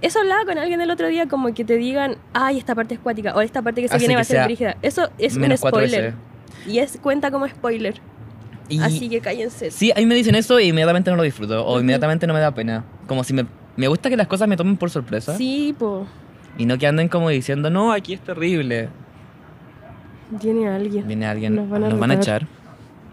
Eso 0.00 0.18
hablaba 0.18 0.44
con 0.44 0.58
alguien 0.58 0.80
el 0.80 0.90
otro 0.90 1.06
día, 1.08 1.28
como 1.28 1.54
que 1.54 1.64
te 1.64 1.76
digan, 1.76 2.16
ay, 2.32 2.58
esta 2.58 2.74
parte 2.74 2.94
es 2.94 3.00
cuática, 3.00 3.34
o 3.34 3.40
esta 3.40 3.62
parte 3.62 3.80
que 3.80 3.88
se 3.88 3.94
Hace 3.94 4.02
viene 4.06 4.14
va 4.16 4.18
que 4.18 4.22
a 4.22 4.24
ser 4.24 4.36
sea 4.38 4.44
brígida. 4.46 4.76
Eso 4.82 5.08
es 5.18 5.36
un 5.36 5.56
spoiler. 5.56 6.14
Y 6.66 6.78
es 6.78 6.98
cuenta 7.00 7.30
como 7.30 7.46
spoiler. 7.48 8.00
Y- 8.68 8.80
Así 8.80 9.08
que 9.08 9.20
cállense. 9.20 9.70
Sí, 9.70 9.92
a 9.92 9.96
mí 9.96 10.06
me 10.06 10.14
dicen 10.14 10.34
eso 10.34 10.58
y 10.58 10.68
inmediatamente 10.68 11.10
no 11.10 11.16
lo 11.16 11.22
disfruto. 11.22 11.64
O 11.64 11.72
Ujú. 11.72 11.80
inmediatamente 11.80 12.26
no 12.26 12.34
me 12.34 12.40
da 12.40 12.50
pena. 12.52 12.84
Como 13.06 13.22
si 13.22 13.32
me... 13.34 13.46
Me 13.76 13.88
gusta 13.88 14.08
que 14.08 14.16
las 14.16 14.26
cosas 14.26 14.48
me 14.48 14.56
tomen 14.56 14.76
por 14.76 14.88
sorpresa. 14.90 15.36
Sí, 15.36 15.74
po. 15.78 16.06
Y 16.56 16.66
no 16.66 16.78
que 16.78 16.86
anden 16.86 17.08
como 17.08 17.28
diciendo, 17.30 17.70
no, 17.70 17.92
aquí 17.92 18.14
es 18.14 18.20
terrible. 18.20 18.88
Tiene 20.40 20.68
alguien. 20.68 21.06
Viene 21.06 21.26
alguien, 21.26 21.54
Nos 21.54 21.98
van 21.98 22.10
a 22.10 22.14
echar. 22.14 22.46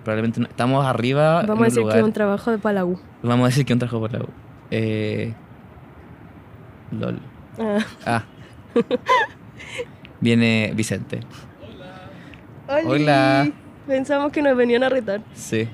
Probablemente 0.04 0.39
no- 0.39 0.47
estamos 0.47 0.86
arriba. 0.86 1.43
Vamos 1.43 1.58
en 1.58 1.63
a 1.63 1.65
decir 1.65 1.84
que 1.91 1.97
es 1.99 2.04
un 2.04 2.13
trabajo 2.13 2.51
de 2.51 2.58
Palau. 2.58 2.99
Vamos 3.21 3.45
a 3.45 3.47
decir 3.49 3.65
que 3.65 3.73
un 3.73 3.80
trabajo 3.80 3.99
por 3.99 4.12
la 4.13 4.19
U. 4.19 4.27
Eh... 4.71 5.34
LOL. 6.91 7.19
Ah. 7.60 7.80
Ah. 8.06 8.23
Viene 10.19 10.73
Vicente. 10.75 11.19
Oli. 12.67 12.86
Hola. 12.86 13.51
Pensamos 13.88 14.32
que 14.32 14.41
nos 14.41 14.56
venían 14.56 14.84
a 14.84 14.89
retar. 14.89 15.21
Sí. 15.34 15.67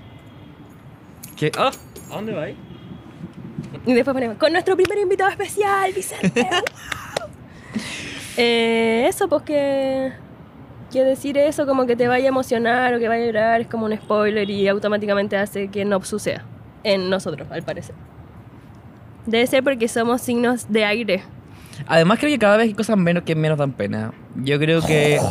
¿Qué? 1.36 1.52
Ah, 1.58 1.72
¿A 2.12 2.16
dónde 2.16 2.34
va? 2.34 2.50
Y 2.50 3.94
después 3.94 4.14
ponemos, 4.14 4.38
con 4.38 4.52
nuestro 4.52 4.76
primer 4.76 4.98
invitado 4.98 5.30
especial, 5.30 5.92
Vicente. 5.94 6.48
Eh, 8.40 9.08
eso, 9.10 9.28
pues 9.28 9.42
que, 9.42 10.12
que 10.92 11.04
decir 11.04 11.40
eso 11.40 11.66
como 11.66 11.88
que 11.88 11.96
te 11.96 12.08
vaya 12.08 12.26
a 12.26 12.28
emocionar 12.28 12.94
o 12.94 13.00
que 13.00 13.08
vaya 13.08 13.24
a 13.24 13.26
llorar 13.26 13.62
es 13.62 13.68
como 13.68 13.88
un 13.88 13.98
spoiler 13.98 14.48
y 14.48 14.68
automáticamente 14.68 15.36
hace 15.38 15.70
que 15.70 15.84
no 15.86 16.04
suceda 16.04 16.46
en 16.84 17.10
nosotros, 17.10 17.48
al 17.52 17.64
parecer. 17.64 17.96
Debe 19.26 19.48
ser 19.48 19.64
porque 19.64 19.88
somos 19.88 20.22
signos 20.22 20.72
de 20.72 20.86
aire. 20.86 21.24
Además 21.88 22.20
creo 22.20 22.32
que 22.32 22.38
cada 22.38 22.58
vez 22.58 22.68
hay 22.68 22.74
cosas 22.76 22.96
menos 22.96 23.24
que 23.24 23.36
menos 23.36 23.58
dan 23.58 23.72
pena. 23.72 24.14
Yo 24.36 24.60
creo 24.60 24.82
que... 24.82 25.20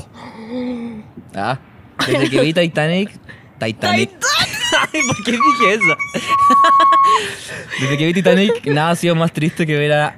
Ah, 1.38 1.58
desde 2.06 2.30
que 2.30 2.40
vi 2.40 2.54
Titanic... 2.54 3.10
Titanic. 3.58 4.10
Ay, 4.92 5.00
¿por 5.06 5.24
qué 5.24 5.32
dije 5.32 5.74
eso? 5.74 5.96
desde 7.80 7.98
que 7.98 8.06
vi 8.06 8.14
Titanic, 8.14 8.66
nada 8.66 8.90
ha 8.90 8.96
sido 8.96 9.14
más 9.14 9.32
triste 9.32 9.66
que 9.66 9.76
ver 9.76 9.92
a 9.92 10.16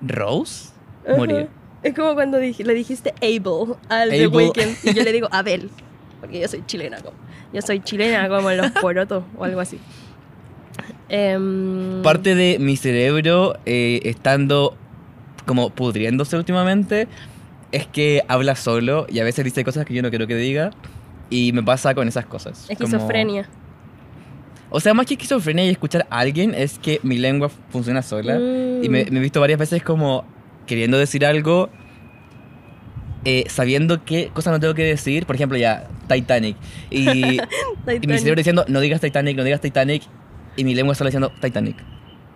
Rose 0.00 0.67
morir. 1.16 1.48
Es 1.82 1.94
como 1.94 2.14
cuando 2.14 2.38
dije, 2.38 2.64
le 2.64 2.74
dijiste 2.74 3.14
Abel 3.22 3.74
al 3.88 4.10
The 4.10 4.24
Abel. 4.24 4.28
Weeknd 4.36 4.76
y 4.84 4.94
yo 4.94 5.02
le 5.04 5.12
digo 5.12 5.28
Abel, 5.32 5.70
porque 6.20 6.40
yo 6.40 6.48
soy 6.48 6.62
chilena. 6.66 6.98
Como, 7.00 7.16
yo 7.52 7.62
soy 7.62 7.80
chilena 7.80 8.28
como 8.28 8.50
los 8.50 8.70
porotos 8.72 9.22
o 9.36 9.44
algo 9.44 9.60
así. 9.60 9.78
Em, 11.08 12.02
Parte 12.02 12.34
de 12.34 12.58
mi 12.58 12.76
cerebro 12.76 13.56
eh, 13.64 14.00
estando 14.04 14.76
como 15.46 15.70
pudriéndose 15.70 16.36
últimamente 16.36 17.08
es 17.72 17.86
que 17.86 18.22
habla 18.28 18.54
solo 18.56 19.06
y 19.08 19.18
a 19.20 19.24
veces 19.24 19.44
dice 19.44 19.64
cosas 19.64 19.86
que 19.86 19.94
yo 19.94 20.02
no 20.02 20.10
quiero 20.10 20.26
que 20.26 20.34
diga 20.36 20.70
y 21.30 21.52
me 21.52 21.62
pasa 21.62 21.94
con 21.94 22.08
esas 22.08 22.26
cosas. 22.26 22.66
como- 22.66 22.72
Esquizofrenia. 22.72 23.48
O 24.70 24.80
sea, 24.80 24.92
más 24.92 25.06
que 25.06 25.14
esquizofrenia 25.14 25.64
y 25.64 25.70
escuchar 25.70 26.06
a 26.10 26.18
alguien 26.18 26.54
es 26.54 26.78
que 26.78 27.00
mi 27.02 27.16
lengua 27.16 27.48
funciona 27.70 28.02
sola 28.02 28.36
y 28.36 28.88
me, 28.90 29.04
Mm. 29.06 29.12
me 29.12 29.18
he 29.18 29.22
visto 29.22 29.40
varias 29.40 29.58
veces 29.58 29.82
como 29.82 30.24
queriendo 30.68 30.96
decir 30.98 31.26
algo 31.26 31.68
eh, 33.24 33.42
sabiendo 33.48 34.04
qué 34.04 34.30
cosa 34.32 34.52
no 34.52 34.60
tengo 34.60 34.74
que 34.74 34.84
decir. 34.84 35.26
Por 35.26 35.34
ejemplo, 35.34 35.58
ya, 35.58 35.88
Titanic. 36.08 36.56
Y, 36.90 37.08
y 37.10 37.24
mi 37.24 37.38
Titanic. 37.86 38.18
cerebro 38.20 38.36
diciendo, 38.38 38.64
no 38.68 38.78
digas 38.80 39.00
Titanic, 39.00 39.36
no 39.36 39.42
digas 39.42 39.60
Titanic. 39.60 40.04
Y 40.56 40.62
mi 40.64 40.74
lengua 40.76 40.94
solo 40.94 41.08
diciendo 41.08 41.32
Titanic. 41.40 41.76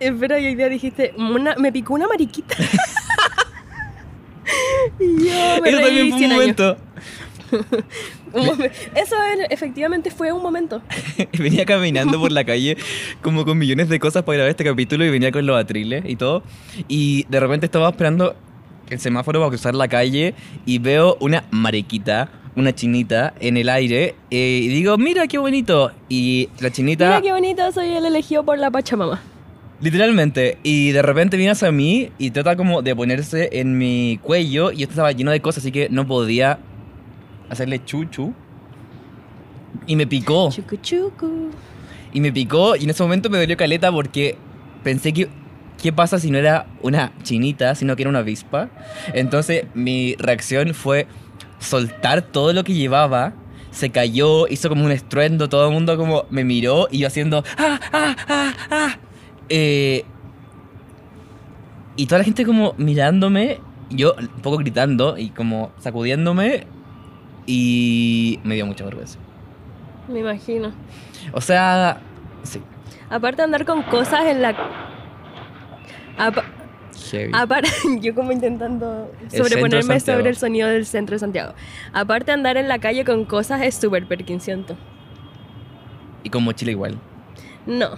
Espera, 0.00 0.38
y 0.40 0.46
hoy 0.46 0.54
día 0.56 0.68
dijiste, 0.68 1.14
"Una- 1.16 1.54
me 1.56 1.70
picó 1.72 1.94
una 1.94 2.08
mariquita. 2.08 2.56
y 4.98 5.26
yo 5.28 5.62
me 5.62 5.68
Eso 5.70 5.78
reí 5.78 5.86
también 5.86 6.08
fue 6.08 6.12
un 6.12 6.18
100 6.18 6.32
años. 6.32 6.40
momento. 6.40 6.76
Eso 8.94 9.16
efectivamente 9.50 10.10
fue 10.10 10.32
un 10.32 10.42
momento. 10.42 10.82
venía 11.38 11.64
caminando 11.64 12.18
por 12.18 12.32
la 12.32 12.44
calle 12.44 12.76
como 13.20 13.44
con 13.44 13.58
millones 13.58 13.88
de 13.88 13.98
cosas 13.98 14.22
para 14.22 14.36
grabar 14.36 14.50
este 14.50 14.64
capítulo 14.64 15.04
y 15.04 15.10
venía 15.10 15.32
con 15.32 15.46
los 15.46 15.58
atriles 15.60 16.04
y 16.06 16.16
todo. 16.16 16.42
Y 16.88 17.24
de 17.28 17.40
repente 17.40 17.66
estaba 17.66 17.88
esperando 17.90 18.34
el 18.88 19.00
semáforo 19.00 19.40
para 19.40 19.50
cruzar 19.50 19.74
la 19.74 19.88
calle 19.88 20.34
y 20.66 20.78
veo 20.78 21.16
una 21.20 21.44
mariquita, 21.50 22.28
una 22.56 22.74
chinita 22.74 23.32
en 23.40 23.56
el 23.56 23.68
aire 23.68 24.14
eh, 24.30 24.60
y 24.62 24.68
digo, 24.68 24.98
mira 24.98 25.26
qué 25.26 25.38
bonito. 25.38 25.92
Y 26.08 26.48
la 26.60 26.70
chinita, 26.70 27.06
Mira 27.06 27.22
qué 27.22 27.32
bonito, 27.32 27.72
soy 27.72 27.88
el 27.90 28.04
elegido 28.04 28.44
por 28.44 28.58
la 28.58 28.70
Pachamama. 28.70 29.20
literalmente, 29.80 30.58
y 30.62 30.92
de 30.92 31.02
repente 31.02 31.36
viene 31.36 31.52
hacia 31.52 31.72
mí 31.72 32.10
y 32.18 32.30
trata 32.30 32.54
como 32.56 32.82
de 32.82 32.94
ponerse 32.94 33.48
en 33.52 33.78
mi 33.78 34.18
cuello 34.22 34.70
y 34.72 34.82
esto 34.82 34.92
estaba 34.92 35.12
lleno 35.12 35.30
de 35.30 35.40
cosas, 35.40 35.64
así 35.64 35.72
que 35.72 35.88
no 35.90 36.06
podía 36.06 36.58
hacerle 37.52 37.84
chuchu. 37.84 38.32
Y 39.86 39.96
me 39.96 40.06
picó. 40.06 40.50
Chucu 40.50 40.76
chucu. 40.76 41.50
Y 42.12 42.20
me 42.20 42.32
picó 42.32 42.76
y 42.76 42.84
en 42.84 42.90
ese 42.90 43.02
momento 43.02 43.30
me 43.30 43.38
dolió 43.38 43.56
caleta 43.56 43.90
porque 43.90 44.36
pensé 44.82 45.12
que 45.12 45.28
qué 45.80 45.92
pasa 45.92 46.18
si 46.18 46.30
no 46.30 46.38
era 46.38 46.66
una 46.82 47.12
chinita, 47.22 47.74
sino 47.74 47.96
que 47.96 48.02
era 48.02 48.10
una 48.10 48.20
avispa. 48.20 48.68
Entonces 49.14 49.66
mi 49.74 50.14
reacción 50.16 50.74
fue 50.74 51.06
soltar 51.58 52.22
todo 52.22 52.52
lo 52.52 52.64
que 52.64 52.74
llevaba. 52.74 53.34
Se 53.70 53.90
cayó, 53.90 54.46
hizo 54.48 54.68
como 54.68 54.84
un 54.84 54.92
estruendo, 54.92 55.48
todo 55.48 55.66
el 55.68 55.72
mundo 55.72 55.96
como 55.96 56.26
me 56.28 56.44
miró 56.44 56.88
y 56.90 56.98
yo 56.98 57.06
haciendo 57.06 57.42
¡ah, 57.56 57.80
ah, 57.92 58.16
ah, 58.28 58.54
ah! 58.70 58.98
Eh, 59.48 60.04
y 61.96 62.06
toda 62.06 62.18
la 62.18 62.24
gente 62.24 62.44
como 62.44 62.74
mirándome, 62.76 63.60
yo 63.90 64.14
un 64.18 64.42
poco 64.42 64.58
gritando 64.58 65.16
y 65.16 65.30
como 65.30 65.72
sacudiéndome 65.78 66.66
y 67.46 68.40
me 68.44 68.54
dio 68.54 68.66
mucha 68.66 68.84
vergüenza. 68.84 69.18
Me 70.08 70.20
imagino. 70.20 70.72
O 71.32 71.40
sea, 71.40 72.00
sí. 72.42 72.60
Aparte 73.10 73.38
de 73.38 73.44
andar 73.44 73.64
con 73.64 73.82
cosas 73.82 74.26
en 74.26 74.42
la... 74.42 74.54
Apa- 76.18 76.44
Heavy. 77.10 77.32
Aparte, 77.34 77.70
yo 78.00 78.14
como 78.14 78.32
intentando 78.32 79.10
sobreponerme 79.30 80.00
sobre 80.00 80.28
el 80.30 80.36
sonido 80.36 80.68
del 80.68 80.86
centro 80.86 81.14
de 81.14 81.18
Santiago. 81.18 81.52
Aparte 81.92 82.26
de 82.26 82.32
andar 82.32 82.56
en 82.56 82.68
la 82.68 82.78
calle 82.78 83.04
con 83.04 83.24
cosas 83.24 83.60
es 83.62 83.74
súper 83.74 84.06
Perkin, 84.06 84.40
siento. 84.40 84.76
Y 86.22 86.30
con 86.30 86.44
mochila 86.44 86.70
igual. 86.70 86.98
No. 87.66 87.90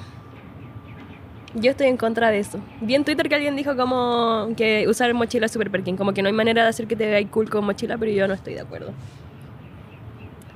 Yo 1.54 1.70
estoy 1.70 1.86
en 1.86 1.96
contra 1.96 2.30
de 2.30 2.40
eso. 2.40 2.58
Vi 2.80 2.94
en 2.96 3.04
Twitter 3.04 3.28
que 3.28 3.36
alguien 3.36 3.54
dijo 3.54 3.76
como 3.76 4.48
que 4.56 4.88
usar 4.88 5.12
mochila 5.14 5.46
es 5.46 5.52
super 5.52 5.70
perkin, 5.70 5.96
como 5.96 6.12
que 6.12 6.20
no 6.20 6.26
hay 6.28 6.32
manera 6.34 6.64
de 6.64 6.68
hacer 6.68 6.88
que 6.88 6.96
te 6.96 7.06
veas 7.06 7.30
cool 7.30 7.48
con 7.48 7.64
mochila, 7.64 7.96
pero 7.96 8.10
yo 8.10 8.26
no 8.26 8.34
estoy 8.34 8.54
de 8.54 8.60
acuerdo. 8.60 8.92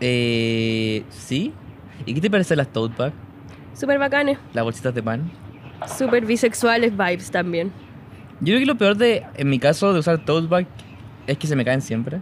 Eh, 0.00 1.04
¿Sí? 1.10 1.52
¿Y 2.06 2.14
qué 2.14 2.20
te 2.20 2.30
parece 2.30 2.54
las 2.56 2.68
tote 2.72 2.94
bag? 2.96 3.12
Super 3.74 3.98
bacanes, 3.98 4.38
Las 4.54 4.64
bolsitas 4.64 4.94
de 4.94 5.02
pan. 5.02 5.30
super 5.96 6.24
bisexuales 6.26 6.92
vibes 6.92 7.30
también. 7.30 7.72
Yo 8.40 8.46
creo 8.52 8.58
que 8.60 8.66
lo 8.66 8.76
peor 8.76 8.96
de, 8.96 9.24
en 9.34 9.48
mi 9.50 9.58
caso, 9.58 9.92
de 9.92 10.00
usar 10.00 10.24
tote 10.24 10.46
bag 10.46 10.66
es 11.26 11.38
que 11.38 11.46
se 11.46 11.56
me 11.56 11.64
caen 11.64 11.80
siempre. 11.82 12.20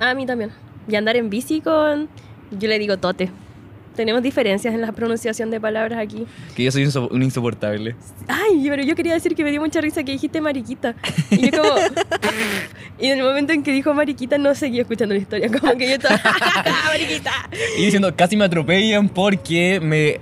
A 0.00 0.14
mí 0.14 0.26
también. 0.26 0.50
Y 0.88 0.96
andar 0.96 1.16
en 1.16 1.30
bici 1.30 1.60
con... 1.60 2.08
Yo 2.50 2.68
le 2.68 2.78
digo 2.78 2.96
tote. 2.98 3.30
Tenemos 3.94 4.22
diferencias 4.22 4.74
en 4.74 4.80
la 4.80 4.92
pronunciación 4.92 5.50
de 5.50 5.60
palabras 5.60 5.98
aquí. 6.00 6.26
Que 6.56 6.64
yo 6.64 6.72
soy 6.72 6.84
un, 6.84 6.90
so- 6.90 7.08
un 7.08 7.22
insoportable. 7.22 7.94
Ay, 8.26 8.66
pero 8.68 8.82
yo 8.82 8.94
quería 8.96 9.14
decir 9.14 9.34
que 9.34 9.44
me 9.44 9.50
dio 9.50 9.60
mucha 9.60 9.80
risa 9.80 10.02
que 10.02 10.12
dijiste 10.12 10.40
mariquita. 10.40 10.94
Y 11.30 11.50
yo 11.50 11.62
como... 11.62 11.74
y 13.00 13.06
en 13.06 13.18
el 13.18 13.24
momento 13.24 13.52
en 13.52 13.62
que 13.62 13.70
dijo 13.72 13.94
mariquita 13.94 14.36
no 14.38 14.54
seguí 14.54 14.80
escuchando 14.80 15.14
la 15.14 15.20
historia. 15.20 15.48
Como 15.50 15.74
que 15.76 15.88
yo 15.88 15.94
estaba... 15.94 16.20
mariquita. 16.88 17.30
Y 17.78 17.84
diciendo, 17.84 18.14
casi 18.16 18.36
me 18.36 18.44
atropellan 18.46 19.08
porque 19.08 19.78
me, 19.80 20.20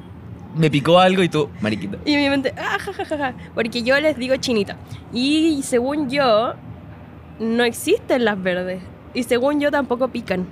me 0.55 0.70
picó 0.70 0.99
algo 0.99 1.23
y 1.23 1.29
tú, 1.29 1.49
mariquita. 1.61 1.97
Y 2.05 2.16
mi 2.16 2.29
mente... 2.29 2.53
Ah, 2.59 2.79
ja, 2.79 2.93
ja, 2.93 3.05
ja, 3.07 3.16
ja. 3.16 3.35
Porque 3.55 3.83
yo 3.83 3.99
les 4.01 4.16
digo 4.18 4.37
chinita. 4.37 4.77
Y 5.14 5.62
según 5.64 6.11
yo, 6.11 6.53
no 7.41 7.64
existen 7.64 8.25
las 8.27 8.41
verdes. 8.43 8.83
Y 9.14 9.23
según 9.23 9.61
yo 9.61 9.70
tampoco 9.70 10.09
pican. 10.09 10.47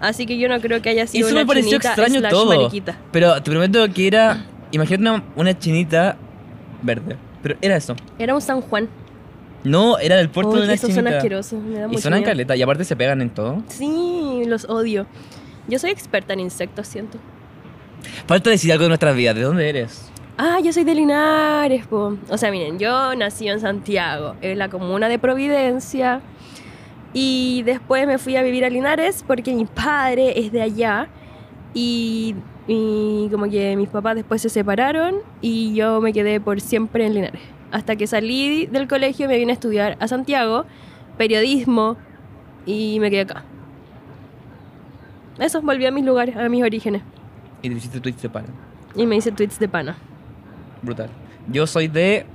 Así 0.00 0.24
que 0.26 0.38
yo 0.38 0.48
no 0.48 0.60
creo 0.60 0.80
que 0.80 0.88
haya 0.90 1.06
sido 1.06 1.26
Eso 1.26 1.34
una 1.34 1.42
me 1.42 1.46
pareció 1.46 1.72
chinita 1.78 1.88
extraño 1.88 2.28
todo. 2.28 2.46
mariquita. 2.46 2.98
Pero 3.12 3.34
te 3.42 3.50
prometo 3.50 3.86
que 3.92 4.06
era, 4.06 4.44
imagínate 4.72 5.02
una, 5.10 5.22
una 5.36 5.58
chinita 5.58 6.16
verde. 6.82 7.16
Pero 7.42 7.56
era 7.60 7.76
eso. 7.76 7.94
Era 8.18 8.34
un 8.34 8.40
San 8.40 8.60
Juan. 8.62 8.88
No, 9.62 9.98
era 9.98 10.16
del 10.16 10.30
puerto 10.30 10.52
Uy, 10.52 10.58
de 10.60 10.64
una 10.64 10.72
esos 10.74 10.88
son 10.90 11.00
chinita. 11.00 11.16
asquerosos. 11.18 11.62
Me 11.62 11.78
da 11.80 11.84
y 11.84 11.88
mucho 11.88 12.00
suenan 12.00 12.20
miedo. 12.20 12.30
caleta. 12.30 12.56
Y 12.56 12.62
aparte 12.62 12.84
se 12.84 12.96
pegan 12.96 13.20
en 13.20 13.28
todo. 13.30 13.62
Sí, 13.68 14.42
los 14.46 14.64
odio. 14.70 15.06
Yo 15.68 15.78
soy 15.78 15.90
experta 15.90 16.32
en 16.32 16.40
insectos, 16.40 16.86
siento. 16.86 17.18
Falta 18.26 18.48
decir 18.50 18.72
algo 18.72 18.84
de 18.84 18.88
nuestras 18.88 19.14
vidas. 19.14 19.34
¿De 19.34 19.42
dónde 19.42 19.68
eres? 19.68 20.10
Ah, 20.38 20.58
yo 20.64 20.72
soy 20.72 20.84
de 20.84 20.94
Linares, 20.94 21.86
po. 21.86 22.16
O 22.30 22.38
sea, 22.38 22.50
miren, 22.50 22.78
yo 22.78 23.14
nací 23.14 23.46
en 23.48 23.60
Santiago, 23.60 24.36
en 24.40 24.58
la 24.58 24.70
comuna 24.70 25.10
de 25.10 25.18
Providencia. 25.18 26.22
Y 27.12 27.62
después 27.64 28.06
me 28.06 28.18
fui 28.18 28.36
a 28.36 28.42
vivir 28.42 28.64
a 28.64 28.70
Linares 28.70 29.24
porque 29.26 29.54
mi 29.54 29.64
padre 29.64 30.38
es 30.38 30.52
de 30.52 30.62
allá. 30.62 31.08
Y, 31.74 32.34
y 32.66 33.28
como 33.30 33.48
que 33.48 33.76
mis 33.76 33.88
papás 33.88 34.14
después 34.14 34.42
se 34.42 34.48
separaron 34.48 35.16
y 35.40 35.74
yo 35.74 36.00
me 36.00 36.12
quedé 36.12 36.40
por 36.40 36.60
siempre 36.60 37.06
en 37.06 37.14
Linares. 37.14 37.40
Hasta 37.72 37.96
que 37.96 38.06
salí 38.06 38.66
del 38.66 38.88
colegio 38.88 39.28
me 39.28 39.36
vine 39.38 39.52
a 39.52 39.54
estudiar 39.54 39.96
a 40.00 40.08
Santiago, 40.08 40.64
periodismo, 41.16 41.96
y 42.66 42.98
me 43.00 43.10
quedé 43.10 43.22
acá. 43.22 43.44
Eso, 45.38 45.62
volví 45.62 45.86
a 45.86 45.90
mis 45.90 46.04
lugares, 46.04 46.36
a 46.36 46.48
mis 46.48 46.62
orígenes. 46.62 47.02
Y 47.62 47.68
te 47.68 47.74
hiciste 47.74 48.00
tweets 48.00 48.22
de 48.22 48.28
pana. 48.28 48.48
Y 48.94 49.06
me 49.06 49.16
hice 49.16 49.32
tweets 49.32 49.58
de 49.58 49.68
pana. 49.68 49.96
Brutal. 50.82 51.08
Yo 51.48 51.66
soy 51.66 51.88
de... 51.88 52.26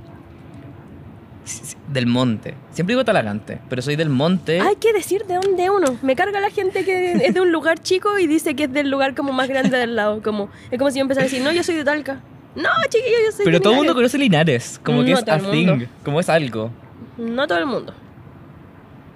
Del 1.92 2.06
monte. 2.06 2.54
Siempre 2.72 2.94
digo 2.94 3.04
talagante, 3.04 3.58
pero 3.68 3.80
soy 3.82 3.94
del 3.96 4.08
monte. 4.10 4.60
Hay 4.60 4.76
que 4.76 4.92
decir 4.92 5.24
de 5.26 5.34
dónde 5.36 5.70
uno. 5.70 5.96
Me 6.02 6.16
carga 6.16 6.40
la 6.40 6.50
gente 6.50 6.84
que 6.84 7.12
es 7.12 7.34
de 7.34 7.40
un 7.40 7.52
lugar 7.52 7.78
chico 7.78 8.18
y 8.18 8.26
dice 8.26 8.54
que 8.56 8.64
es 8.64 8.72
del 8.72 8.90
lugar 8.90 9.14
como 9.14 9.32
más 9.32 9.48
grande 9.48 9.76
del 9.78 9.94
lado. 9.96 10.22
Como, 10.22 10.48
es 10.70 10.78
como 10.78 10.90
si 10.90 10.98
yo 10.98 11.02
empezara 11.02 11.24
a 11.26 11.28
decir, 11.28 11.42
no, 11.42 11.52
yo 11.52 11.62
soy 11.62 11.76
de 11.76 11.84
Talca. 11.84 12.20
No, 12.56 12.68
chiquillo, 12.88 13.16
yo 13.26 13.32
soy 13.32 13.44
pero 13.44 13.58
de 13.58 13.62
todo 13.62 13.72
el 13.74 13.76
mundo 13.78 13.92
Linares". 13.92 14.12
conoce 14.12 14.18
Linares. 14.18 14.80
Como 14.82 15.04
que 15.04 15.12
No 15.12 15.18
es 15.18 15.28
a 15.28 15.36
mundo. 15.38 15.50
thing. 15.52 15.86
Como 16.04 16.20
es 16.20 16.28
algo. 16.28 16.70
No 17.18 17.46
todo 17.46 17.58
el 17.58 17.66
mundo. 17.66 17.94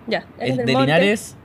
Ya, 0.06 0.24
Es 0.38 0.56
de 0.56 0.64
monte. 0.72 0.80
Linares. 0.80 1.36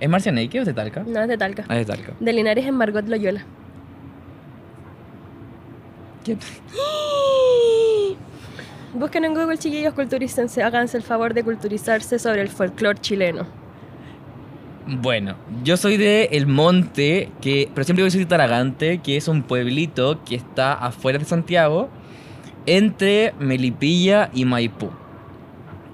¿Es 0.00 0.08
Marcianeque 0.08 0.58
o 0.58 0.62
es 0.62 0.66
de 0.66 0.74
Talca? 0.74 1.04
No, 1.06 1.20
es 1.22 1.28
de 1.28 1.36
Talca. 1.38 1.64
Ah, 1.68 1.78
es 1.78 1.86
de 1.86 1.92
Talca. 1.94 2.12
De 2.18 2.32
Linares 2.32 2.66
en 2.66 2.74
Margot 2.76 3.06
Loyola. 3.06 3.44
¿Qué? 6.24 6.36
Busquen 8.94 9.24
en 9.24 9.34
Google, 9.34 9.56
chiquillos, 9.56 9.94
culturícense. 9.94 10.62
Háganse 10.62 10.98
el 10.98 11.02
favor 11.02 11.32
de 11.32 11.42
culturizarse 11.42 12.18
sobre 12.18 12.42
el 12.42 12.48
folclore 12.48 13.00
chileno. 13.00 13.46
Bueno, 14.86 15.36
yo 15.62 15.76
soy 15.76 15.96
de 15.96 16.24
El 16.32 16.46
Monte, 16.46 17.30
que, 17.40 17.70
pero 17.72 17.84
siempre 17.84 18.02
voy 18.02 18.08
a 18.08 18.12
decir 18.12 18.26
Taragante, 18.26 18.98
que 18.98 19.16
es 19.16 19.28
un 19.28 19.42
pueblito 19.44 20.22
que 20.24 20.34
está 20.34 20.74
afuera 20.74 21.18
de 21.18 21.24
Santiago, 21.24 21.88
entre 22.66 23.32
Melipilla 23.38 24.28
y 24.34 24.44
Maipú. 24.44 24.90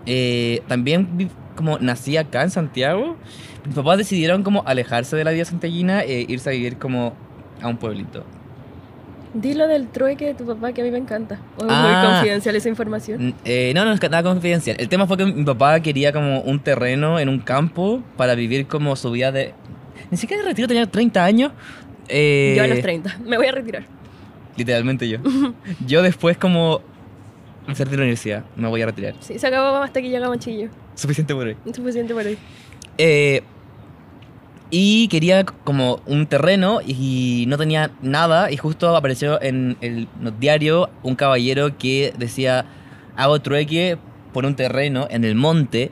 Eh, 0.07 0.63
también 0.67 1.31
como 1.55 1.79
nací 1.79 2.17
acá 2.17 2.43
en 2.43 2.51
Santiago, 2.51 3.17
mis 3.65 3.75
papás 3.75 3.99
decidieron 3.99 4.43
como 4.43 4.63
alejarse 4.67 5.17
de 5.17 5.25
la 5.25 5.33
vida 5.33 5.45
santiaguina 5.45 6.03
e 6.03 6.25
irse 6.29 6.49
a 6.49 6.53
vivir 6.53 6.79
como 6.79 7.15
a 7.61 7.69
un 7.69 7.77
pueblito. 7.77 8.25
Dilo 9.41 9.69
del 9.69 9.89
trueque 9.89 10.27
de 10.27 10.35
tu 10.35 10.45
papá 10.47 10.73
que 10.73 10.81
a 10.81 10.85
mí 10.85 10.91
me 10.91 10.99
encanta. 10.99 11.39
O 11.59 11.65
es 11.65 11.71
Ah. 11.71 12.01
muy 12.03 12.11
confidencial 12.13 12.57
esa 12.57 12.69
información. 12.69 13.21
N- 13.21 13.35
eh, 13.45 13.73
no, 13.75 13.85
no, 13.85 13.93
es 13.93 14.01
nada 14.03 14.23
confidencial. 14.23 14.77
El 14.81 14.89
tema 14.89 15.07
fue 15.07 15.17
que 15.17 15.27
mi 15.27 15.45
papá 15.45 15.79
quería 15.81 16.13
como 16.13 16.41
un 16.41 16.59
terreno 16.61 17.19
en 17.21 17.29
un 17.29 17.39
campo 17.41 18.03
para 18.17 18.35
vivir 18.35 18.67
como 18.67 18.97
su 18.97 19.11
vida 19.11 19.31
de... 19.33 19.55
Ni 20.11 20.17
siquiera 20.17 20.43
de 20.43 20.49
retiro, 20.49 20.67
tenía 20.67 20.87
30 20.87 21.25
años. 21.25 21.53
Eh, 22.09 22.55
Yo 22.57 22.65
a 22.65 22.67
los 22.67 22.81
30. 22.81 23.19
Me 23.27 23.37
voy 23.37 23.47
a 23.47 23.53
retirar. 23.53 23.85
Literalmente 24.57 25.09
yo. 25.09 25.19
yo 25.87 26.03
después 26.03 26.37
como... 26.37 26.81
Ser 27.75 27.89
de 27.91 27.97
la 27.99 28.03
universidad, 28.05 28.45
me 28.57 28.67
voy 28.67 28.81
a 28.81 28.87
retirar. 28.87 29.15
Sí, 29.21 29.39
se 29.39 29.47
acabó 29.47 29.77
hasta 29.77 30.01
que 30.01 30.09
llegamos 30.09 30.39
chillo. 30.39 30.71
Suficiente 30.95 31.35
por 31.35 31.47
hoy. 31.49 31.57
Suficiente 31.73 32.15
por 32.15 32.25
hoy. 32.25 32.39
Eh, 32.97 33.43
y 34.71 35.09
quería 35.09 35.45
como 35.45 36.01
un 36.07 36.27
terreno 36.27 36.81
y 36.87 37.47
no 37.49 37.57
tenía 37.57 37.91
nada 38.03 38.51
y 38.51 38.57
justo 38.57 38.95
apareció 38.97 39.41
en 39.41 39.77
el 39.81 40.09
diario 40.39 40.91
un 41.03 41.15
caballero 41.15 41.79
que 41.79 42.13
decía 42.19 42.67
hago 43.17 43.41
trueque 43.41 43.99
por 44.33 44.45
un 44.47 44.55
terreno 44.55 45.07
en 45.11 45.25
el 45.25 45.35
monte 45.35 45.91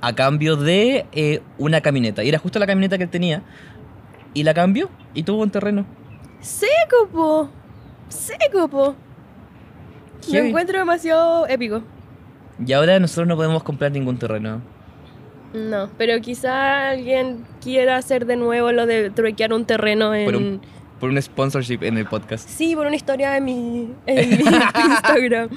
a 0.00 0.14
cambio 0.14 0.56
de 0.56 1.06
eh, 1.12 1.40
una 1.58 1.80
camioneta. 1.80 2.22
Y 2.24 2.28
era 2.28 2.38
justo 2.38 2.58
la 2.58 2.66
camioneta 2.66 2.98
que 2.98 3.04
él 3.04 3.10
tenía. 3.10 3.42
Y 4.34 4.42
la 4.42 4.54
cambió 4.54 4.90
y 5.14 5.22
tuvo 5.22 5.42
un 5.42 5.50
terreno. 5.50 5.86
Seco, 6.40 7.08
po. 7.12 7.50
Seco, 8.08 8.68
po. 8.68 8.94
Lo 10.30 10.38
encuentro 10.38 10.78
demasiado 10.78 11.46
épico. 11.46 11.82
Y 12.64 12.72
ahora 12.72 12.98
nosotros 12.98 13.26
no 13.26 13.36
podemos 13.36 13.62
comprar 13.62 13.92
ningún 13.92 14.18
terreno. 14.18 14.60
No, 15.56 15.88
pero 15.96 16.20
quizá 16.20 16.90
alguien 16.90 17.44
quiera 17.62 17.96
hacer 17.96 18.26
de 18.26 18.36
nuevo 18.36 18.72
lo 18.72 18.86
de 18.86 19.10
truequear 19.10 19.52
un 19.54 19.64
terreno 19.64 20.14
en... 20.14 20.24
Por 20.26 20.36
un, 20.36 20.60
por 21.00 21.10
un 21.10 21.20
sponsorship 21.22 21.78
en 21.82 21.96
el 21.98 22.06
podcast. 22.06 22.48
Sí, 22.48 22.76
por 22.76 22.86
una 22.86 22.96
historia 22.96 23.36
en 23.38 23.44
mi, 23.44 23.90
en 24.06 24.28
mi 24.30 24.36
Instagram. 24.90 25.48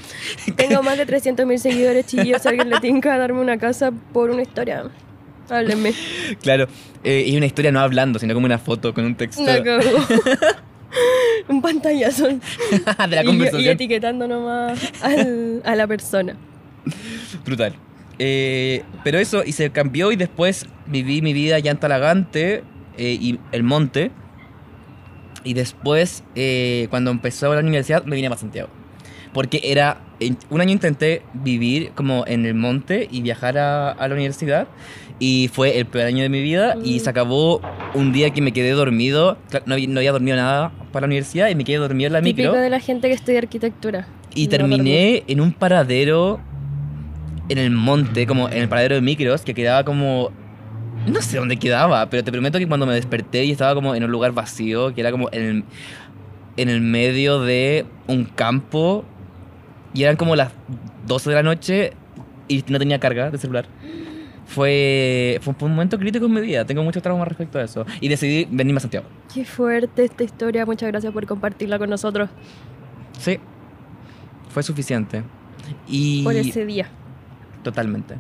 Tengo 0.56 0.82
más 0.84 0.98
de 0.98 1.06
300 1.06 1.46
mil 1.46 1.60
seguidores, 1.60 2.06
chillos. 2.06 2.46
Alguien 2.46 2.70
le 2.70 2.80
tinca 2.80 3.14
a 3.14 3.18
darme 3.18 3.42
una 3.42 3.58
casa 3.58 3.92
por 4.14 4.30
una 4.30 4.42
historia, 4.42 4.86
háblenme. 5.50 5.94
Claro. 6.42 6.68
eh, 7.04 7.24
y 7.28 7.36
una 7.38 7.46
historia 7.46 7.72
no 7.72 7.80
hablando, 7.82 8.20
sino 8.20 8.34
como 8.34 8.46
una 8.46 8.58
foto 8.60 8.94
con 8.94 9.04
un 9.06 9.16
texto 9.16 9.42
No, 9.44 9.52
como- 9.64 10.06
un 11.50 11.62
pantallazo. 11.62 12.28
de 12.28 12.40
la 13.08 13.22
Y, 13.22 13.24
y 13.24 13.26
conversación. 13.26 13.74
etiquetando 13.74 14.28
nomás 14.28 14.80
al- 15.02 15.62
a 15.66 15.76
la 15.76 15.88
persona. 15.88 16.36
Brutal. 17.46 17.76
Eh, 18.20 18.84
pero 19.04 19.18
eso, 19.18 19.44
y 19.46 19.54
se 19.54 19.70
cambió 19.72 20.12
y 20.12 20.16
después 20.18 20.66
viví 20.88 21.22
mi 21.22 21.34
vida 21.34 21.58
ya 21.60 21.72
en 21.72 21.78
Talagante 21.78 22.64
eh, 22.98 23.18
y 23.20 23.40
el 23.52 23.64
monte. 23.64 24.12
Y 25.44 25.54
después, 25.54 26.24
eh, 26.36 26.88
cuando 26.90 27.12
empezó 27.12 27.54
la 27.54 27.62
universidad, 27.62 28.04
me 28.04 28.16
vine 28.16 28.30
para 28.30 28.42
Santiago. 28.42 28.70
Porque 29.34 29.62
era. 29.64 30.02
Un 30.50 30.60
año 30.60 30.72
intenté 30.74 31.22
vivir 31.34 31.92
como 31.96 32.26
en 32.28 32.46
el 32.46 32.56
monte 32.56 33.08
y 33.10 33.22
viajar 33.22 33.58
a, 33.58 33.92
a 33.92 34.08
la 34.10 34.14
universidad. 34.16 34.68
Y 35.18 35.50
fue 35.54 35.78
el 35.80 35.86
peor 35.86 36.08
año 36.08 36.24
de 36.24 36.30
mi 36.30 36.42
vida. 36.42 36.76
Y 36.84 36.98
Mm. 36.98 37.00
se 37.00 37.10
acabó 37.10 37.62
un 37.94 38.12
día 38.12 38.32
que 38.32 38.42
me 38.42 38.52
quedé 38.52 38.72
dormido. 38.72 39.38
No 39.66 39.76
había, 39.76 39.88
no 39.88 40.00
había 40.00 40.12
dormido 40.12 40.36
nada 40.36 40.74
para 40.92 41.04
la 41.06 41.08
universidad 41.08 41.48
y 41.50 41.56
me 41.56 41.64
quedé 41.64 41.78
dormido 41.78 42.08
en 42.08 42.14
la 42.14 42.22
Típico 42.22 42.50
micro. 42.50 42.62
de 42.62 42.70
la 42.70 42.80
gente 42.82 43.08
que 43.08 43.14
estudia 43.14 43.40
arquitectura. 43.40 44.08
Y 44.36 44.46
No 44.46 44.50
terminé 44.50 45.24
en 45.28 45.40
un 45.40 45.54
paradero 45.54 46.42
en 47.50 47.58
el 47.58 47.72
monte, 47.72 48.26
como 48.26 48.48
en 48.48 48.58
el 48.58 48.70
paradero 48.70 48.96
de 48.96 49.02
micros, 49.02 49.42
que 49.42 49.54
quedaba 49.54 49.84
como. 49.84 50.32
No 51.08 51.22
sé 51.22 51.38
dónde 51.38 51.58
quedaba, 51.58 52.10
pero 52.10 52.24
te 52.24 52.32
prometo 52.32 52.60
que 52.60 52.68
cuando 52.68 52.86
me 52.86 52.94
desperté 52.94 53.46
y 53.46 53.52
estaba 53.52 53.74
como 53.74 53.96
en 53.96 54.04
un 54.04 54.12
lugar 54.12 54.34
vacío, 54.34 54.94
que 54.94 55.02
era 55.02 55.12
como 55.12 55.30
en 55.32 55.42
el, 55.42 55.64
en 56.58 56.70
el 56.70 56.82
medio 56.82 57.42
de 57.42 57.86
un 58.08 58.26
campo, 58.26 59.06
y 59.94 60.04
eran 60.04 60.18
como 60.18 60.36
las 60.36 60.52
12 61.08 61.30
de 61.30 61.36
la 61.36 61.44
noche 61.44 61.94
y 62.48 62.64
no 62.68 62.80
tenía 62.80 63.00
carga 63.00 63.32
de 63.32 63.38
celular. 63.38 63.66
Fue, 64.46 65.40
fue 65.42 65.54
un 65.62 65.72
momento 65.72 66.00
crítico 66.00 66.26
en 66.26 66.34
mi 66.34 66.42
vida, 66.42 66.66
tengo 66.66 66.84
mucho 66.84 67.02
trauma 67.02 67.24
respecto 67.24 67.60
a 67.60 67.64
eso. 67.64 67.86
Y 68.02 68.10
decidí 68.10 68.48
venirme 68.50 68.78
a 68.78 68.82
Santiago. 68.82 69.06
Qué 69.34 69.46
fuerte 69.46 70.04
esta 70.04 70.24
historia. 70.24 70.66
Muchas 70.66 70.90
gracias 70.90 71.14
por 71.14 71.26
compartirla 71.28 71.78
con 71.78 71.90
nosotros. 71.90 72.30
Sí. 73.20 73.40
Fue 74.50 74.64
suficiente. 74.64 75.24
Y 75.88 76.24
Por 76.24 76.36
ese 76.36 76.66
día. 76.66 76.90
Totalmente. 77.64 78.16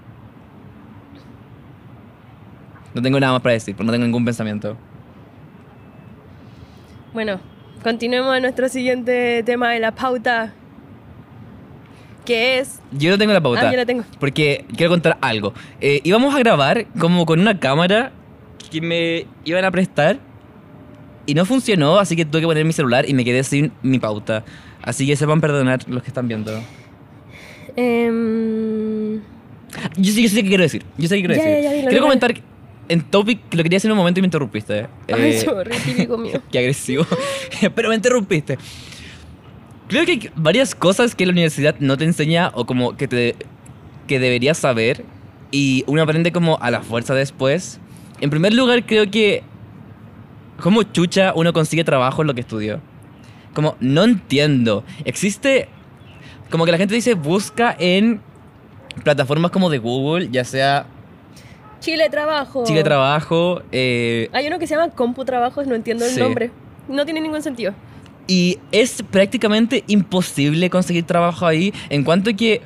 No 2.93 3.01
tengo 3.01 3.19
nada 3.19 3.33
más 3.33 3.41
para 3.41 3.53
decir, 3.53 3.75
porque 3.75 3.85
no 3.85 3.91
tengo 3.91 4.05
ningún 4.05 4.25
pensamiento. 4.25 4.77
Bueno, 7.13 7.39
continuemos 7.83 8.35
a 8.35 8.39
nuestro 8.39 8.69
siguiente 8.69 9.43
tema 9.43 9.71
de 9.71 9.79
la 9.79 9.93
pauta. 9.93 10.53
Que 12.25 12.59
es. 12.59 12.79
Yo 12.91 13.11
no 13.11 13.17
tengo 13.17 13.33
la 13.33 13.41
pauta. 13.41 13.67
Ah, 13.67 13.71
yo 13.71 13.77
la 13.77 13.85
tengo. 13.85 14.03
Porque 14.19 14.65
quiero 14.75 14.91
contar 14.91 15.17
algo. 15.21 15.53
Eh, 15.81 16.01
íbamos 16.03 16.35
a 16.35 16.39
grabar 16.39 16.85
como 16.99 17.25
con 17.25 17.39
una 17.39 17.59
cámara 17.59 18.11
que 18.69 18.81
me 18.81 19.25
iban 19.45 19.65
a 19.65 19.71
prestar 19.71 20.19
y 21.25 21.33
no 21.33 21.45
funcionó, 21.45 21.99
así 21.99 22.15
que 22.15 22.25
tuve 22.25 22.41
que 22.41 22.47
poner 22.47 22.65
mi 22.65 22.73
celular 22.73 23.07
y 23.07 23.13
me 23.13 23.23
quedé 23.23 23.43
sin 23.43 23.71
mi 23.81 23.99
pauta. 23.99 24.43
Así 24.81 25.05
que 25.07 25.15
sepan 25.15 25.41
perdonar 25.41 25.87
los 25.87 26.03
que 26.03 26.09
están 26.09 26.27
viendo. 26.27 26.59
Em, 27.79 29.15
Yo 29.97 30.11
sí, 30.13 30.23
yo 30.23 30.29
sé 30.29 30.43
qué 30.43 30.49
quiero 30.49 30.63
decir. 30.63 30.83
Yo 30.97 31.07
sé 31.07 31.15
qué 31.15 31.21
quiero 31.27 31.35
Ya, 31.35 31.49
decir. 31.49 31.63
ya, 31.63 31.75
ya, 31.83 31.87
quiero 31.89 32.03
comentar 32.03 32.33
que 32.33 32.41
en 32.89 33.01
topic 33.01 33.39
lo 33.53 33.63
quería 33.63 33.77
hacer 33.77 33.89
en 33.89 33.93
un 33.93 33.97
momento 33.99 34.19
y 34.19 34.21
me 34.21 34.27
interrumpiste. 34.27 34.87
Ay, 35.07 35.21
Eh, 35.31 35.39
sorry, 35.41 35.71
típico 35.85 36.17
mío. 36.17 36.41
Qué 36.51 36.59
agresivo. 36.59 37.05
Pero 37.75 37.89
me 37.89 37.95
interrumpiste. 37.95 38.57
Creo 39.87 40.05
que 40.05 40.11
hay 40.13 40.29
varias 40.35 40.75
cosas 40.75 41.15
que 41.15 41.25
la 41.25 41.31
universidad 41.31 41.75
no 41.79 41.97
te 41.97 42.03
enseña 42.05 42.51
o 42.53 42.65
como 42.65 42.95
que 42.95 43.07
te 43.07 43.35
que 44.07 44.19
deberías 44.19 44.57
saber 44.57 45.03
y 45.51 45.83
uno 45.87 46.01
aprende 46.01 46.31
como 46.31 46.57
a 46.61 46.71
la 46.71 46.81
fuerza 46.81 47.13
después. 47.13 47.79
En 48.21 48.29
primer 48.31 48.53
lugar, 48.53 48.85
creo 48.85 49.09
que 49.11 49.43
como 50.61 50.81
chucha 50.83 51.31
uno 51.35 51.53
consigue 51.53 51.83
trabajo 51.83 52.21
en 52.21 52.27
lo 52.27 52.33
que 52.33 52.41
estudió. 52.41 52.81
Como 53.53 53.75
no 53.79 54.03
entiendo. 54.03 54.83
Existe 55.05 55.69
como 56.49 56.65
que 56.65 56.71
la 56.71 56.77
gente 56.77 56.95
dice 56.95 57.13
busca 57.13 57.75
en 57.79 58.21
plataformas 59.03 59.51
como 59.51 59.69
de 59.69 59.77
Google, 59.77 60.29
ya 60.31 60.43
sea 60.43 60.85
Chile 61.79 62.09
Trabajo. 62.09 62.63
Chile 62.65 62.83
Trabajo, 62.83 63.61
eh, 63.71 64.29
Hay 64.33 64.47
uno 64.47 64.59
que 64.59 64.67
se 64.67 64.75
llama 64.75 64.91
Compu 64.91 65.23
Trabajos, 65.25 65.65
no 65.67 65.75
entiendo 65.75 66.05
el 66.05 66.11
Sí. 66.11 66.19
nombre. 66.19 66.51
No 66.89 67.05
tiene 67.05 67.21
ningún 67.21 67.41
sentido. 67.41 67.73
Y 68.27 68.59
es 68.71 69.01
prácticamente 69.09 69.83
imposible 69.87 70.69
conseguir 70.69 71.03
trabajo 71.05 71.45
ahí 71.45 71.73
en 71.89 72.03
cuanto 72.03 72.35
que... 72.35 72.61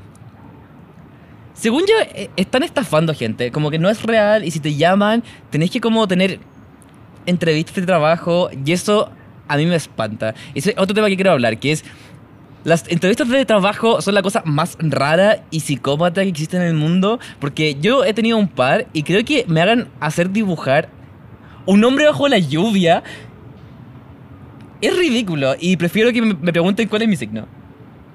Según 1.54 1.82
yo, 1.82 1.94
eh, 2.16 2.30
están 2.36 2.64
estafando 2.64 3.14
gente, 3.14 3.52
como 3.52 3.70
que 3.70 3.78
no 3.80 3.90
es 3.90 4.02
real 4.02 4.44
y 4.44 4.52
si 4.52 4.60
te 4.60 4.76
llaman, 4.76 5.24
tenés 5.52 5.70
que 5.70 5.80
como 5.80 6.08
tener 6.08 6.40
entrevistas 7.26 7.76
de 7.76 7.84
trabajo 7.86 8.50
y 8.66 8.72
eso 8.72 9.10
a 9.48 9.58
mí 9.58 9.66
me 9.66 9.76
espanta. 9.76 10.34
Ese 10.56 10.72
es 10.72 10.78
otro 10.78 10.96
tema 10.96 11.08
que 11.08 11.16
quiero 11.16 11.32
hablar, 11.32 11.58
que 11.60 11.72
es... 11.74 11.86
Las 12.64 12.90
entrevistas 12.90 13.28
de 13.28 13.46
trabajo 13.46 14.02
son 14.02 14.14
la 14.14 14.22
cosa 14.22 14.42
más 14.46 14.78
rara 14.80 15.44
y 15.52 15.60
psicópata 15.60 16.24
que 16.24 16.30
existe 16.30 16.56
en 16.56 16.64
el 16.64 16.74
mundo 16.74 17.20
porque 17.40 17.76
yo 17.76 18.06
he 18.06 18.14
tenido 18.14 18.38
un 18.38 18.48
par 18.48 18.88
y 18.94 19.04
creo 19.04 19.26
que 19.26 19.46
me 19.48 19.62
hagan 19.62 19.90
hacer 20.00 20.32
dibujar 20.32 20.90
un 21.66 21.84
hombre 21.84 22.06
bajo 22.06 22.28
la 22.28 22.40
lluvia 22.40 23.04
es 24.84 24.98
ridículo 24.98 25.56
y 25.60 25.78
prefiero 25.78 26.12
que 26.12 26.22
me, 26.22 26.36
pregunten 26.36 26.90
cuál 26.90 27.04
es 27.04 27.08
mi 27.08 27.16
signo. 27.16 27.48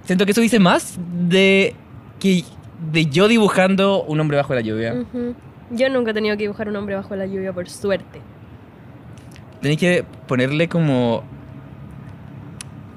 Siento 0.05 0.27
que 0.27 0.33
eso 0.33 0.41
dice 0.41 0.59
más 0.59 0.99
de 1.29 1.75
que 2.21 2.45
de 2.93 3.07
yo 3.07 3.27
dibujando 3.27 4.05
un 4.05 4.21
hombre 4.21 4.37
bajo 4.37 4.55
la 4.55 4.61
lluvia. 4.61 4.95
Ujú. 4.95 5.35
Yo 5.71 5.89
nunca 5.89 6.11
he 6.11 6.15
tenido 6.15 6.37
que 6.37 6.43
dibujar 6.43 6.69
un 6.69 6.77
hombre 6.77 6.95
bajo 6.95 7.17
la 7.17 7.27
lluvia, 7.27 7.53
por 7.53 7.69
suerte. 7.69 8.21
Tenéis 9.61 9.81
que 9.81 10.05
ponerle 10.27 10.69
como 10.69 11.25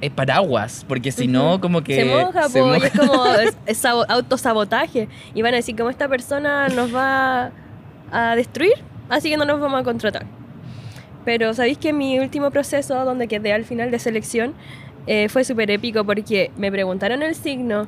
eh, 0.02 0.10
paraguas, 0.10 0.86
porque 0.88 1.12
si 1.12 1.28
no, 1.28 1.52
Ujú. 1.54 1.62
como 1.62 1.84
que 1.84 1.96
se 1.96 2.06
moja, 2.06 2.50
se 2.50 2.60
po, 2.60 2.68
y 2.68 2.72
moja. 2.74 2.88
es 2.88 2.94
como 3.00 3.26
es, 3.36 3.58
es 3.66 3.78
sabo- 3.78 4.06
autosabotaje. 4.10 5.08
Y 5.34 5.42
van 5.42 5.54
a 5.54 5.58
decir, 5.58 5.76
como 5.76 5.90
esta 5.90 6.08
persona 6.08 6.68
nos 6.70 6.94
va 6.94 7.52
a 8.12 8.36
destruir, 8.36 8.74
así 9.10 9.30
que 9.30 9.38
no 9.38 9.46
nos 9.46 9.60
vamos 9.60 9.80
a 9.80 9.84
contratar. 9.84 10.26
Pero 11.24 11.54
sabéis 11.54 11.78
que 11.78 11.94
mi 11.94 12.18
último 12.20 12.50
proceso, 12.52 13.06
donde 13.06 13.28
quedé 13.28 13.54
al 13.54 13.64
final 13.64 13.92
de 13.92 14.00
selección, 14.00 14.54
eh, 15.08 15.30
fue 15.30 15.44
súper 15.44 15.70
épico 15.72 16.04
porque 16.04 16.52
me 16.58 16.72
preguntaron 16.72 17.22
el 17.24 17.36
signo. 17.36 17.88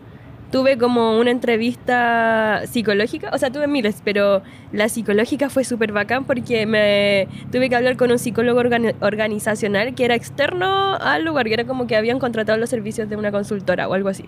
Tuve 0.53 0.77
como 0.77 1.17
una 1.17 1.31
entrevista 1.31 2.61
psicológica, 2.67 3.31
o 3.33 3.39
sea, 3.39 3.49
tuve 3.49 3.65
miles, 3.65 4.03
pero 4.05 4.43
la 4.71 4.87
psicológica 4.87 5.49
fue 5.49 5.63
súper 5.63 5.91
bacán 5.91 6.25
porque 6.25 6.67
me 6.67 7.27
tuve 7.51 7.69
que 7.69 7.75
hablar 7.75 7.97
con 7.97 8.11
un 8.11 8.19
psicólogo 8.19 8.61
organi- 8.61 8.93
organizacional 9.01 9.95
que 9.95 10.05
era 10.05 10.13
externo 10.13 10.93
al 10.97 11.25
lugar, 11.25 11.47
que 11.47 11.55
era 11.55 11.65
como 11.65 11.87
que 11.87 11.95
habían 11.95 12.19
contratado 12.19 12.59
los 12.59 12.69
servicios 12.69 13.09
de 13.09 13.15
una 13.15 13.31
consultora 13.31 13.87
o 13.87 13.95
algo 13.95 14.09
así. 14.09 14.25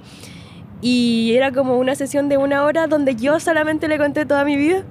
Y 0.81 1.33
era 1.35 1.51
como 1.51 1.77
una 1.77 1.93
sesión 1.93 2.27
de 2.27 2.37
una 2.37 2.63
hora 2.63 2.87
donde 2.87 3.15
yo 3.15 3.39
solamente 3.39 3.87
le 3.87 3.99
conté 3.99 4.25
toda 4.25 4.43
mi 4.45 4.55
vida, 4.55 4.81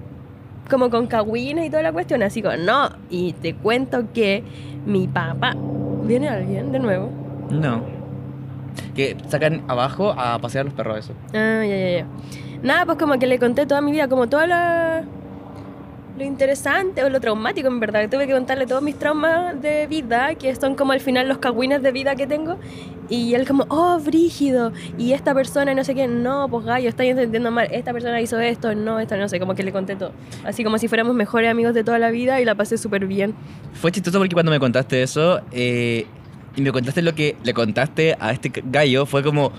como 0.71 0.89
con 0.89 1.09
cagüines 1.09 1.67
y 1.67 1.71
toda 1.71 1.83
la 1.83 1.93
cuestión, 1.93 2.23
así 2.23 2.43
como, 2.43 2.57
no, 2.59 2.91
y 3.11 3.33
te 3.33 3.57
cuento 3.57 4.05
que 4.15 4.45
mi 4.87 5.09
papá, 5.09 5.57
¿viene 6.05 6.29
alguien 6.29 6.71
de 6.71 6.79
nuevo? 6.79 7.11
No. 7.51 8.04
Que 8.95 9.17
sacan 9.29 9.63
abajo 9.69 10.15
a 10.17 10.39
pasear 10.39 10.65
los 10.65 10.75
perros 10.75 10.99
eso. 10.99 11.13
Ah, 11.35 11.65
ya, 11.65 11.77
ya, 11.77 11.99
ya. 11.99 12.07
Nada, 12.63 12.87
pues 12.87 12.97
como 12.99 13.19
que 13.19 13.27
le 13.27 13.39
conté 13.39 13.67
toda 13.67 13.81
mi 13.81 13.93
vida, 13.93 14.09
como 14.09 14.27
toda 14.29 14.47
la... 14.47 15.05
Lo 16.17 16.23
interesante 16.23 17.03
o 17.03 17.09
lo 17.09 17.21
traumático, 17.21 17.67
en 17.67 17.81
verdad. 17.81 18.09
Tuve 18.09 18.29
que 18.29 18.33
contarle 18.33 18.67
todos 18.67 18.81
mis 18.83 18.97
traumas 18.97 19.61
de 19.61 19.89
vida, 19.89 20.37
que 20.37 20.55
son 20.55 20.77
como 20.77 20.93
al 20.93 21.01
final 21.01 21.27
los 21.27 21.39
cagüines 21.39 21.83
de 21.83 21.91
vida 21.91 22.15
que 22.15 22.29
tengo. 22.29 22.57
Y 23.09 23.35
él 23.35 23.47
como, 23.49 23.67
oh, 23.69 23.99
brígido. 23.99 24.73
Y 24.97 25.13
esta 25.13 25.35
persona, 25.35 25.75
no 25.75 25.83
sé 25.83 25.95
qué, 25.95 26.07
no, 26.07 26.49
pues 26.49 26.65
gallo, 26.65 26.89
estáis 26.89 27.11
entendiendo 27.11 27.51
mal. 27.51 27.67
Esta 27.73 27.93
persona 27.93 28.21
hizo 28.21 28.39
esto, 28.39 28.77
no, 28.77 29.01
esta 29.01 29.17
no 29.17 29.29
sé, 29.29 29.41
como 29.41 29.57
que 29.57 29.65
le 29.65 29.73
conté 29.73 29.97
todo. 29.97 30.13
Así 30.45 30.63
como 30.63 30.79
si 30.79 30.87
fuéramos 30.87 31.17
mejores 31.17 31.51
amigos 31.51 31.75
de 31.75 31.83
toda 31.83 31.99
la 31.99 32.11
vida 32.11 32.41
y 32.41 32.45
la 32.45 32.55
pasé 32.55 32.79
súper 32.79 33.07
bien. 33.07 33.35
Fue 33.75 33.91
chistoso 33.91 34.19
porque 34.19 34.35
cuando 34.35 34.53
me 34.53 34.61
contaste 34.61 35.03
eso 35.03 35.41
eh, 35.51 36.07
y 36.57 36.63
me 36.63 36.73
contaste 36.73 37.03
lo 37.03 37.15
que 37.15 37.37
le 37.45 37.55
contaste 37.55 38.17
a 38.21 38.33
este 38.33 38.51
gallo, 38.65 39.07
fue 39.07 39.23
como 39.23 39.53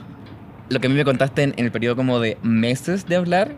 lo 0.69 0.79
que 0.79 0.87
a 0.87 0.89
mí 0.89 0.95
me 0.95 1.05
contaste 1.05 1.43
en, 1.43 1.53
en 1.57 1.65
el 1.65 1.71
periodo 1.71 1.95
como 1.95 2.19
de 2.19 2.37
meses 2.41 3.05
de 3.07 3.15
hablar. 3.15 3.51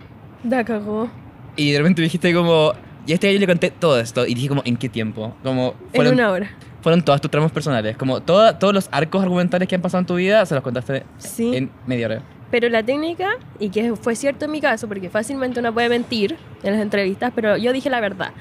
Da 0.44 0.64
cagó. 0.64 1.10
Y 1.56 1.72
de 1.72 1.78
repente 1.80 2.02
dijiste 2.02 2.34
como, 2.34 2.74
y 3.06 3.12
a 3.12 3.16
este 3.16 3.28
gallo 3.28 3.40
le 3.40 3.48
conté 3.48 3.72
todo 3.72 4.00
esto. 4.00 4.26
Y 4.28 4.34
dije 4.34 4.48
como, 4.50 4.62
¿en 4.66 4.78
qué 4.78 4.90
tiempo? 4.90 5.36
Como, 5.44 5.74
En 5.94 5.96
fueron, 5.96 6.14
una 6.14 6.30
hora. 6.32 6.50
fueron 6.82 7.02
todas 7.04 7.22
tus 7.22 7.32
tramos 7.32 7.52
personales. 7.52 7.96
Como 7.98 8.22
toda- 8.22 8.60
todos 8.60 8.74
los 8.74 8.90
arcos 8.92 9.22
argumentales 9.24 9.68
que 9.68 9.76
han 9.76 9.82
pasado 9.82 10.02
en 10.02 10.06
tu 10.06 10.16
vida, 10.16 10.46
se 10.46 10.54
los 10.56 10.64
contaste 10.64 11.04
Sí. 11.18 11.56
en 11.56 11.70
media 11.86 12.08
hora. 12.08 12.22
Pero 12.52 12.70
la 12.70 12.82
técnica, 12.84 13.30
y 13.60 13.70
que 13.70 13.94
fue 13.96 14.16
cierto 14.16 14.46
en 14.46 14.52
mi 14.52 14.62
caso, 14.62 14.88
porque 14.88 15.10
fácilmente 15.10 15.60
uno 15.60 15.74
puede 15.74 15.90
mentir 15.90 16.38
en 16.64 16.74
las 16.74 16.82
entrevistas, 16.82 17.32
pero 17.36 17.58
yo 17.58 17.74
dije 17.74 17.90
la 17.90 18.00
verdad. 18.00 18.32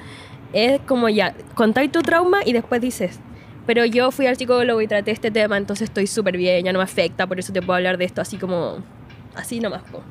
Es 0.53 0.81
como 0.87 1.09
ya, 1.09 1.35
contáis 1.55 1.91
tu 1.91 2.03
trauma 2.03 2.39
y 2.45 2.53
después 2.53 2.81
dices, 2.81 3.19
pero 3.67 3.85
yo 3.85 4.11
fui 4.11 4.27
al 4.27 4.37
psicólogo 4.37 4.81
y 4.81 4.87
traté 4.87 5.11
este 5.11 5.31
tema, 5.31 5.57
entonces 5.57 5.89
estoy 5.89 6.07
súper 6.07 6.37
bien, 6.37 6.65
ya 6.65 6.73
no 6.73 6.79
me 6.79 6.85
afecta, 6.85 7.27
por 7.27 7.39
eso 7.39 7.53
te 7.53 7.61
puedo 7.61 7.77
hablar 7.77 7.99
de 7.99 8.05
esto 8.05 8.21
así 8.21 8.37
como, 8.37 8.79
así 9.35 9.61
nomás. 9.61 9.83
po. 9.91 10.03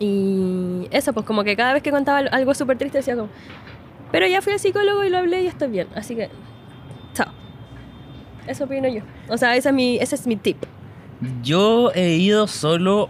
Y 0.00 0.88
eso, 0.90 1.12
pues 1.12 1.24
como 1.24 1.44
que 1.44 1.56
cada 1.56 1.72
vez 1.72 1.82
que 1.82 1.90
contaba 1.90 2.18
algo 2.18 2.54
súper 2.54 2.76
triste 2.78 2.98
decía 2.98 3.14
como, 3.16 3.28
pero 4.10 4.26
ya 4.26 4.42
fui 4.42 4.52
al 4.52 4.58
psicólogo 4.58 5.04
y 5.04 5.10
lo 5.10 5.18
hablé 5.18 5.42
y 5.42 5.46
estoy 5.46 5.68
bien, 5.68 5.86
así 5.94 6.14
que, 6.14 6.28
chao. 7.14 7.28
Eso 8.46 8.64
opino 8.64 8.88
yo. 8.88 9.02
O 9.28 9.38
sea, 9.38 9.56
ese 9.56 9.70
es 9.70 9.74
mi, 9.74 9.96
ese 9.96 10.14
es 10.16 10.26
mi 10.26 10.36
tip. 10.36 10.58
Yo 11.42 11.90
he 11.94 12.16
ido 12.16 12.46
solo. 12.46 13.08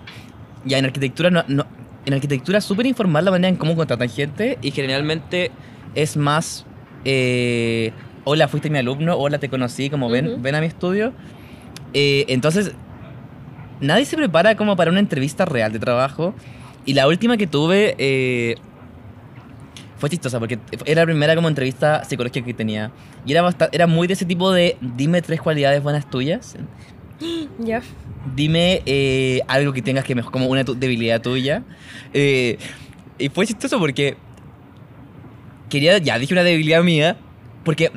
Ya 0.65 0.79
en 0.79 0.85
arquitectura 0.85 1.31
no. 1.31 1.43
no- 1.49 1.67
en 2.07 2.13
arquitectura 2.15 2.59
es 2.59 2.65
súper 2.65 2.85
informal 2.87 3.25
la 3.25 3.31
manera 3.33 3.49
en 3.49 3.57
cómo 3.57 3.75
contratan 3.75 4.09
gente. 4.11 4.59
Y 4.63 4.71
generalmente 4.71 5.51
es 5.97 6.17
más. 6.17 6.65
eh, 7.05 7.93
hola, 8.25 8.49
fuiste 8.49 8.71
mi 8.71 8.79
alumno. 8.79 9.17
Hola, 9.17 9.39
te 9.39 9.49
conocí. 9.49 9.91
Como 9.91 10.09
ven, 10.11 10.29
Ujú. 10.29 10.43
ven 10.43 10.55
a 10.55 10.61
mi 10.61 10.67
estudio. 10.67 11.13
Eh, 11.93 12.25
entonces. 12.29 12.73
Nadie 13.81 14.05
se 14.05 14.17
prepara 14.17 14.57
como 14.57 14.77
para 14.77 14.91
una 14.91 15.01
entrevista 15.01 15.45
real 15.45 15.73
de 15.73 15.79
trabajo. 15.79 16.35
Y 16.87 16.95
la 16.95 17.07
última 17.09 17.37
que 17.37 17.47
tuve. 17.47 17.95
eh, 17.99 18.57
fue 19.97 20.11
chistosa 20.11 20.39
porque 20.39 20.59
era 20.85 21.03
la 21.03 21.07
primera 21.07 21.35
como 21.35 21.49
entrevista 21.49 22.05
psicológica 22.05 22.45
que 22.45 22.53
tenía. 22.55 22.91
Y 23.25 23.33
era, 23.33 23.41
basta- 23.43 23.69
era 23.73 23.87
muy 23.87 24.07
de 24.07 24.13
ese 24.15 24.25
tipo 24.27 24.53
de 24.53 24.77
dime 24.81 25.23
tres 25.23 25.41
cualidades 25.41 25.83
buenas 25.83 26.09
tuyas. 26.11 26.57
Ya. 27.59 27.81
Dime 28.35 28.83
eh, 28.87 29.41
algo 29.49 29.73
que 29.73 29.81
tengas 29.83 30.05
que 30.05 30.15
mejor, 30.15 30.33
como 30.33 30.47
una 30.47 30.65
tu- 30.65 30.75
debilidad 30.75 31.23
tuya. 31.23 31.63
Eh, 32.13 32.59
y 33.19 33.29
fue 33.29 33.47
chistoso 33.47 33.79
porque 33.79 34.17
quería, 35.71 35.99
ya 35.99 36.19
dije 36.19 36.35
una 36.35 36.43
debilidad 36.43 36.83
mía, 36.83 37.17
porque 37.65 37.91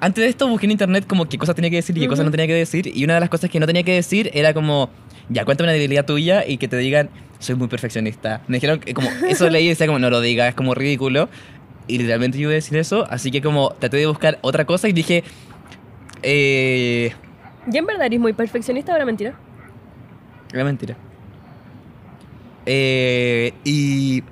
antes 0.00 0.22
de 0.24 0.28
esto 0.30 0.48
busqué 0.48 0.66
en 0.66 0.72
internet 0.72 1.06
como 1.06 1.28
qué 1.28 1.38
cosas 1.38 1.54
tenía 1.54 1.70
que 1.70 1.76
decir 1.76 1.96
y 1.96 2.00
qué 2.00 2.08
cosas 2.08 2.24
no 2.24 2.30
tenía 2.30 2.46
que 2.46 2.54
decir. 2.54 2.90
Y 2.94 3.04
una 3.04 3.14
de 3.14 3.20
las 3.20 3.28
cosas 3.28 3.50
que 3.50 3.60
no 3.60 3.66
tenía 3.66 3.82
que 3.82 3.92
decir 3.94 4.30
era 4.34 4.54
como, 4.54 4.90
ya, 5.28 5.44
cuéntame 5.44 5.66
una 5.68 5.72
debilidad 5.74 6.04
tuya 6.06 6.46
y 6.46 6.56
que 6.58 6.68
te 6.68 6.76
digan, 6.76 7.10
soy 7.38 7.54
muy 7.54 7.68
perfeccionista. 7.68 8.42
Me 8.48 8.56
dijeron 8.56 8.80
que 8.80 8.94
como, 8.94 9.08
eso 9.28 9.48
leí 9.50 9.66
y 9.66 9.68
decía 9.68 9.86
como, 9.86 9.98
no 9.98 10.10
lo 10.10 10.20
digas, 10.20 10.48
es 10.48 10.54
como 10.54 10.74
ridículo. 10.74 11.28
Y 11.86 11.98
literalmente 11.98 12.38
yo 12.38 12.42
iba 12.42 12.52
a 12.52 12.54
decir 12.54 12.78
eso, 12.78 13.06
así 13.10 13.30
que 13.30 13.42
como 13.42 13.70
traté 13.78 13.96
de 13.96 14.06
buscar 14.06 14.38
otra 14.42 14.64
cosa 14.64 14.88
y 14.88 14.92
dije, 14.92 15.24
eh, 16.22 17.12
¿Ya 17.66 17.80
en 17.80 17.86
verdad 17.86 18.06
eres 18.06 18.20
muy 18.20 18.32
perfeccionista 18.32 18.92
o 18.92 18.96
era 18.96 19.04
mentira? 19.04 19.34
era 20.52 20.64
mentira. 20.64 20.96
Eh, 22.66 23.52
y 23.64 24.22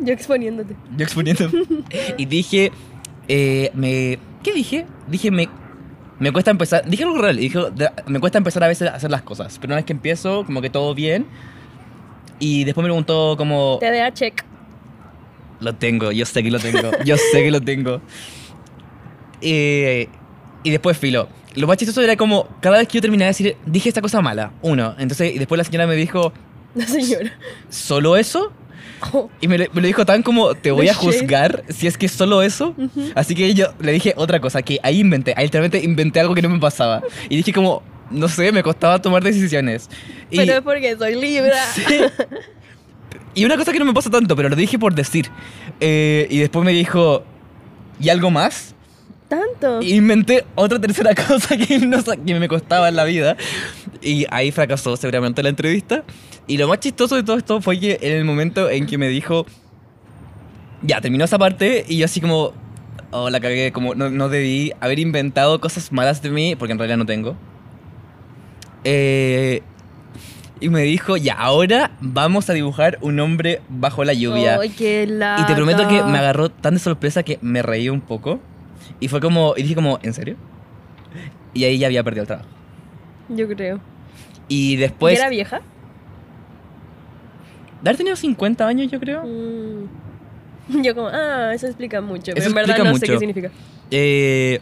Yo 0.00 0.12
exponiéndote. 0.12 0.74
yo 0.96 1.04
exponiendo. 1.04 1.50
y 2.16 2.24
dije, 2.26 2.70
eh, 3.28 3.70
me, 3.74 4.18
¿qué 4.42 4.52
dije? 4.52 4.86
Dije, 5.06 5.30
me, 5.30 5.48
me 6.18 6.32
cuesta 6.32 6.50
empezar, 6.50 6.88
dije 6.88 7.04
algo 7.04 7.18
real, 7.18 7.36
dije, 7.36 7.58
me 8.06 8.20
cuesta 8.20 8.38
empezar 8.38 8.64
a 8.64 8.68
veces 8.68 8.88
a 8.88 8.94
hacer 8.94 9.10
las 9.10 9.22
cosas, 9.22 9.58
pero 9.60 9.68
una 9.70 9.76
vez 9.76 9.84
que 9.84 9.92
empiezo, 9.92 10.44
como 10.44 10.60
que 10.60 10.70
todo 10.70 10.94
bien. 10.94 11.26
Y 12.40 12.64
después 12.64 12.82
me 12.82 12.88
preguntó 12.88 13.34
como, 13.36 13.78
TDA 13.80 14.12
check. 14.12 14.44
lo 15.60 15.74
tengo, 15.74 16.12
yo 16.12 16.24
sé 16.24 16.42
que 16.42 16.50
lo 16.50 16.58
tengo, 16.58 16.90
yo 17.04 17.16
sé 17.16 17.42
que 17.42 17.50
lo 17.50 17.60
tengo. 17.60 18.00
Eh, 19.40 20.08
y 20.64 20.70
después 20.70 20.98
filo. 20.98 21.28
Lo 21.54 21.68
más 21.68 21.76
chistoso 21.76 22.02
era 22.02 22.16
como, 22.16 22.48
cada 22.60 22.78
vez 22.78 22.88
que 22.88 22.94
yo 22.94 23.00
terminaba 23.00 23.26
de 23.26 23.30
decir, 23.30 23.56
dije 23.66 23.88
esta 23.88 24.02
cosa 24.02 24.20
mala, 24.20 24.50
uno. 24.62 24.96
Entonces, 24.98 25.32
y 25.32 25.38
después 25.38 25.56
la 25.58 25.62
señora 25.62 25.86
me 25.86 25.94
dijo, 25.94 26.32
La 26.74 26.84
señora. 26.84 27.32
¿solo 27.68 28.16
eso? 28.16 28.52
Oh, 29.12 29.30
Y 29.40 29.48
me, 29.48 29.58
lo- 29.58 29.66
me 29.72 29.80
lo 29.80 29.86
dijo 29.86 30.04
tan 30.06 30.22
como, 30.22 30.54
te 30.54 30.70
voy 30.70 30.86
The 30.86 30.92
a 30.92 30.94
juzgar 30.94 31.64
si 31.68 31.86
es 31.86 31.96
que 31.96 32.06
es 32.06 32.12
solo 32.12 32.42
eso. 32.42 32.74
Así 33.14 33.34
que 33.34 33.52
yo 33.54 33.66
le 33.80 33.92
dije 33.92 34.14
otra 34.16 34.40
cosa, 34.40 34.62
que 34.62 34.78
ahí 34.82 35.00
inventé, 35.00 35.34
ahí 35.36 35.44
literalmente 35.46 35.82
inventé 35.84 36.20
algo 36.20 36.34
que 36.34 36.42
no 36.42 36.48
me 36.48 36.58
pasaba. 36.58 37.02
Y 37.28 37.36
dije 37.36 37.52
como, 37.52 37.82
no 38.10 38.28
sé, 38.28 38.50
me 38.52 38.62
costaba 38.62 39.00
tomar 39.00 39.22
decisiones. 39.22 39.88
Y, 40.30 40.36
Pero 40.38 40.52
es 40.54 40.60
porque 40.62 40.96
soy 40.96 41.14
Libra. 41.20 41.56
Sí. 41.74 41.82
y 43.34 43.44
una 43.44 43.56
cosa 43.56 43.72
que 43.72 43.78
no 43.78 43.84
me 43.84 43.94
pasa 43.94 44.10
tanto, 44.10 44.34
pero 44.34 44.48
lo 44.48 44.56
dije 44.56 44.78
por 44.78 44.94
decir. 44.94 45.30
Eh, 45.80 46.26
y 46.30 46.38
después 46.38 46.64
me 46.64 46.72
dijo, 46.72 47.22
¿y 48.00 48.08
algo 48.08 48.30
más? 48.30 48.74
Tanto. 49.28 49.82
Inventé 49.82 50.44
otra 50.54 50.80
tercera 50.80 51.14
cosa 51.28 51.56
que, 51.56 51.78
no, 51.80 52.02
que 52.02 52.40
me 52.40 52.48
costaba 52.48 52.88
en 52.88 52.96
la 52.96 53.04
vida. 53.04 53.36
Y 54.00 54.26
ahí 54.30 54.50
fracasó 54.50 54.96
seguramente 54.96 55.42
la 55.42 55.50
entrevista. 55.50 56.04
Y 56.46 56.56
lo 56.56 56.66
más 56.66 56.80
chistoso 56.80 57.16
de 57.16 57.22
todo 57.22 57.36
esto 57.36 57.60
fue 57.60 57.78
que 57.78 57.98
en 58.00 58.16
el 58.16 58.24
momento 58.24 58.70
en 58.70 58.86
que 58.86 58.96
me 58.96 59.08
dijo, 59.08 59.46
ya, 60.82 61.00
terminó 61.00 61.24
esa 61.24 61.38
parte, 61.38 61.84
y 61.86 61.98
yo 61.98 62.06
así 62.06 62.20
como, 62.20 62.52
oh, 63.10 63.28
la 63.28 63.40
cagué, 63.40 63.70
como 63.70 63.94
no, 63.94 64.08
no 64.08 64.28
debí 64.30 64.72
haber 64.80 64.98
inventado 64.98 65.60
cosas 65.60 65.92
malas 65.92 66.22
de 66.22 66.30
mí, 66.30 66.56
porque 66.56 66.72
en 66.72 66.78
realidad 66.78 66.96
no 66.96 67.06
tengo. 67.06 67.36
Eh, 68.84 69.62
y 70.60 70.68
me 70.70 70.82
dijo, 70.82 71.16
ya, 71.16 71.34
ahora 71.34 71.92
vamos 72.00 72.50
a 72.50 72.52
dibujar 72.52 72.98
un 73.00 73.20
hombre 73.20 73.60
bajo 73.68 74.04
la 74.04 74.12
lluvia. 74.12 74.58
Ay, 74.60 74.70
qué 74.70 75.04
Y 75.04 75.46
te 75.46 75.54
prometo 75.54 75.86
que 75.86 76.02
me 76.02 76.18
agarró 76.18 76.48
tan 76.48 76.74
de 76.74 76.80
sorpresa 76.80 77.22
que 77.22 77.38
me 77.42 77.62
reí 77.62 77.88
un 77.88 78.00
poco. 78.00 78.40
Y 79.00 79.08
fue 79.08 79.20
como, 79.20 79.54
y 79.56 79.62
dije 79.62 79.74
como, 79.74 79.98
¿en 80.02 80.12
serio? 80.14 80.36
Y 81.54 81.64
ahí 81.64 81.78
ya 81.78 81.86
había 81.86 82.02
perdido 82.04 82.22
el 82.22 82.26
trabajo. 82.26 82.48
Yo 83.28 83.48
creo. 83.48 83.80
Y 84.48 84.72
¿Y 84.72 84.76
después, 84.76 85.18
era 85.18 85.28
vieja? 85.28 85.60
de 87.82 87.90
haber 87.90 87.96
tenido 87.96 88.16
50 88.16 88.66
años, 88.66 88.90
yo 88.90 88.98
creo. 89.00 89.22
Mm. 89.24 89.88
Yo 90.82 90.94
como, 90.94 91.08
ah, 91.08 91.52
eso 91.54 91.66
explica 91.66 92.00
mucho. 92.02 92.24
Pero 92.34 92.40
Eso 92.40 92.48
en 92.50 92.54
verdad 92.54 92.70
explica 92.76 92.90
no 92.90 92.96
sé 92.98 93.00
mucho. 93.06 93.12
qué 93.14 93.18
significa. 93.18 93.50
Eh, 93.90 94.60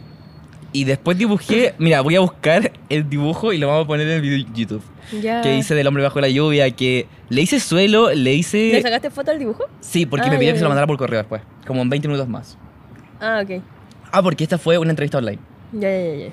y 0.72 0.84
después 0.84 1.18
dibujé, 1.18 1.74
mira, 1.78 2.00
voy 2.00 2.14
a 2.14 2.20
buscar 2.20 2.70
el 2.88 3.08
dibujo 3.08 3.52
y 3.52 3.58
lo 3.58 3.66
vamos 3.68 3.84
a 3.84 3.86
poner 3.88 4.06
en 4.06 4.12
el 4.14 4.20
video 4.20 4.38
de 4.38 4.52
YouTube. 4.54 4.82
Ya. 5.20 5.40
Que 5.40 5.56
hice 5.56 5.74
del 5.74 5.86
hombre 5.86 6.02
bajo 6.04 6.20
la 6.20 6.28
lluvia, 6.28 6.70
que 6.70 7.06
le 7.28 7.42
hice 7.42 7.58
suelo, 7.58 8.10
le 8.10 8.16
¿Le 8.16 8.34
hice... 8.34 8.80
sacaste 8.82 9.10
foto 9.10 9.30
al 9.32 9.38
dibujo? 9.40 9.64
Sí, 9.80 10.06
porque 10.06 10.28
Ah, 10.28 10.30
me 10.30 10.36
pidió 10.38 10.50
ya, 10.50 10.52
que 10.54 10.58
se 10.58 10.62
lo 10.64 10.68
mandara 10.68 10.86
por 10.86 10.96
correo 10.96 11.18
después, 11.18 11.42
como 11.66 11.82
en 11.82 11.90
20 11.90 12.06
minutos 12.08 12.28
más. 12.28 12.56
Ah, 13.20 13.40
ok. 13.42 13.62
Ah, 14.12 14.22
porque 14.22 14.44
esta 14.44 14.58
fue 14.58 14.78
una 14.78 14.90
entrevista 14.90 15.18
online. 15.18 15.38
Ya, 15.72 15.90
ya, 15.90 16.14
ya. 16.14 16.28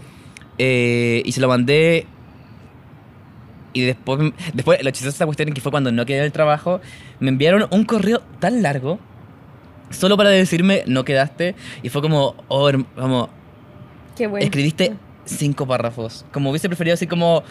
Eh, 0.58 1.22
y 1.26 1.32
se 1.32 1.42
lo 1.42 1.48
mandé. 1.48 2.06
Y 3.74 3.82
después, 3.82 4.34
después 4.54 4.84
lo 4.84 4.92
chistoso 4.92 5.06
de 5.06 5.16
esta 5.16 5.26
cuestión 5.26 5.50
es 5.50 5.56
que 5.56 5.62
fue 5.62 5.72
cuando 5.72 5.92
no 5.92 6.06
quedé 6.06 6.20
en 6.20 6.26
el 6.26 6.32
trabajo, 6.32 6.80
me 7.20 7.30
enviaron 7.30 7.68
un 7.72 7.86
correo 7.86 8.22
tan 8.40 8.62
largo, 8.62 9.00
solo 9.90 10.16
para 10.16 10.30
decirme, 10.30 10.84
no 10.86 11.04
quedaste. 11.04 11.56
Y 11.82 11.90
fue 11.90 12.02
como, 12.02 12.36
oh, 12.50 12.70
como, 12.96 13.30
Qué 14.16 14.28
bueno. 14.28 14.46
escribiste 14.46 14.94
cinco 15.26 15.66
párrafos. 15.66 16.26
Como 16.32 16.52
hubiese 16.52 16.68
preferido 16.68 16.94
así 16.94 17.08
como, 17.08 17.44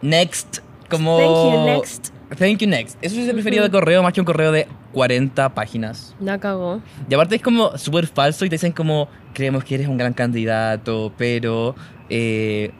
next, 0.00 0.58
como... 0.90 1.18
Thank 1.18 1.54
you, 1.54 1.64
next. 1.66 2.08
Thank 2.38 2.58
you, 2.58 2.68
next. 2.68 2.96
Eso 3.02 3.14
hubiese 3.14 3.32
preferido 3.32 3.64
de 3.64 3.70
correo 3.70 4.02
más 4.02 4.12
que 4.12 4.20
un 4.20 4.24
correo 4.24 4.52
de 4.52 4.66
40 4.92 5.54
páginas. 5.54 6.14
La 6.20 6.38
cagó. 6.38 6.80
Y 7.08 7.14
aparte 7.14 7.36
es 7.36 7.42
como 7.42 7.76
súper 7.76 8.06
falso 8.06 8.44
y 8.44 8.48
te 8.48 8.54
dicen 8.54 8.72
como, 8.72 9.08
creemos 9.34 9.64
que 9.64 9.74
eres 9.74 9.88
un 9.88 9.98
gran 9.98 10.12
candidato, 10.12 11.12
pero 11.16 11.74
eh, 12.08 12.70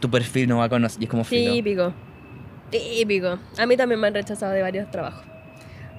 tu 0.00 0.10
perfil 0.10 0.48
no 0.48 0.58
va 0.58 0.68
con 0.68 0.82
nosotros. 0.82 1.02
Y 1.02 1.04
es 1.04 1.10
como 1.10 1.24
filo. 1.24 1.52
Típico. 1.52 1.92
Típico. 2.70 3.38
A 3.58 3.66
mí 3.66 3.76
también 3.76 4.00
me 4.00 4.06
han 4.06 4.14
rechazado 4.14 4.52
de 4.52 4.62
varios 4.62 4.90
trabajos. 4.90 5.24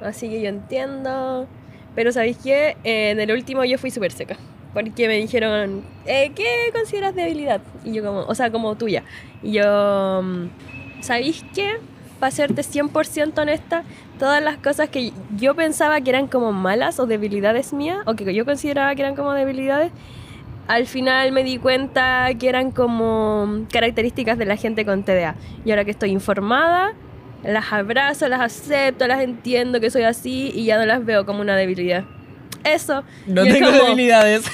Así 0.01 0.30
que 0.30 0.41
yo 0.41 0.49
entiendo. 0.49 1.47
Pero 1.95 2.12
¿sabéis 2.12 2.38
qué? 2.38 2.78
Eh, 2.84 3.12
en 3.12 3.20
el 3.20 3.32
último 3.32 3.64
yo 3.66 3.78
fui 3.78 3.91
súper 3.91 4.12
seca. 4.12 4.38
Porque 4.74 5.08
me 5.08 5.18
dijeron, 5.18 5.84
eh, 6.06 6.32
¿qué 6.36 6.45
consideras 6.74 7.14
debilidad? 7.14 7.62
Y 7.84 7.93
yo 7.93 8.04
como, 8.04 8.22
o 8.22 8.34
sea, 8.34 8.51
como 8.51 8.76
tuya. 8.76 9.04
Y 9.43 9.54
yo, 9.54 10.22
mm, 10.24 11.01
¿sabéis 11.01 11.45
qué? 11.54 11.74
Para 12.24 12.32
serte 12.32 12.61
100% 12.61 13.38
honesta, 13.38 13.84
todas 14.17 14.41
las 14.41 14.55
cosas 14.55 14.88
que 14.88 15.11
yo 15.36 15.55
pensaba 15.55 15.99
que 15.99 16.09
eran 16.09 16.28
como 16.28 16.53
malas 16.53 16.97
o 17.01 17.05
debilidades 17.05 17.74
mías, 17.74 17.97
o 18.05 18.15
que 18.15 18.34
yo 18.34 18.45
consideraba 18.45 18.95
que 18.95 19.01
eran 19.01 19.17
como 19.17 19.34
debilidades, 19.34 19.91
al 20.69 20.88
final 20.88 21.34
me 21.34 21.43
di 21.43 21.57
cuenta 21.57 22.30
que 22.39 22.47
eran 22.47 22.71
como 22.71 23.65
características 23.69 24.38
de 24.38 24.45
la 24.45 24.55
gente 24.55 24.86
con 24.86 25.03
TDA. 25.03 25.36
Y 25.65 25.71
ahora 25.71 25.84
que 25.84 25.91
estoy 25.91 26.11
informada, 26.11 26.93
las 27.43 27.74
abrazo, 27.74 28.30
las 28.30 28.39
acepto, 28.39 29.05
las 29.05 29.19
entiendo 29.19 29.82
que 29.82 29.89
soy 29.89 30.03
así 30.03 30.49
y 30.55 30.63
ya 30.63 30.78
no 30.78 30.86
las 30.86 31.03
veo 31.03 31.26
como 31.26 31.41
una 31.41 31.57
debilidad. 31.57 32.05
Eso. 32.63 33.03
No 33.28 33.43
tengo 33.43 33.65
como, 33.65 33.84
debilidades. 33.84 34.45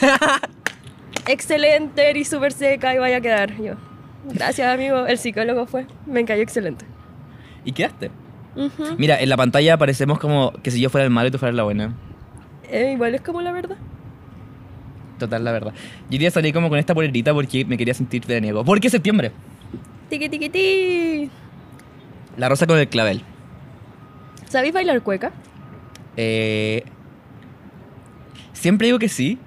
Excelente, 1.28 2.10
eres 2.10 2.30
súper 2.30 2.52
seca 2.52 2.96
y 2.96 2.98
vaya 2.98 3.18
a 3.18 3.22
quedar. 3.22 3.56
Yo, 3.62 3.76
gracias 4.26 4.74
amigo, 4.74 5.06
el 5.06 5.20
psicólogo 5.20 5.68
fue, 5.68 5.86
me 6.08 6.26
cayó 6.26 6.42
excelente. 6.42 6.86
Y 7.66 7.72
quedaste. 7.72 8.12
Ujú. 8.56 8.96
Mira, 8.98 9.20
en 9.22 9.30
la 9.30 9.38
pantalla 9.38 9.76
aparecemos 9.76 10.20
como 10.20 10.52
que 10.64 10.72
si 10.72 10.82
yo 10.82 10.90
fuera 10.90 11.06
el 11.06 11.12
malo 11.12 11.28
y 11.30 11.32
tú 11.32 11.38
fueras 11.38 11.56
la 11.56 11.64
buena. 11.64 11.94
Eh, 12.70 12.92
igual 12.94 13.16
es 13.16 13.22
como 13.22 13.42
la 13.42 13.52
verdad. 13.52 13.78
Total, 15.18 15.44
la 15.44 15.52
verdad. 15.52 15.74
Yo 16.10 16.18
día 16.18 16.32
salí 16.32 16.52
como 16.54 16.70
con 16.70 16.80
esta 16.80 16.94
polerita 16.94 17.34
porque 17.34 17.66
me 17.66 17.78
quería 17.78 17.94
sentir 17.94 18.26
veraniego. 18.26 18.64
¿Por 18.64 18.80
qué 18.80 18.90
septiembre? 18.90 19.32
Tiki 20.10 20.30
tiki 20.30 20.50
ti. 20.50 21.30
La 22.38 22.48
rosa 22.50 22.66
con 22.66 22.78
el 22.80 22.88
clavel. 22.88 23.22
¿Sabéis 24.48 24.74
bailar 24.74 25.02
cueca? 25.04 25.32
Eh, 26.18 26.84
siempre 28.54 28.88
digo 28.88 28.98
que 29.00 29.10
sí. 29.10 29.38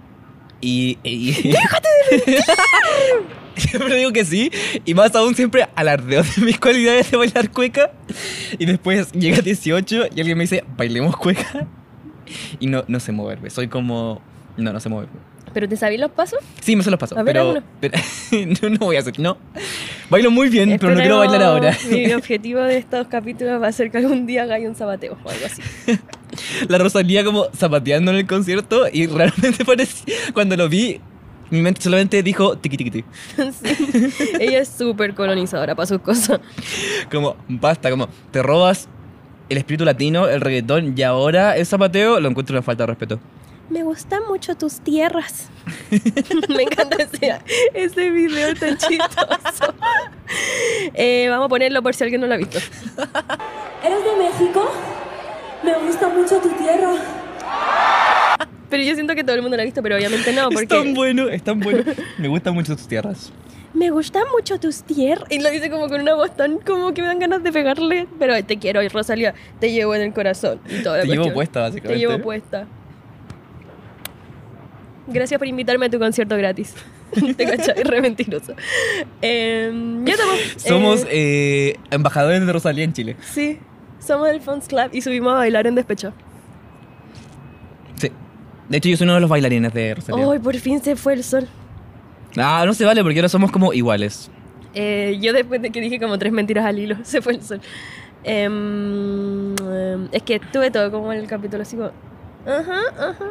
Y. 0.60 0.98
y- 1.02 1.54
siempre 3.56 3.96
digo 3.96 4.12
que 4.12 4.24
sí. 4.24 4.50
Y 4.84 4.94
más 4.94 5.14
aún 5.14 5.34
siempre 5.34 5.68
alardeo 5.74 6.22
de 6.22 6.42
mis 6.42 6.58
cualidades 6.58 7.10
de 7.10 7.16
bailar 7.16 7.50
cueca. 7.50 7.90
Y 8.58 8.66
después 8.66 9.12
llega 9.12 9.40
18 9.40 10.06
y 10.14 10.20
alguien 10.20 10.38
me 10.38 10.44
dice, 10.44 10.64
bailemos 10.76 11.16
cueca. 11.16 11.66
Y 12.60 12.66
no, 12.66 12.84
no 12.88 13.00
sé 13.00 13.12
moverme. 13.12 13.50
Soy 13.50 13.68
como. 13.68 14.20
No, 14.56 14.72
no 14.72 14.80
sé 14.80 14.88
moverme. 14.88 15.32
¿Pero 15.52 15.68
te 15.68 15.76
sabéis 15.76 16.00
los 16.00 16.10
pasos? 16.10 16.38
Sí, 16.60 16.76
me 16.76 16.82
se 16.82 16.90
los 16.90 16.98
paso. 16.98 17.18
A 17.18 17.22
ver, 17.22 17.34
pero, 17.34 17.62
pero- 17.80 17.98
no, 18.62 18.70
no 18.70 18.78
voy 18.78 18.96
a 18.96 19.00
hacer. 19.00 19.18
No. 19.18 19.36
Bailo 20.08 20.30
muy 20.30 20.48
bien, 20.48 20.76
pero 20.80 20.94
no 20.94 21.00
quiero 21.00 21.18
bailar 21.18 21.42
ahora. 21.42 21.76
Mi 21.90 22.12
objetivo 22.12 22.60
de 22.60 22.78
estos 22.78 23.06
capítulos 23.08 23.60
va 23.60 23.68
a 23.68 23.72
ser 23.72 23.90
que 23.90 23.98
algún 23.98 24.26
día 24.26 24.44
haga 24.44 24.56
un 24.58 24.74
sabateo 24.74 25.18
o 25.22 25.28
algo 25.28 25.46
así. 25.46 25.62
la 26.68 26.78
Rosalía 26.78 27.24
como 27.24 27.46
zapateando 27.54 28.10
en 28.12 28.18
el 28.18 28.26
concierto 28.26 28.86
y 28.90 29.06
realmente 29.06 29.64
parecía, 29.64 30.14
cuando 30.32 30.56
lo 30.56 30.68
vi, 30.68 31.00
mi 31.52 31.60
mente 31.60 31.82
solamente 31.82 32.22
dijo 32.22 32.56
tiqui. 32.56 33.04
Sí. 33.36 34.12
Ella 34.40 34.60
es 34.60 34.68
súper 34.68 35.14
colonizadora 35.14 35.74
para 35.74 35.86
sus 35.86 36.00
cosas. 36.00 36.40
Como, 37.10 37.36
basta, 37.46 37.90
como, 37.90 38.08
te 38.30 38.42
robas 38.42 38.88
el 39.50 39.58
espíritu 39.58 39.84
latino, 39.84 40.28
el 40.28 40.40
reggaetón 40.40 40.94
y 40.96 41.02
ahora 41.02 41.56
el 41.56 41.66
zapateo, 41.66 42.20
lo 42.20 42.28
encuentro 42.30 42.54
una 42.54 42.62
falta 42.62 42.84
de 42.84 42.86
respeto. 42.86 43.20
Me 43.68 43.82
gustan 43.82 44.22
mucho 44.28 44.56
tus 44.56 44.80
tierras. 44.80 45.50
Me 46.48 46.62
encanta 46.62 46.96
ese, 47.02 47.38
ese 47.74 48.10
video 48.10 48.54
tan 48.54 48.76
chistoso. 48.78 49.74
Eh, 50.94 51.26
vamos 51.28 51.46
a 51.46 51.48
ponerlo 51.48 51.82
por 51.82 51.94
si 51.94 52.04
alguien 52.04 52.22
no 52.22 52.26
lo 52.26 52.34
ha 52.34 52.38
visto. 52.38 52.58
¿Eres 53.84 54.04
de 54.04 54.16
México? 54.16 54.70
Me 55.62 55.78
gusta 55.78 56.08
mucho 56.08 56.38
tu 56.38 56.48
tierra. 56.50 56.94
Pero 58.72 58.82
yo 58.84 58.94
siento 58.94 59.14
que 59.14 59.22
todo 59.22 59.36
el 59.36 59.42
mundo 59.42 59.56
lo 59.58 59.62
ha 59.62 59.66
visto, 59.66 59.82
pero 59.82 59.96
obviamente 59.96 60.32
no, 60.32 60.48
Es 60.50 60.66
tan 60.66 60.78
porque 60.78 60.92
bueno, 60.94 61.28
es 61.28 61.42
tan 61.42 61.60
bueno. 61.60 61.82
Me 62.16 62.28
gustan 62.28 62.54
mucho 62.54 62.74
tus 62.74 62.88
tierras. 62.88 63.30
me 63.74 63.90
gustan 63.90 64.22
mucho 64.32 64.58
tus 64.58 64.82
tierras. 64.82 65.30
Y 65.30 65.40
lo 65.40 65.50
dice 65.50 65.68
como 65.70 65.88
con 65.88 66.00
una 66.00 66.14
voz 66.14 66.34
tan 66.34 66.56
como 66.58 66.94
que 66.94 67.02
me 67.02 67.08
dan 67.08 67.18
ganas 67.18 67.42
de 67.42 67.52
pegarle. 67.52 68.08
Pero 68.18 68.42
te 68.44 68.58
quiero, 68.58 68.82
y 68.82 68.88
Rosalía, 68.88 69.34
te 69.60 69.70
llevo 69.72 69.94
en 69.94 70.00
el 70.00 70.12
corazón. 70.14 70.58
Y 70.70 70.82
toda 70.82 70.96
la 70.98 71.02
Te 71.04 71.10
llevo 71.10 71.32
puesta, 71.34 71.60
Te 71.60 71.68
básicamente. 71.68 71.98
llevo 71.98 72.18
puesta. 72.22 72.66
Gracias 75.06 75.38
por 75.38 75.46
invitarme 75.46 75.86
a 75.86 75.90
tu 75.90 75.98
concierto 75.98 76.36
gratis. 76.38 76.74
Te 77.36 77.44
cachai, 77.44 77.82
re 77.82 78.00
mentiroso. 78.00 78.54
Eh, 79.20 79.70
ya 80.04 80.12
estamos. 80.14 80.38
Somos 80.56 81.02
eh, 81.04 81.74
eh, 81.74 81.76
embajadores 81.90 82.46
de 82.46 82.50
Rosalía 82.52 82.84
en 82.84 82.92
Chile. 82.94 83.16
sí, 83.20 83.58
Somos 84.00 84.28
el 84.30 84.40
Fons 84.40 84.66
Club 84.68 84.88
y 84.92 85.02
subimos 85.02 85.32
a 85.34 85.36
bailar 85.36 85.66
en 85.66 85.74
despecho. 85.74 86.12
Sí. 87.96 88.10
De 88.68 88.78
hecho, 88.78 88.88
yo 88.88 88.96
soy 88.96 89.04
uno 89.04 89.14
de 89.14 89.20
los 89.20 89.30
bailarines 89.30 89.72
de 89.72 89.94
Rosalía. 89.94 90.26
¡Ay, 90.30 90.38
por 90.38 90.56
fin 90.56 90.82
se 90.82 90.96
fue 90.96 91.14
el 91.14 91.24
sol! 91.24 91.48
Ah, 92.36 92.64
no 92.66 92.74
se 92.74 92.84
vale 92.84 93.02
porque 93.02 93.18
ahora 93.18 93.28
somos 93.28 93.50
como 93.50 93.72
iguales. 93.72 94.30
Eh, 94.74 95.18
yo 95.20 95.32
después 95.32 95.60
de 95.60 95.70
que 95.70 95.80
dije 95.80 96.00
como 96.00 96.18
tres 96.18 96.32
mentiras 96.32 96.64
al 96.64 96.78
hilo, 96.78 96.96
se 97.02 97.20
fue 97.20 97.34
el 97.34 97.42
sol. 97.42 97.60
Em, 98.24 99.54
em, 99.54 100.08
es 100.12 100.22
que 100.22 100.38
tuve 100.38 100.70
todo 100.70 100.90
como 100.90 101.12
en 101.12 101.18
el 101.20 101.26
capítulo 101.26 101.62
así 101.62 101.76
como... 101.76 101.90
Ajá, 102.46 102.80
ajá. 102.96 103.26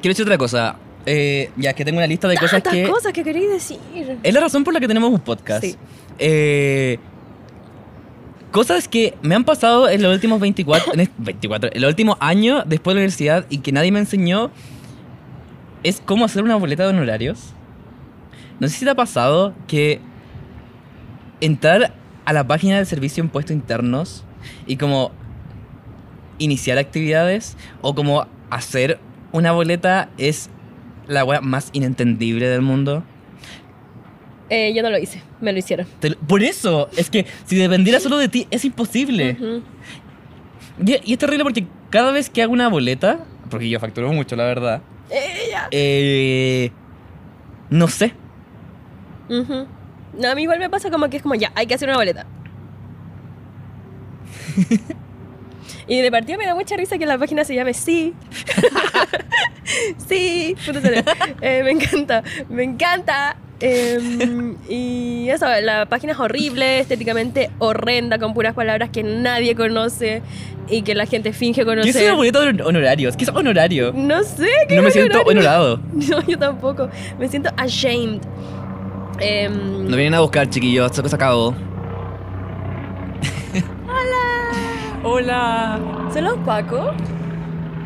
Quiero 0.00 0.12
decir 0.12 0.24
otra 0.24 0.38
cosa. 0.38 0.76
Eh, 1.06 1.50
ya 1.56 1.72
que 1.72 1.84
tengo 1.84 1.98
una 1.98 2.06
lista 2.06 2.28
de 2.28 2.36
cosas 2.36 2.62
que... 2.62 2.84
cosas 2.88 3.12
que 3.12 3.22
queréis 3.22 3.50
decir. 3.50 3.78
Es 4.22 4.34
la 4.34 4.40
razón 4.40 4.64
por 4.64 4.72
la 4.74 4.80
que 4.80 4.88
tenemos 4.88 5.10
un 5.10 5.20
podcast. 5.20 5.64
Sí. 5.64 5.76
Eh, 6.18 6.98
cosas 8.54 8.86
que 8.86 9.14
me 9.20 9.34
han 9.34 9.42
pasado 9.42 9.88
en 9.88 10.00
los 10.00 10.14
últimos 10.14 10.38
24, 10.38 10.94
en 10.94 11.00
este- 11.00 11.14
24, 11.18 11.70
en 11.72 11.82
los 11.82 11.88
últimos 11.88 12.16
años 12.20 12.62
después 12.66 12.94
de 12.94 13.00
la 13.00 13.00
universidad 13.00 13.46
y 13.50 13.58
que 13.58 13.72
nadie 13.72 13.90
me 13.90 13.98
enseñó 13.98 14.52
es 15.82 16.00
cómo 16.00 16.24
hacer 16.24 16.44
una 16.44 16.54
boleta 16.54 16.84
de 16.84 16.90
honorarios. 16.90 17.52
No 18.60 18.68
sé 18.68 18.74
si 18.76 18.84
te 18.84 18.92
ha 18.92 18.94
pasado 18.94 19.54
que 19.66 20.00
entrar 21.40 21.94
a 22.24 22.32
la 22.32 22.46
página 22.46 22.76
del 22.76 22.86
servicio 22.86 23.24
de 23.24 23.26
impuestos 23.26 23.56
internos 23.56 24.22
y 24.68 24.76
como 24.76 25.10
iniciar 26.38 26.78
actividades 26.78 27.56
o 27.80 27.96
como 27.96 28.28
hacer 28.50 29.00
una 29.32 29.50
boleta 29.50 30.10
es 30.16 30.48
la 31.08 31.24
wea 31.24 31.40
más 31.40 31.70
inentendible 31.72 32.46
del 32.46 32.62
mundo. 32.62 33.02
Eh, 34.50 34.72
yo 34.74 34.82
no 34.82 34.90
lo 34.90 34.98
hice, 34.98 35.22
me 35.40 35.52
lo 35.52 35.58
hicieron. 35.58 35.86
Te 36.00 36.10
por 36.12 36.42
eso, 36.42 36.88
es 36.96 37.08
que 37.10 37.26
si 37.46 37.56
dependiera 37.56 37.98
solo 38.00 38.18
de 38.18 38.28
ti, 38.28 38.46
es 38.50 38.64
imposible. 38.64 39.32
Ujú. 39.40 39.62
y, 40.84 40.96
y 41.10 41.12
es 41.14 41.18
terrible 41.18 41.44
porque 41.44 41.66
cada 41.90 42.12
vez 42.12 42.28
que 42.28 42.42
hago 42.42 42.52
una 42.52 42.68
boleta, 42.68 43.20
porque 43.50 43.68
yo 43.68 43.80
facturo 43.80 44.12
mucho, 44.12 44.36
la 44.36 44.44
verdad, 44.44 44.82
Eh, 45.70 46.70
no 47.70 47.88
sé. 47.88 48.12
Ujú. 49.28 49.66
No, 50.18 50.28
a 50.30 50.34
mí 50.34 50.42
igual 50.42 50.58
me 50.58 50.68
pasa 50.70 50.90
como 50.90 51.08
que 51.08 51.16
es 51.16 51.22
como 51.22 51.34
ya, 51.34 51.50
hay 51.54 51.66
que 51.66 51.74
hacer 51.74 51.88
una 51.88 51.96
boleta. 51.98 52.26
y 55.88 56.00
de 56.00 56.10
partida 56.10 56.36
me 56.36 56.46
da 56.46 56.54
mucha 56.54 56.76
risa 56.76 56.98
que 56.98 57.06
la 57.06 57.18
página 57.18 57.44
se 57.44 57.54
llame 57.54 57.74
Sí. 57.74 58.14
sí. 60.08 60.54
Eh, 61.40 61.62
me 61.64 61.70
encanta, 61.72 62.22
me 62.48 62.62
encanta. 62.64 63.36
Em, 63.66 64.56
y 64.68 65.28
eso, 65.30 65.46
la 65.62 65.86
página 65.86 66.12
es 66.12 66.18
horrible, 66.20 66.80
estéticamente 66.80 67.48
horrenda, 67.58 68.18
con 68.18 68.34
puras 68.34 68.52
palabras 68.54 68.90
que 68.90 69.02
nadie 69.02 69.54
conoce 69.54 70.20
y 70.68 70.82
que 70.82 70.94
la 70.94 71.06
gente 71.06 71.32
finge 71.32 71.56
¿Qué 71.64 71.70
es 71.70 71.76
conocer. 71.76 72.04
una 72.04 72.14
boleta 72.14 72.40
de 72.40 72.62
honorarios? 72.62 73.16
¿Qué 73.16 73.24
es 73.24 73.30
honorario? 73.30 73.92
No 73.94 74.22
sé, 74.22 74.48
¿qué 74.68 74.76
No 74.76 74.82
me 74.82 74.90
siento 74.90 75.22
honorario? 75.22 75.40
honorado. 75.40 75.80
No, 75.94 76.26
yo 76.26 76.38
tampoco. 76.38 76.88
Me 77.18 77.26
siento 77.28 77.50
ashamed. 77.56 78.20
No 79.18 79.96
vienen 79.96 80.14
a 80.14 80.20
buscar, 80.20 80.48
chiquillos, 80.50 80.90
esto 80.90 81.08
se 81.08 81.14
acabó. 81.16 81.54
Hola. 83.88 84.52
Hola. 85.04 85.78
¿Son 86.12 86.24
los 86.24 86.36
Paco? 86.38 86.92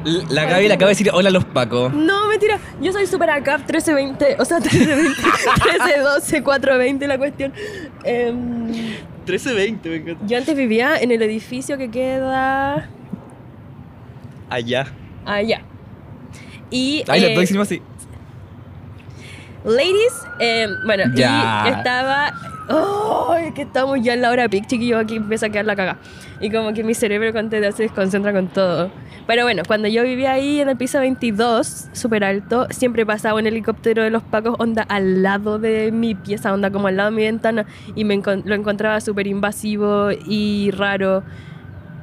La 0.05 0.45
Gaby 0.45 0.69
le 0.69 0.75
acaba 0.75 0.89
de 0.89 0.93
decir 0.95 1.11
hola 1.13 1.29
a 1.29 1.33
los 1.33 1.45
Paco. 1.45 1.91
No, 1.93 2.29
mentira. 2.29 2.59
Yo 2.81 2.93
soy 2.93 3.07
super 3.07 3.31
ACAP 3.31 3.61
1320. 3.61 4.37
O 4.39 4.45
sea, 4.45 4.59
1320. 4.61 5.23
1312, 5.23 6.43
420 6.43 7.07
la 7.09 7.19
cuestión. 7.19 7.53
Em, 8.05 8.67
1320, 9.27 9.89
me 9.91 9.97
encanta. 9.97 10.27
yo 10.27 10.39
antes 10.39 10.57
vivía 10.57 10.97
en 10.99 11.11
el 11.11 11.21
edificio 11.23 11.77
que 11.77 11.91
queda 11.91 12.89
Allá. 14.49 14.87
allá. 15.27 15.61
Y. 16.71 17.01
Eh, 17.01 17.21
lo 17.21 17.43
estoy 17.43 17.59
así. 17.61 17.83
Ladies, 19.65 20.15
em, 20.39 20.71
bueno, 20.87 21.05
Ya. 21.15 21.65
y 21.67 21.69
estaba. 21.71 22.33
¡Ay! 22.69 23.53
que 23.53 23.63
estamos 23.63 23.99
ya 24.03 24.15
en 24.15 24.21
la 24.23 24.31
hora 24.31 24.49
pic, 24.49 24.67
chiquillo. 24.67 24.99
Aquí 24.99 25.17
empieza 25.17 25.47
a 25.47 25.49
quedar 25.51 25.65
la 25.65 25.75
caga. 25.77 25.99
Y 26.41 26.51
como 26.51 26.73
que 26.73 26.85
mi 26.85 26.95
cerebro 26.95 27.33
se 27.73 27.83
desconcentra 27.83 28.33
con 28.33 28.49
todo. 28.49 28.91
Pero 29.27 29.43
bueno, 29.45 29.63
cuando 29.67 29.89
yo 29.89 30.03
vivía 30.03 30.33
ahí 30.33 30.61
en 30.61 30.69
el 30.69 30.77
piso 30.77 30.99
22, 31.01 31.89
súper 31.93 32.25
alto, 32.25 32.67
siempre 32.71 33.05
pasaba 33.05 33.39
un 33.39 33.47
helicóptero 33.47 34.03
de 34.03 34.11
los 34.11 34.23
pacos, 34.23 34.55
onda 34.59 34.83
al 34.89 35.23
lado 35.23 35.59
de 35.59 35.93
mi 35.93 36.15
pieza, 36.15 36.53
onda 36.53 36.71
como 36.71 36.89
al 36.89 36.97
lado 36.97 37.11
de 37.11 37.17
mi 37.17 37.23
ventana. 37.25 37.67
Y 37.95 38.05
me 38.05 38.15
encon- 38.19 38.43
lo 38.45 38.55
encontraba 38.55 39.01
súper 39.01 39.27
invasivo 39.27 40.11
y 40.13 40.71
raro. 40.73 41.23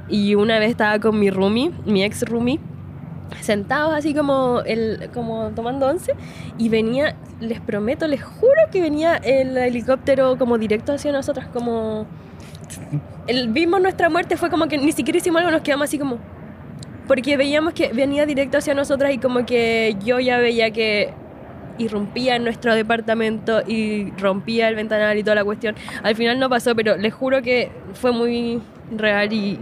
Y 0.08 0.36
una 0.36 0.60
vez 0.60 0.70
estaba 0.72 1.00
con 1.00 1.20
mi 1.20 1.30
roomie, 1.32 1.72
mi 1.86 2.04
ex 2.04 2.24
roomie, 2.24 2.60
sentados 3.42 3.94
así 3.94 4.14
como, 4.14 4.62
el, 4.66 5.10
como 5.14 5.52
tomando 5.56 5.88
once 5.88 6.14
y 6.58 6.70
venía, 6.70 7.16
les 7.40 7.60
prometo, 7.60 8.08
les 8.08 8.24
juro 8.24 8.70
que 8.72 8.82
venía 8.82 9.16
el 9.18 9.58
helicóptero 9.58 10.38
como 10.38 10.58
directo 10.58 10.94
hacia 10.94 11.12
nosotras, 11.12 11.48
como... 11.48 12.06
El, 13.28 13.50
vimos 13.50 13.82
nuestra 13.82 14.10
muerte, 14.10 14.38
fue 14.38 14.50
como 14.50 14.68
que 14.68 14.78
ni 14.78 14.92
siquiera 14.92 15.18
hicimos 15.18 15.40
algo, 15.40 15.52
nos 15.52 15.62
quedamos 15.62 15.86
así 15.86 15.98
como... 15.98 16.18
Porque 17.08 17.38
veíamos 17.38 17.74
que 17.74 17.94
venía 17.94 18.26
directo 18.26 18.58
hacia 18.58 18.74
nosotras 18.74 19.14
y 19.14 19.20
como 19.20 19.46
que 19.46 19.96
yo 20.04 20.20
ya 20.20 20.38
veía 20.40 20.72
que 20.72 21.14
irrumpía 21.78 22.36
en 22.36 22.44
nuestro 22.44 22.74
departamento 22.74 23.62
y 23.68 24.12
rompía 24.18 24.70
el 24.70 24.76
ventanal 24.76 25.18
y 25.18 25.24
toda 25.24 25.36
la 25.36 25.44
cuestión. 25.44 25.76
Al 26.04 26.16
final 26.16 26.40
no 26.40 26.50
pasó, 26.50 26.76
pero 26.76 26.98
les 26.98 27.14
juro 27.14 27.42
que 27.42 27.72
fue 27.94 28.12
muy 28.12 28.62
real 28.92 29.32
y 29.34 29.60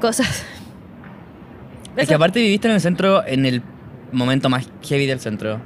cosas. 0.00 0.46
Es 1.96 2.08
que 2.08 2.14
aparte 2.14 2.40
viviste 2.40 2.68
en 2.68 2.74
el 2.74 2.80
centro 2.80 3.24
en 3.26 3.46
el 3.46 3.62
momento 4.12 4.48
más 4.48 4.68
heavy 4.82 5.06
del 5.06 5.20
centro. 5.20 5.60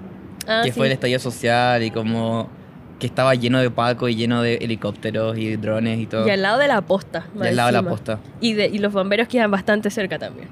Ah, 0.46 0.60
que 0.64 0.70
sí. 0.72 0.76
fue 0.76 0.86
el 0.86 0.92
estallido 0.92 1.18
social 1.20 1.82
y 1.82 1.90
como 1.90 2.48
que 2.98 3.06
estaba 3.06 3.34
lleno 3.34 3.60
de 3.60 3.70
Paco 3.70 4.08
y 4.08 4.14
lleno 4.14 4.42
de 4.42 4.56
helicópteros 4.56 5.36
y 5.38 5.56
drones 5.56 5.98
y 6.00 6.06
todo. 6.06 6.26
Y 6.26 6.30
al 6.30 6.42
lado 6.42 6.58
de 6.58 6.68
la 6.68 6.80
posta. 6.82 7.26
Y 7.42 7.46
al 7.46 7.56
lado 7.56 7.68
de 7.68 7.72
la 7.72 7.82
posta. 7.82 8.20
Y, 8.40 8.52
de, 8.54 8.66
y 8.66 8.78
los 8.78 8.92
bomberos 8.92 9.26
quedan 9.28 9.50
bastante 9.50 9.90
cerca 9.90 10.18
también. 10.18 10.48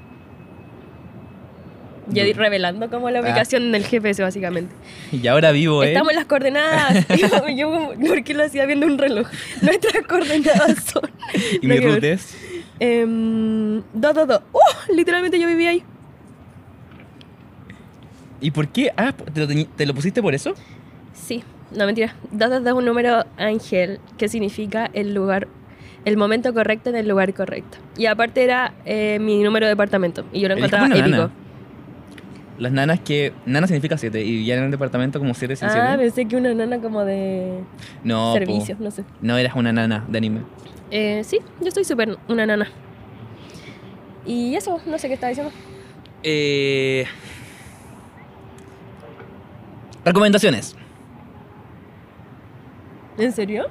Ya 2.08 2.24
Du- 2.26 2.32
revelando 2.34 2.90
como 2.90 3.10
la 3.10 3.20
Ah. 3.20 3.22
ubicación 3.22 3.70
del 3.72 3.84
GPS, 3.84 4.22
básicamente. 4.22 4.74
Y 5.12 5.26
ahora 5.28 5.52
vivo, 5.52 5.82
¿eh? 5.84 5.88
Estamos 5.88 6.10
en 6.10 6.16
las 6.16 6.24
coordenadas. 6.26 7.06
Yo, 7.08 7.48
yo 7.56 7.92
¿por 8.08 8.24
qué 8.24 8.34
lo 8.34 8.44
hacía 8.44 8.66
viendo 8.66 8.86
un 8.86 8.98
reloj? 8.98 9.28
Nuestras 9.62 10.04
coordenadas 10.06 10.84
son. 10.84 11.10
y 11.60 11.66
Nada 11.66 11.80
mi 11.80 11.86
que 11.86 11.92
es... 12.82 13.02
Em, 13.02 13.82
dos, 13.92 14.14
dos, 14.14 14.28
dos. 14.28 14.40
¡Oh! 14.52 14.92
Literalmente 14.92 15.38
yo 15.38 15.46
vivía 15.46 15.70
ahí. 15.70 15.82
¿Y 18.40 18.50
por 18.50 18.68
qué? 18.68 18.92
Ah, 18.96 19.12
¿te 19.12 19.46
lo, 19.46 19.66
te 19.66 19.86
lo 19.86 19.94
pusiste 19.94 20.20
por 20.20 20.34
eso? 20.34 20.54
Sí, 21.14 21.44
no 21.70 21.86
mentira. 21.86 22.14
Dos, 22.30 22.50
dos, 22.50 22.64
dos 22.64 22.72
es 22.72 22.78
un 22.78 22.84
número 22.84 23.24
ángel 23.36 24.00
que 24.18 24.28
significa 24.28 24.90
el 24.92 25.14
lugar, 25.14 25.46
el 26.04 26.16
momento 26.16 26.52
correcto 26.52 26.90
en 26.90 26.96
el 26.96 27.08
lugar 27.08 27.32
correcto. 27.34 27.78
Y 27.96 28.06
aparte 28.06 28.42
era 28.42 28.74
eh, 28.84 29.18
mi 29.20 29.42
número 29.42 29.66
de 29.66 29.70
departamento. 29.70 30.24
Y 30.32 30.40
yo 30.40 30.48
lo 30.48 30.54
encontraba 30.56 30.86
épico. 30.86 31.08
nana. 31.08 31.30
Las 32.58 32.70
nanas 32.72 33.00
que... 33.00 33.32
Nana 33.46 33.66
significa 33.66 33.96
siete 33.98 34.22
y 34.22 34.44
ya 34.44 34.56
en 34.56 34.64
el 34.64 34.70
departamento 34.70 35.18
como 35.18 35.34
siete, 35.34 35.56
siete, 35.56 35.74
Ah, 35.76 35.96
pensé 35.98 36.26
que 36.26 36.36
una 36.36 36.52
nana 36.54 36.78
como 36.80 37.04
de 37.04 37.60
No, 38.04 38.32
po. 38.32 38.38
servicios, 38.38 38.78
no 38.78 38.90
sé. 38.90 39.04
No 39.20 39.36
eras 39.38 39.54
una 39.56 39.72
nana 39.72 40.04
de 40.08 40.18
anime. 40.18 40.40
Eh, 40.90 41.22
sí, 41.24 41.40
yo 41.60 41.70
soy 41.70 41.84
súper 41.84 42.18
una 42.28 42.44
nana. 42.46 42.68
Y 44.26 44.54
eso, 44.54 44.80
no 44.86 44.98
sé 44.98 45.08
qué 45.08 45.14
estaba 45.14 45.30
diciendo. 45.30 45.52
Eh... 46.22 47.06
Recomendaciones. 50.04 50.76
¿En 53.18 53.32
serio? 53.32 53.66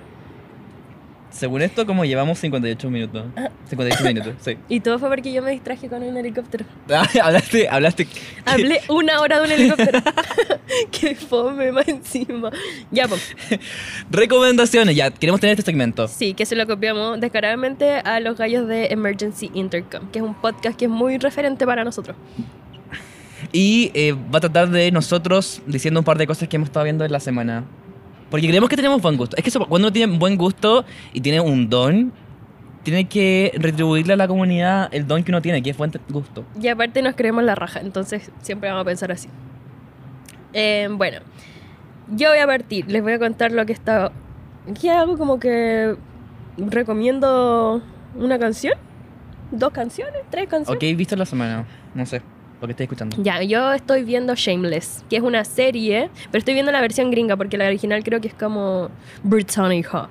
Según 1.32 1.62
esto, 1.62 1.86
como 1.86 2.06
llevamos 2.06 2.40
58 2.40 2.90
minutos. 2.90 3.26
Ah. 3.38 3.50
58 3.70 4.04
minutos, 4.04 4.34
sí. 4.42 4.58
Y 4.70 4.82
todo 4.82 5.00
fue 5.00 5.10
porque 5.10 5.32
yo 5.32 5.42
me 5.42 5.52
distraje 5.52 5.88
con 5.88 6.04
un 6.04 6.16
helicóptero. 6.18 6.66
Ah, 6.94 7.08
hablaste, 7.24 7.70
hablaste. 7.70 8.08
Hablé 8.46 8.82
una 8.90 9.22
hora 9.22 9.40
de 9.40 9.46
un 9.46 9.52
helicóptero. 9.52 10.02
Qué 10.92 11.16
fome 11.16 11.72
más 11.72 11.88
encima. 11.88 12.52
Ya, 12.92 13.08
pues. 13.08 13.34
Recomendaciones, 14.10 14.96
ya, 14.96 15.10
queremos 15.10 15.40
tener 15.40 15.58
este 15.58 15.72
segmento. 15.72 16.08
Sí, 16.10 16.34
que 16.34 16.46
se 16.46 16.56
lo 16.56 16.68
copiamos 16.68 17.20
descaradamente 17.22 17.96
a 17.96 18.20
los 18.20 18.38
gallos 18.38 18.68
de 18.68 18.88
Emergency 18.88 19.50
Intercom, 19.54 20.12
que 20.12 20.20
es 20.20 20.26
un 20.26 20.36
podcast 20.36 20.78
que 20.78 20.86
es 20.86 20.92
muy 20.92 21.18
referente 21.18 21.66
para 21.66 21.86
nosotros. 21.86 22.18
Y 23.54 23.92
eh, 23.94 24.14
va 24.14 24.38
a 24.38 24.42
tratar 24.42 24.70
de 24.70 24.92
nosotros 24.92 25.62
diciendo 25.66 26.02
un 26.02 26.04
par 26.04 26.18
de 26.18 26.28
cosas 26.28 26.48
que 26.48 26.58
hemos 26.58 26.68
estado 26.68 26.84
viendo 26.84 27.06
en 27.06 27.12
la 27.12 27.20
semana. 27.20 27.64
Porque 28.32 28.48
creemos 28.48 28.70
que 28.70 28.76
tenemos 28.78 29.02
buen 29.02 29.18
gusto. 29.18 29.36
Es 29.38 29.44
que 29.44 29.50
eso, 29.50 29.60
cuando 29.60 29.88
uno 29.88 29.94
tiene 29.94 30.18
buen 30.18 30.38
gusto 30.38 30.86
y 31.14 31.22
tiene 31.22 31.42
un 31.42 31.70
don, 31.70 32.12
tiene 32.82 33.08
que 33.08 33.52
retribuirle 33.56 34.14
a 34.14 34.16
la 34.16 34.28
comunidad 34.28 34.90
el 34.92 35.06
don 35.06 35.24
que 35.24 35.32
uno 35.32 35.42
tiene, 35.42 35.62
que 35.62 35.70
es 35.70 35.78
buen 35.78 35.92
gusto. 36.10 36.46
Y 36.60 36.68
aparte 36.70 37.02
nos 37.02 37.16
creemos 37.16 37.44
la 37.44 37.54
raja, 37.54 37.82
entonces 37.82 38.32
siempre 38.42 38.70
vamos 38.70 38.84
a 38.84 38.86
pensar 38.86 39.12
así. 39.12 39.28
Eh, 40.54 40.88
bueno, 40.92 41.20
yo 42.16 42.30
voy 42.30 42.40
a 42.40 42.48
partir, 42.48 42.90
les 42.90 43.04
voy 43.04 43.14
a 43.14 43.20
contar 43.20 43.52
lo 43.52 43.66
que 43.66 43.74
está... 43.74 44.12
¿Qué 44.80 44.90
hago? 44.90 45.18
Como 45.18 45.40
que 45.40 45.96
recomiendo 46.58 47.82
una 48.16 48.40
canción. 48.40 48.74
dos 49.52 49.72
canciones, 49.72 50.22
tres 50.30 50.48
canciones. 50.48 50.78
Ok, 50.82 50.98
visto 50.98 51.16
la 51.16 51.26
semana. 51.26 51.66
No 51.94 52.06
sé. 52.06 52.22
Lo 52.62 52.68
que 52.68 52.72
estoy 52.72 52.84
escuchando. 52.86 53.18
Ya, 53.22 53.42
yo 53.42 53.74
estoy 53.74 54.04
viendo 54.04 54.36
Shameless, 54.36 55.04
que 55.10 55.18
es 55.18 55.24
una 55.24 55.44
serie, 55.44 56.10
pero 56.32 56.40
estoy 56.40 56.54
viendo 56.54 56.72
la 56.72 56.80
versión 56.80 57.10
gringa 57.12 57.36
porque 57.36 57.58
la 57.58 57.66
original 57.66 58.04
creo 58.04 58.22
que 58.22 58.28
es 58.28 58.34
como 58.36 58.90
británica. 59.24 60.10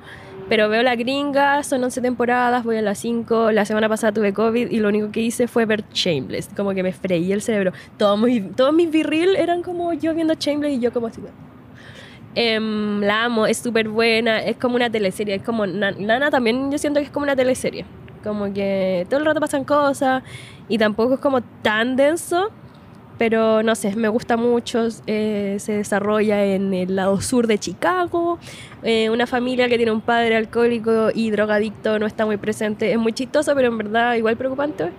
Pero 0.48 0.68
veo 0.68 0.82
la 0.82 0.96
gringa, 0.96 1.62
son 1.62 1.84
11 1.84 2.01
temporadas, 2.01 2.64
voy 2.64 2.76
a 2.76 2.82
las 2.82 2.98
5. 2.98 3.53
La 3.53 3.64
semana 3.64 3.88
pasada 3.88 4.12
tuve 4.12 4.32
COVID 4.32 4.68
y 4.72 4.78
lo 4.80 4.88
único 4.88 5.12
que 5.12 5.20
hice 5.20 5.46
fue 5.46 5.64
ver 5.64 5.84
Shameless. 5.92 6.48
Como 6.57 6.74
que 6.74 6.82
me 6.82 6.92
freí 6.92 7.30
el 7.30 7.40
cerebro. 7.40 7.72
Todos 7.96 8.18
mis, 8.18 8.57
todos 8.57 8.74
mis 8.74 8.90
virril 8.90 9.36
eran 9.36 9.62
como 9.62 9.92
yo 9.92 10.12
viendo 10.12 10.34
Shameless 10.34 10.72
y 10.78 10.80
yo 10.80 10.92
como 10.92 11.07
así. 11.07 11.20
Em, 12.34 13.01
la 13.01 13.24
amo, 13.24 13.46
es 13.46 13.59
súper 13.59 13.88
buena, 13.88 14.38
es 14.42 14.57
como 14.57 14.74
una 14.74 14.90
teleserie. 14.90 15.36
Es 15.36 15.42
como 15.42 15.66
Na- 15.68 15.92
Nana 15.92 16.30
también 16.30 16.70
yo 16.72 16.78
siento 16.78 16.98
que 16.98 17.07
es 17.07 17.12
como 17.12 17.24
una 17.24 17.36
teleserie. 17.36 17.84
Como 18.22 18.52
que 18.52 19.06
todo 19.08 19.20
el 19.20 19.26
rato 19.26 19.40
pasan 19.40 19.64
cosas 19.64 20.22
y 20.68 20.78
tampoco 20.78 21.14
es 21.14 21.20
como 21.20 21.40
tan 21.40 21.96
denso. 21.96 22.50
Pero 23.18 23.62
no 23.62 23.74
sé, 23.74 23.94
me 23.96 24.08
gusta 24.08 24.38
mucho. 24.38 24.88
eh, 25.06 25.56
se 25.58 25.72
desarrolla 25.72 26.42
en 26.44 26.72
el 26.72 26.96
lado 26.96 27.20
sur 27.20 27.46
de 27.46 27.58
Chicago. 27.58 28.38
Eh, 28.82 29.10
una 29.10 29.26
familia 29.26 29.68
que 29.68 29.76
tiene 29.76 29.92
un 29.92 30.00
padre 30.00 30.36
alcohólico 30.36 31.10
y 31.14 31.30
drogadicto 31.30 31.98
no 31.98 32.06
está 32.06 32.24
muy 32.24 32.38
presente. 32.38 32.92
Es 32.92 32.98
muy 32.98 33.12
chistoso, 33.12 33.54
pero 33.54 33.68
en 33.68 33.76
verdad 33.76 34.14
igual 34.14 34.36
preocupante. 34.38 34.90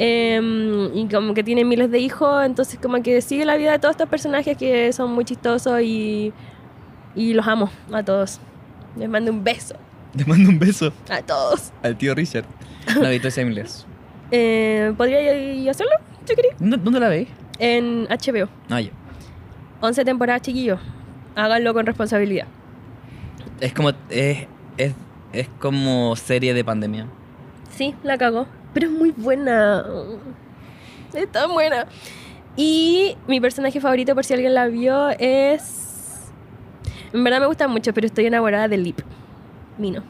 Eh, 0.00 0.90
y 0.94 1.06
como 1.06 1.34
que 1.34 1.44
tiene 1.44 1.64
miles 1.64 1.90
de 1.90 2.00
hijos, 2.00 2.44
entonces 2.44 2.80
como 2.82 3.00
que 3.02 3.20
sigue 3.20 3.44
la 3.44 3.56
vida 3.56 3.70
de 3.70 3.78
todos 3.78 3.92
estos 3.92 4.08
personajes 4.08 4.56
que 4.56 4.92
son 4.92 5.12
muy 5.12 5.24
chistosos 5.24 5.80
y, 5.82 6.32
y 7.14 7.34
los 7.34 7.46
amo 7.46 7.70
a 7.92 8.02
todos. 8.02 8.40
Les 8.96 9.08
mando 9.08 9.30
un 9.30 9.44
beso 9.44 9.76
Te 10.18 10.24
mando 10.24 10.48
un 10.50 10.58
beso 10.58 10.92
a 11.10 11.22
todos. 11.22 11.72
al 11.82 11.96
tío 11.96 12.14
Richard. 12.14 12.44
No, 13.00 13.08
visto 13.08 13.28
Shameless. 13.34 13.86
Eh, 14.30 14.92
¿Podría 14.96 15.70
hacerlo? 15.70 15.92
Yo 16.26 16.34
quería. 16.34 16.52
¿Dónde, 16.58 16.76
dónde 16.78 17.00
la 17.00 17.08
veis? 17.08 17.28
En 17.58 18.04
HBO. 18.08 18.48
Ah, 18.68 18.80
ya. 18.80 18.90
11 19.80 20.04
temporadas, 20.04 20.42
chiquillos. 20.42 20.80
Háganlo 21.36 21.74
con 21.74 21.86
responsabilidad. 21.86 22.46
Es 23.60 23.72
como. 23.74 23.90
Es, 24.10 24.46
es, 24.76 24.92
es 25.32 25.48
como 25.58 26.16
serie 26.16 26.54
de 26.54 26.64
pandemia. 26.64 27.06
Sí, 27.76 27.94
la 28.02 28.16
cagó. 28.18 28.46
Pero 28.72 28.86
es 28.86 28.92
muy 28.92 29.10
buena. 29.10 29.84
Es 31.12 31.30
tan 31.30 31.52
buena. 31.52 31.86
Y 32.56 33.16
mi 33.26 33.40
personaje 33.40 33.80
favorito, 33.80 34.14
por 34.14 34.24
si 34.24 34.34
alguien 34.34 34.54
la 34.54 34.66
vio, 34.68 35.10
es. 35.18 36.30
En 37.12 37.22
verdad 37.22 37.40
me 37.40 37.46
gusta 37.46 37.68
mucho, 37.68 37.92
pero 37.92 38.06
estoy 38.06 38.26
enamorada 38.26 38.68
de 38.68 38.76
Lip. 38.78 39.00
Mino. 39.78 40.02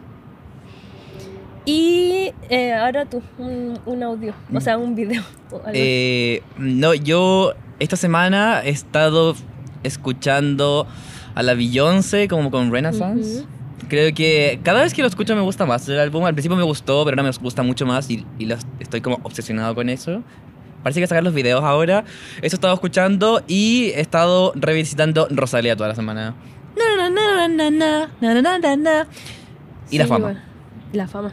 Y 1.66 2.32
eh, 2.50 2.72
ahora 2.74 3.06
tú, 3.06 3.22
un, 3.38 3.78
un 3.86 4.02
audio, 4.02 4.34
o 4.54 4.60
sea, 4.60 4.76
un 4.76 4.94
video. 4.94 5.22
Eh, 5.72 6.42
no, 6.58 6.92
yo 6.92 7.54
esta 7.78 7.96
semana 7.96 8.62
he 8.64 8.68
estado 8.68 9.34
escuchando 9.82 10.86
a 11.34 11.42
la 11.42 11.54
Beyoncé 11.54 12.28
como 12.28 12.50
con 12.50 12.70
Renaissance. 12.70 13.44
Creo 13.88 14.12
que 14.14 14.60
cada 14.62 14.82
vez 14.82 14.92
que 14.92 15.00
lo 15.02 15.08
escucho 15.08 15.34
me 15.34 15.40
gusta 15.42 15.64
más 15.64 15.88
el 15.88 15.98
álbum. 15.98 16.24
Al 16.24 16.34
principio 16.34 16.56
me 16.56 16.62
gustó, 16.64 17.02
pero 17.04 17.14
ahora 17.14 17.22
me 17.30 17.36
gusta 17.38 17.62
mucho 17.62 17.86
más 17.86 18.10
y, 18.10 18.26
y 18.38 18.44
los- 18.44 18.66
estoy 18.80 19.00
como 19.00 19.20
obsesionado 19.22 19.74
con 19.74 19.88
eso. 19.88 20.22
Parece 20.82 21.00
que 21.00 21.06
sacar 21.06 21.22
los 21.24 21.32
videos 21.32 21.62
ahora. 21.64 22.04
Eso 22.42 22.42
he 22.42 22.58
estado 22.58 22.74
escuchando 22.74 23.42
y 23.46 23.86
he 23.94 24.00
estado 24.00 24.52
revisitando 24.54 25.28
Rosalía 25.30 25.76
toda 25.76 25.88
la 25.90 25.94
semana. 25.94 26.34
Na, 26.76 27.08
na, 27.08 28.76
na, 28.76 29.06
Y 29.94 29.98
la 29.98 30.06
fama. 30.06 30.24
bueno, 30.24 30.40
la 30.92 31.06
fama. 31.06 31.32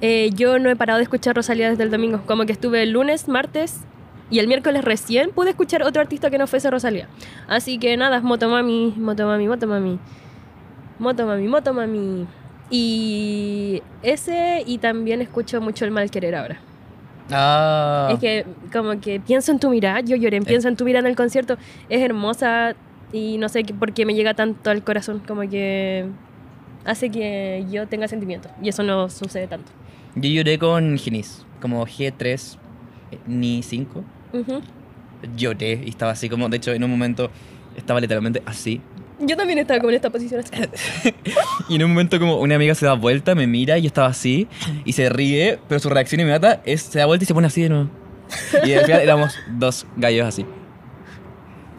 Eh, 0.00 0.30
yo 0.34 0.58
no 0.58 0.70
he 0.70 0.76
parado 0.76 0.98
de 0.98 1.02
escuchar 1.02 1.36
Rosalía 1.36 1.70
desde 1.70 1.82
el 1.82 1.90
domingo. 1.90 2.22
Como 2.26 2.46
que 2.46 2.52
estuve 2.52 2.82
el 2.82 2.90
lunes, 2.90 3.28
martes 3.28 3.80
y 4.30 4.38
el 4.38 4.48
miércoles 4.48 4.84
recién 4.84 5.30
pude 5.30 5.50
escuchar 5.50 5.82
otro 5.82 6.00
artista 6.00 6.30
que 6.30 6.38
no 6.38 6.46
fuese 6.46 6.70
Rosalía. 6.70 7.08
Así 7.48 7.78
que 7.78 7.96
nada, 7.96 8.20
Motomami, 8.20 8.94
Motomami, 8.96 9.46
Motomami. 9.46 9.98
Motomami, 10.98 11.48
Motomami. 11.48 12.26
Y 12.70 13.82
ese 14.02 14.64
y 14.66 14.78
también 14.78 15.22
escucho 15.22 15.60
mucho 15.60 15.84
el 15.84 15.92
mal 15.92 16.10
querer 16.10 16.34
ahora. 16.34 16.58
Ah. 17.30 18.08
Es 18.12 18.18
que 18.18 18.46
como 18.72 19.00
que 19.00 19.20
pienso 19.20 19.52
en 19.52 19.60
tu 19.60 19.70
mirada, 19.70 20.00
yo 20.00 20.16
lloré, 20.16 20.38
en 20.38 20.44
pienso 20.44 20.68
en 20.68 20.76
tu 20.76 20.84
mirada 20.84 21.06
en 21.06 21.10
el 21.10 21.16
concierto, 21.16 21.56
es 21.88 22.00
hermosa 22.00 22.74
y 23.12 23.38
no 23.38 23.48
sé 23.48 23.64
por 23.64 23.92
qué 23.92 24.06
me 24.06 24.14
llega 24.14 24.34
tanto 24.34 24.70
al 24.70 24.82
corazón, 24.82 25.22
como 25.26 25.42
que 25.48 26.06
hace 26.86 27.10
que 27.10 27.66
yo 27.70 27.86
tenga 27.86 28.08
sentimientos 28.08 28.50
y 28.62 28.68
eso 28.68 28.82
no 28.82 29.10
sucede 29.10 29.46
tanto. 29.46 29.70
Yo 30.14 30.30
lloré 30.30 30.58
con 30.58 30.96
Ginis, 30.96 31.44
como 31.60 31.86
G3, 31.86 32.56
eh, 33.10 33.18
ni 33.26 33.62
5. 33.62 34.04
Ujú. 34.32 34.62
Lloré 35.36 35.82
y 35.84 35.90
estaba 35.90 36.12
así 36.12 36.28
como, 36.28 36.48
de 36.48 36.56
hecho, 36.56 36.72
en 36.72 36.84
un 36.84 36.90
momento 36.90 37.30
estaba 37.76 38.00
literalmente 38.00 38.42
así. 38.46 38.80
Yo 39.18 39.36
también 39.36 39.58
estaba 39.58 39.80
como 39.80 39.90
en 39.90 39.96
esta 39.96 40.10
posición 40.10 40.40
así. 40.40 40.52
Y 41.68 41.76
en 41.76 41.84
un 41.84 41.90
momento 41.90 42.18
como 42.18 42.38
una 42.38 42.54
amiga 42.54 42.74
se 42.74 42.86
da 42.86 42.92
vuelta, 42.94 43.34
me 43.34 43.46
mira 43.46 43.78
y 43.78 43.82
yo 43.82 43.86
estaba 43.88 44.08
así 44.08 44.46
y 44.84 44.92
se 44.92 45.08
ríe, 45.08 45.58
pero 45.68 45.80
su 45.80 45.88
reacción 45.88 46.20
inmediata 46.20 46.62
es 46.64 46.82
se 46.82 46.98
da 46.98 47.06
vuelta 47.06 47.24
y 47.24 47.26
se 47.26 47.34
pone 47.34 47.46
así 47.46 47.62
de 47.62 47.68
nuevo. 47.70 47.90
Y 48.64 48.72
al 48.72 48.84
final 48.84 49.00
éramos 49.00 49.36
dos 49.48 49.86
gallos 49.96 50.26
así. 50.26 50.44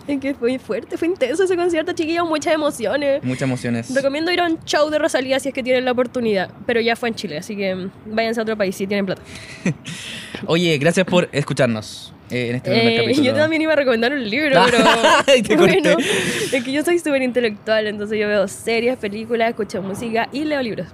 Es 0.17 0.19
que 0.21 0.33
fue 0.33 0.57
fuerte, 0.57 0.97
fue 0.97 1.09
intenso 1.09 1.43
ese 1.43 1.55
concierto, 1.57 1.91
chiquillos, 1.91 2.27
muchas 2.27 2.53
emociones. 2.53 3.23
Muchas 3.23 3.41
emociones. 3.43 3.93
Recomiendo 3.93 4.31
ir 4.31 4.39
a 4.39 4.45
un 4.45 4.57
show 4.63 4.89
de 4.89 4.99
Rosalía 4.99 5.39
si 5.39 5.49
es 5.49 5.53
que 5.53 5.63
tienen 5.63 5.83
la 5.85 5.91
oportunidad, 5.91 6.49
pero 6.65 6.79
ya 6.79 6.95
fue 6.95 7.09
en 7.09 7.15
Chile, 7.15 7.37
así 7.37 7.55
que 7.55 7.89
váyanse 8.05 8.39
a 8.39 8.43
otro 8.43 8.57
país 8.57 8.75
si 8.75 8.87
tienen 8.87 9.05
plata. 9.05 9.21
Oye, 10.45 10.77
gracias 10.77 11.05
por 11.05 11.27
escucharnos 11.31 12.13
eh, 12.29 12.49
en 12.49 12.55
este 12.55 12.71
primer 12.71 13.09
Eh, 13.09 13.21
yo 13.21 13.33
también 13.33 13.61
iba 13.61 13.73
a 13.73 13.75
recomendar 13.75 14.13
un 14.13 14.29
libro, 14.29 14.61
pero 14.65 14.77
te 15.25 15.57
corté. 15.57 15.81
bueno, 15.81 15.97
es 15.99 16.63
que 16.63 16.71
yo 16.71 16.83
soy 16.83 16.99
súper 16.99 17.21
intelectual, 17.21 17.87
entonces 17.87 18.17
yo 18.19 18.27
veo 18.27 18.47
series, 18.47 18.97
películas, 18.97 19.49
escucho 19.49 19.81
música 19.81 20.29
y 20.31 20.45
leo 20.45 20.61
libros. 20.61 20.87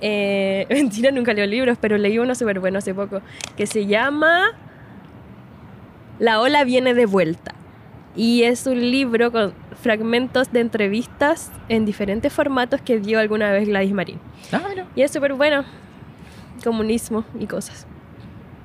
Eh, 0.00 0.66
mentira, 0.70 1.10
nunca 1.10 1.32
leo 1.32 1.46
libros, 1.46 1.78
pero 1.80 1.98
leí 1.98 2.18
uno 2.18 2.34
súper 2.34 2.60
bueno 2.60 2.78
hace 2.78 2.94
poco 2.94 3.22
que 3.56 3.66
se 3.66 3.86
llama 3.86 4.52
La 6.18 6.40
ola 6.40 6.64
viene 6.64 6.94
de 6.94 7.06
vuelta. 7.06 7.54
Y 8.16 8.44
es 8.44 8.66
un 8.66 8.80
libro 8.80 9.30
con 9.30 9.52
fragmentos 9.82 10.50
de 10.50 10.60
entrevistas 10.60 11.52
en 11.68 11.84
diferentes 11.84 12.32
formatos 12.32 12.80
que 12.80 12.98
dio 12.98 13.20
alguna 13.20 13.52
vez 13.52 13.68
Gladys 13.68 13.92
Marín. 13.92 14.18
Ah, 14.52 14.62
mira. 14.68 14.86
Y 14.96 15.02
es 15.02 15.10
súper 15.10 15.34
bueno. 15.34 15.64
Comunismo 16.64 17.24
y 17.38 17.46
cosas. 17.46 17.86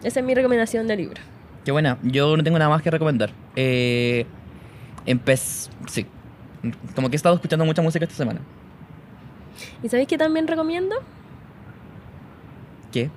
Esa 0.03 0.21
es 0.21 0.25
mi 0.25 0.33
recomendación 0.33 0.87
de 0.87 0.95
libro. 0.95 1.21
Qué 1.65 1.71
buena. 1.71 1.97
Yo 2.01 2.35
no 2.37 2.43
tengo 2.43 2.57
nada 2.57 2.69
más 2.69 2.81
que 2.81 2.89
recomendar. 2.89 3.31
Eh, 3.55 4.25
empecé. 5.05 5.69
Sí. 5.87 6.05
Como 6.95 7.09
que 7.09 7.15
he 7.15 7.17
estado 7.17 7.35
escuchando 7.35 7.65
mucha 7.65 7.81
música 7.81 8.05
esta 8.05 8.15
semana. 8.15 8.39
¿Y 9.83 9.89
sabéis 9.89 10.07
qué 10.07 10.17
también 10.17 10.47
recomiendo? 10.47 10.95
¿Qué? 12.91 13.09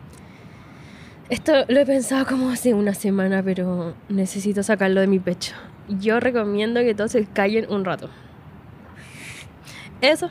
Esto 1.31 1.53
lo 1.69 1.81
he 1.81 1.87
pensado 1.87 2.27
como 2.27 2.51
hace 2.51 2.75
una 2.75 2.93
semana, 2.93 3.43
pero 3.43 3.95
necesito 4.09 4.63
sacarlo 4.63 5.01
de 5.01 5.07
mi 5.07 5.19
pecho. 5.19 5.55
Yo 5.89 6.21
recomiendo 6.21 6.81
que 6.81 6.95
todos 6.95 7.13
se 7.13 7.27
callen 7.27 7.71
un 7.71 7.85
rato. 7.85 8.09
Eso. 10.01 10.31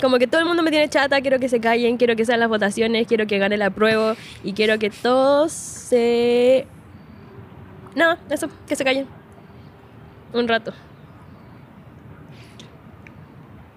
Como 0.00 0.18
que 0.18 0.26
todo 0.28 0.40
el 0.40 0.46
mundo 0.46 0.62
me 0.62 0.70
tiene 0.70 0.88
chata, 0.88 1.20
quiero 1.20 1.40
que 1.40 1.48
se 1.48 1.60
callen, 1.60 1.96
quiero 1.96 2.14
que 2.14 2.24
sean 2.24 2.38
las 2.38 2.48
votaciones, 2.48 3.06
quiero 3.08 3.26
que 3.26 3.38
gane 3.38 3.56
la 3.56 3.70
prueba 3.70 4.16
y 4.44 4.52
quiero 4.52 4.78
que 4.78 4.90
todos 4.90 5.52
se... 5.52 6.66
Nada, 7.96 8.18
eso, 8.30 8.48
que 8.66 8.76
se 8.76 8.84
callen. 8.84 9.06
Un 10.32 10.46
rato. 10.46 10.72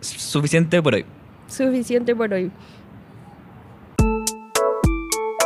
Suficiente 0.02 0.82
por 0.82 0.94
hoy. 0.94 1.06
Suficiente 1.48 2.16
por 2.16 2.32
hoy. 2.34 2.52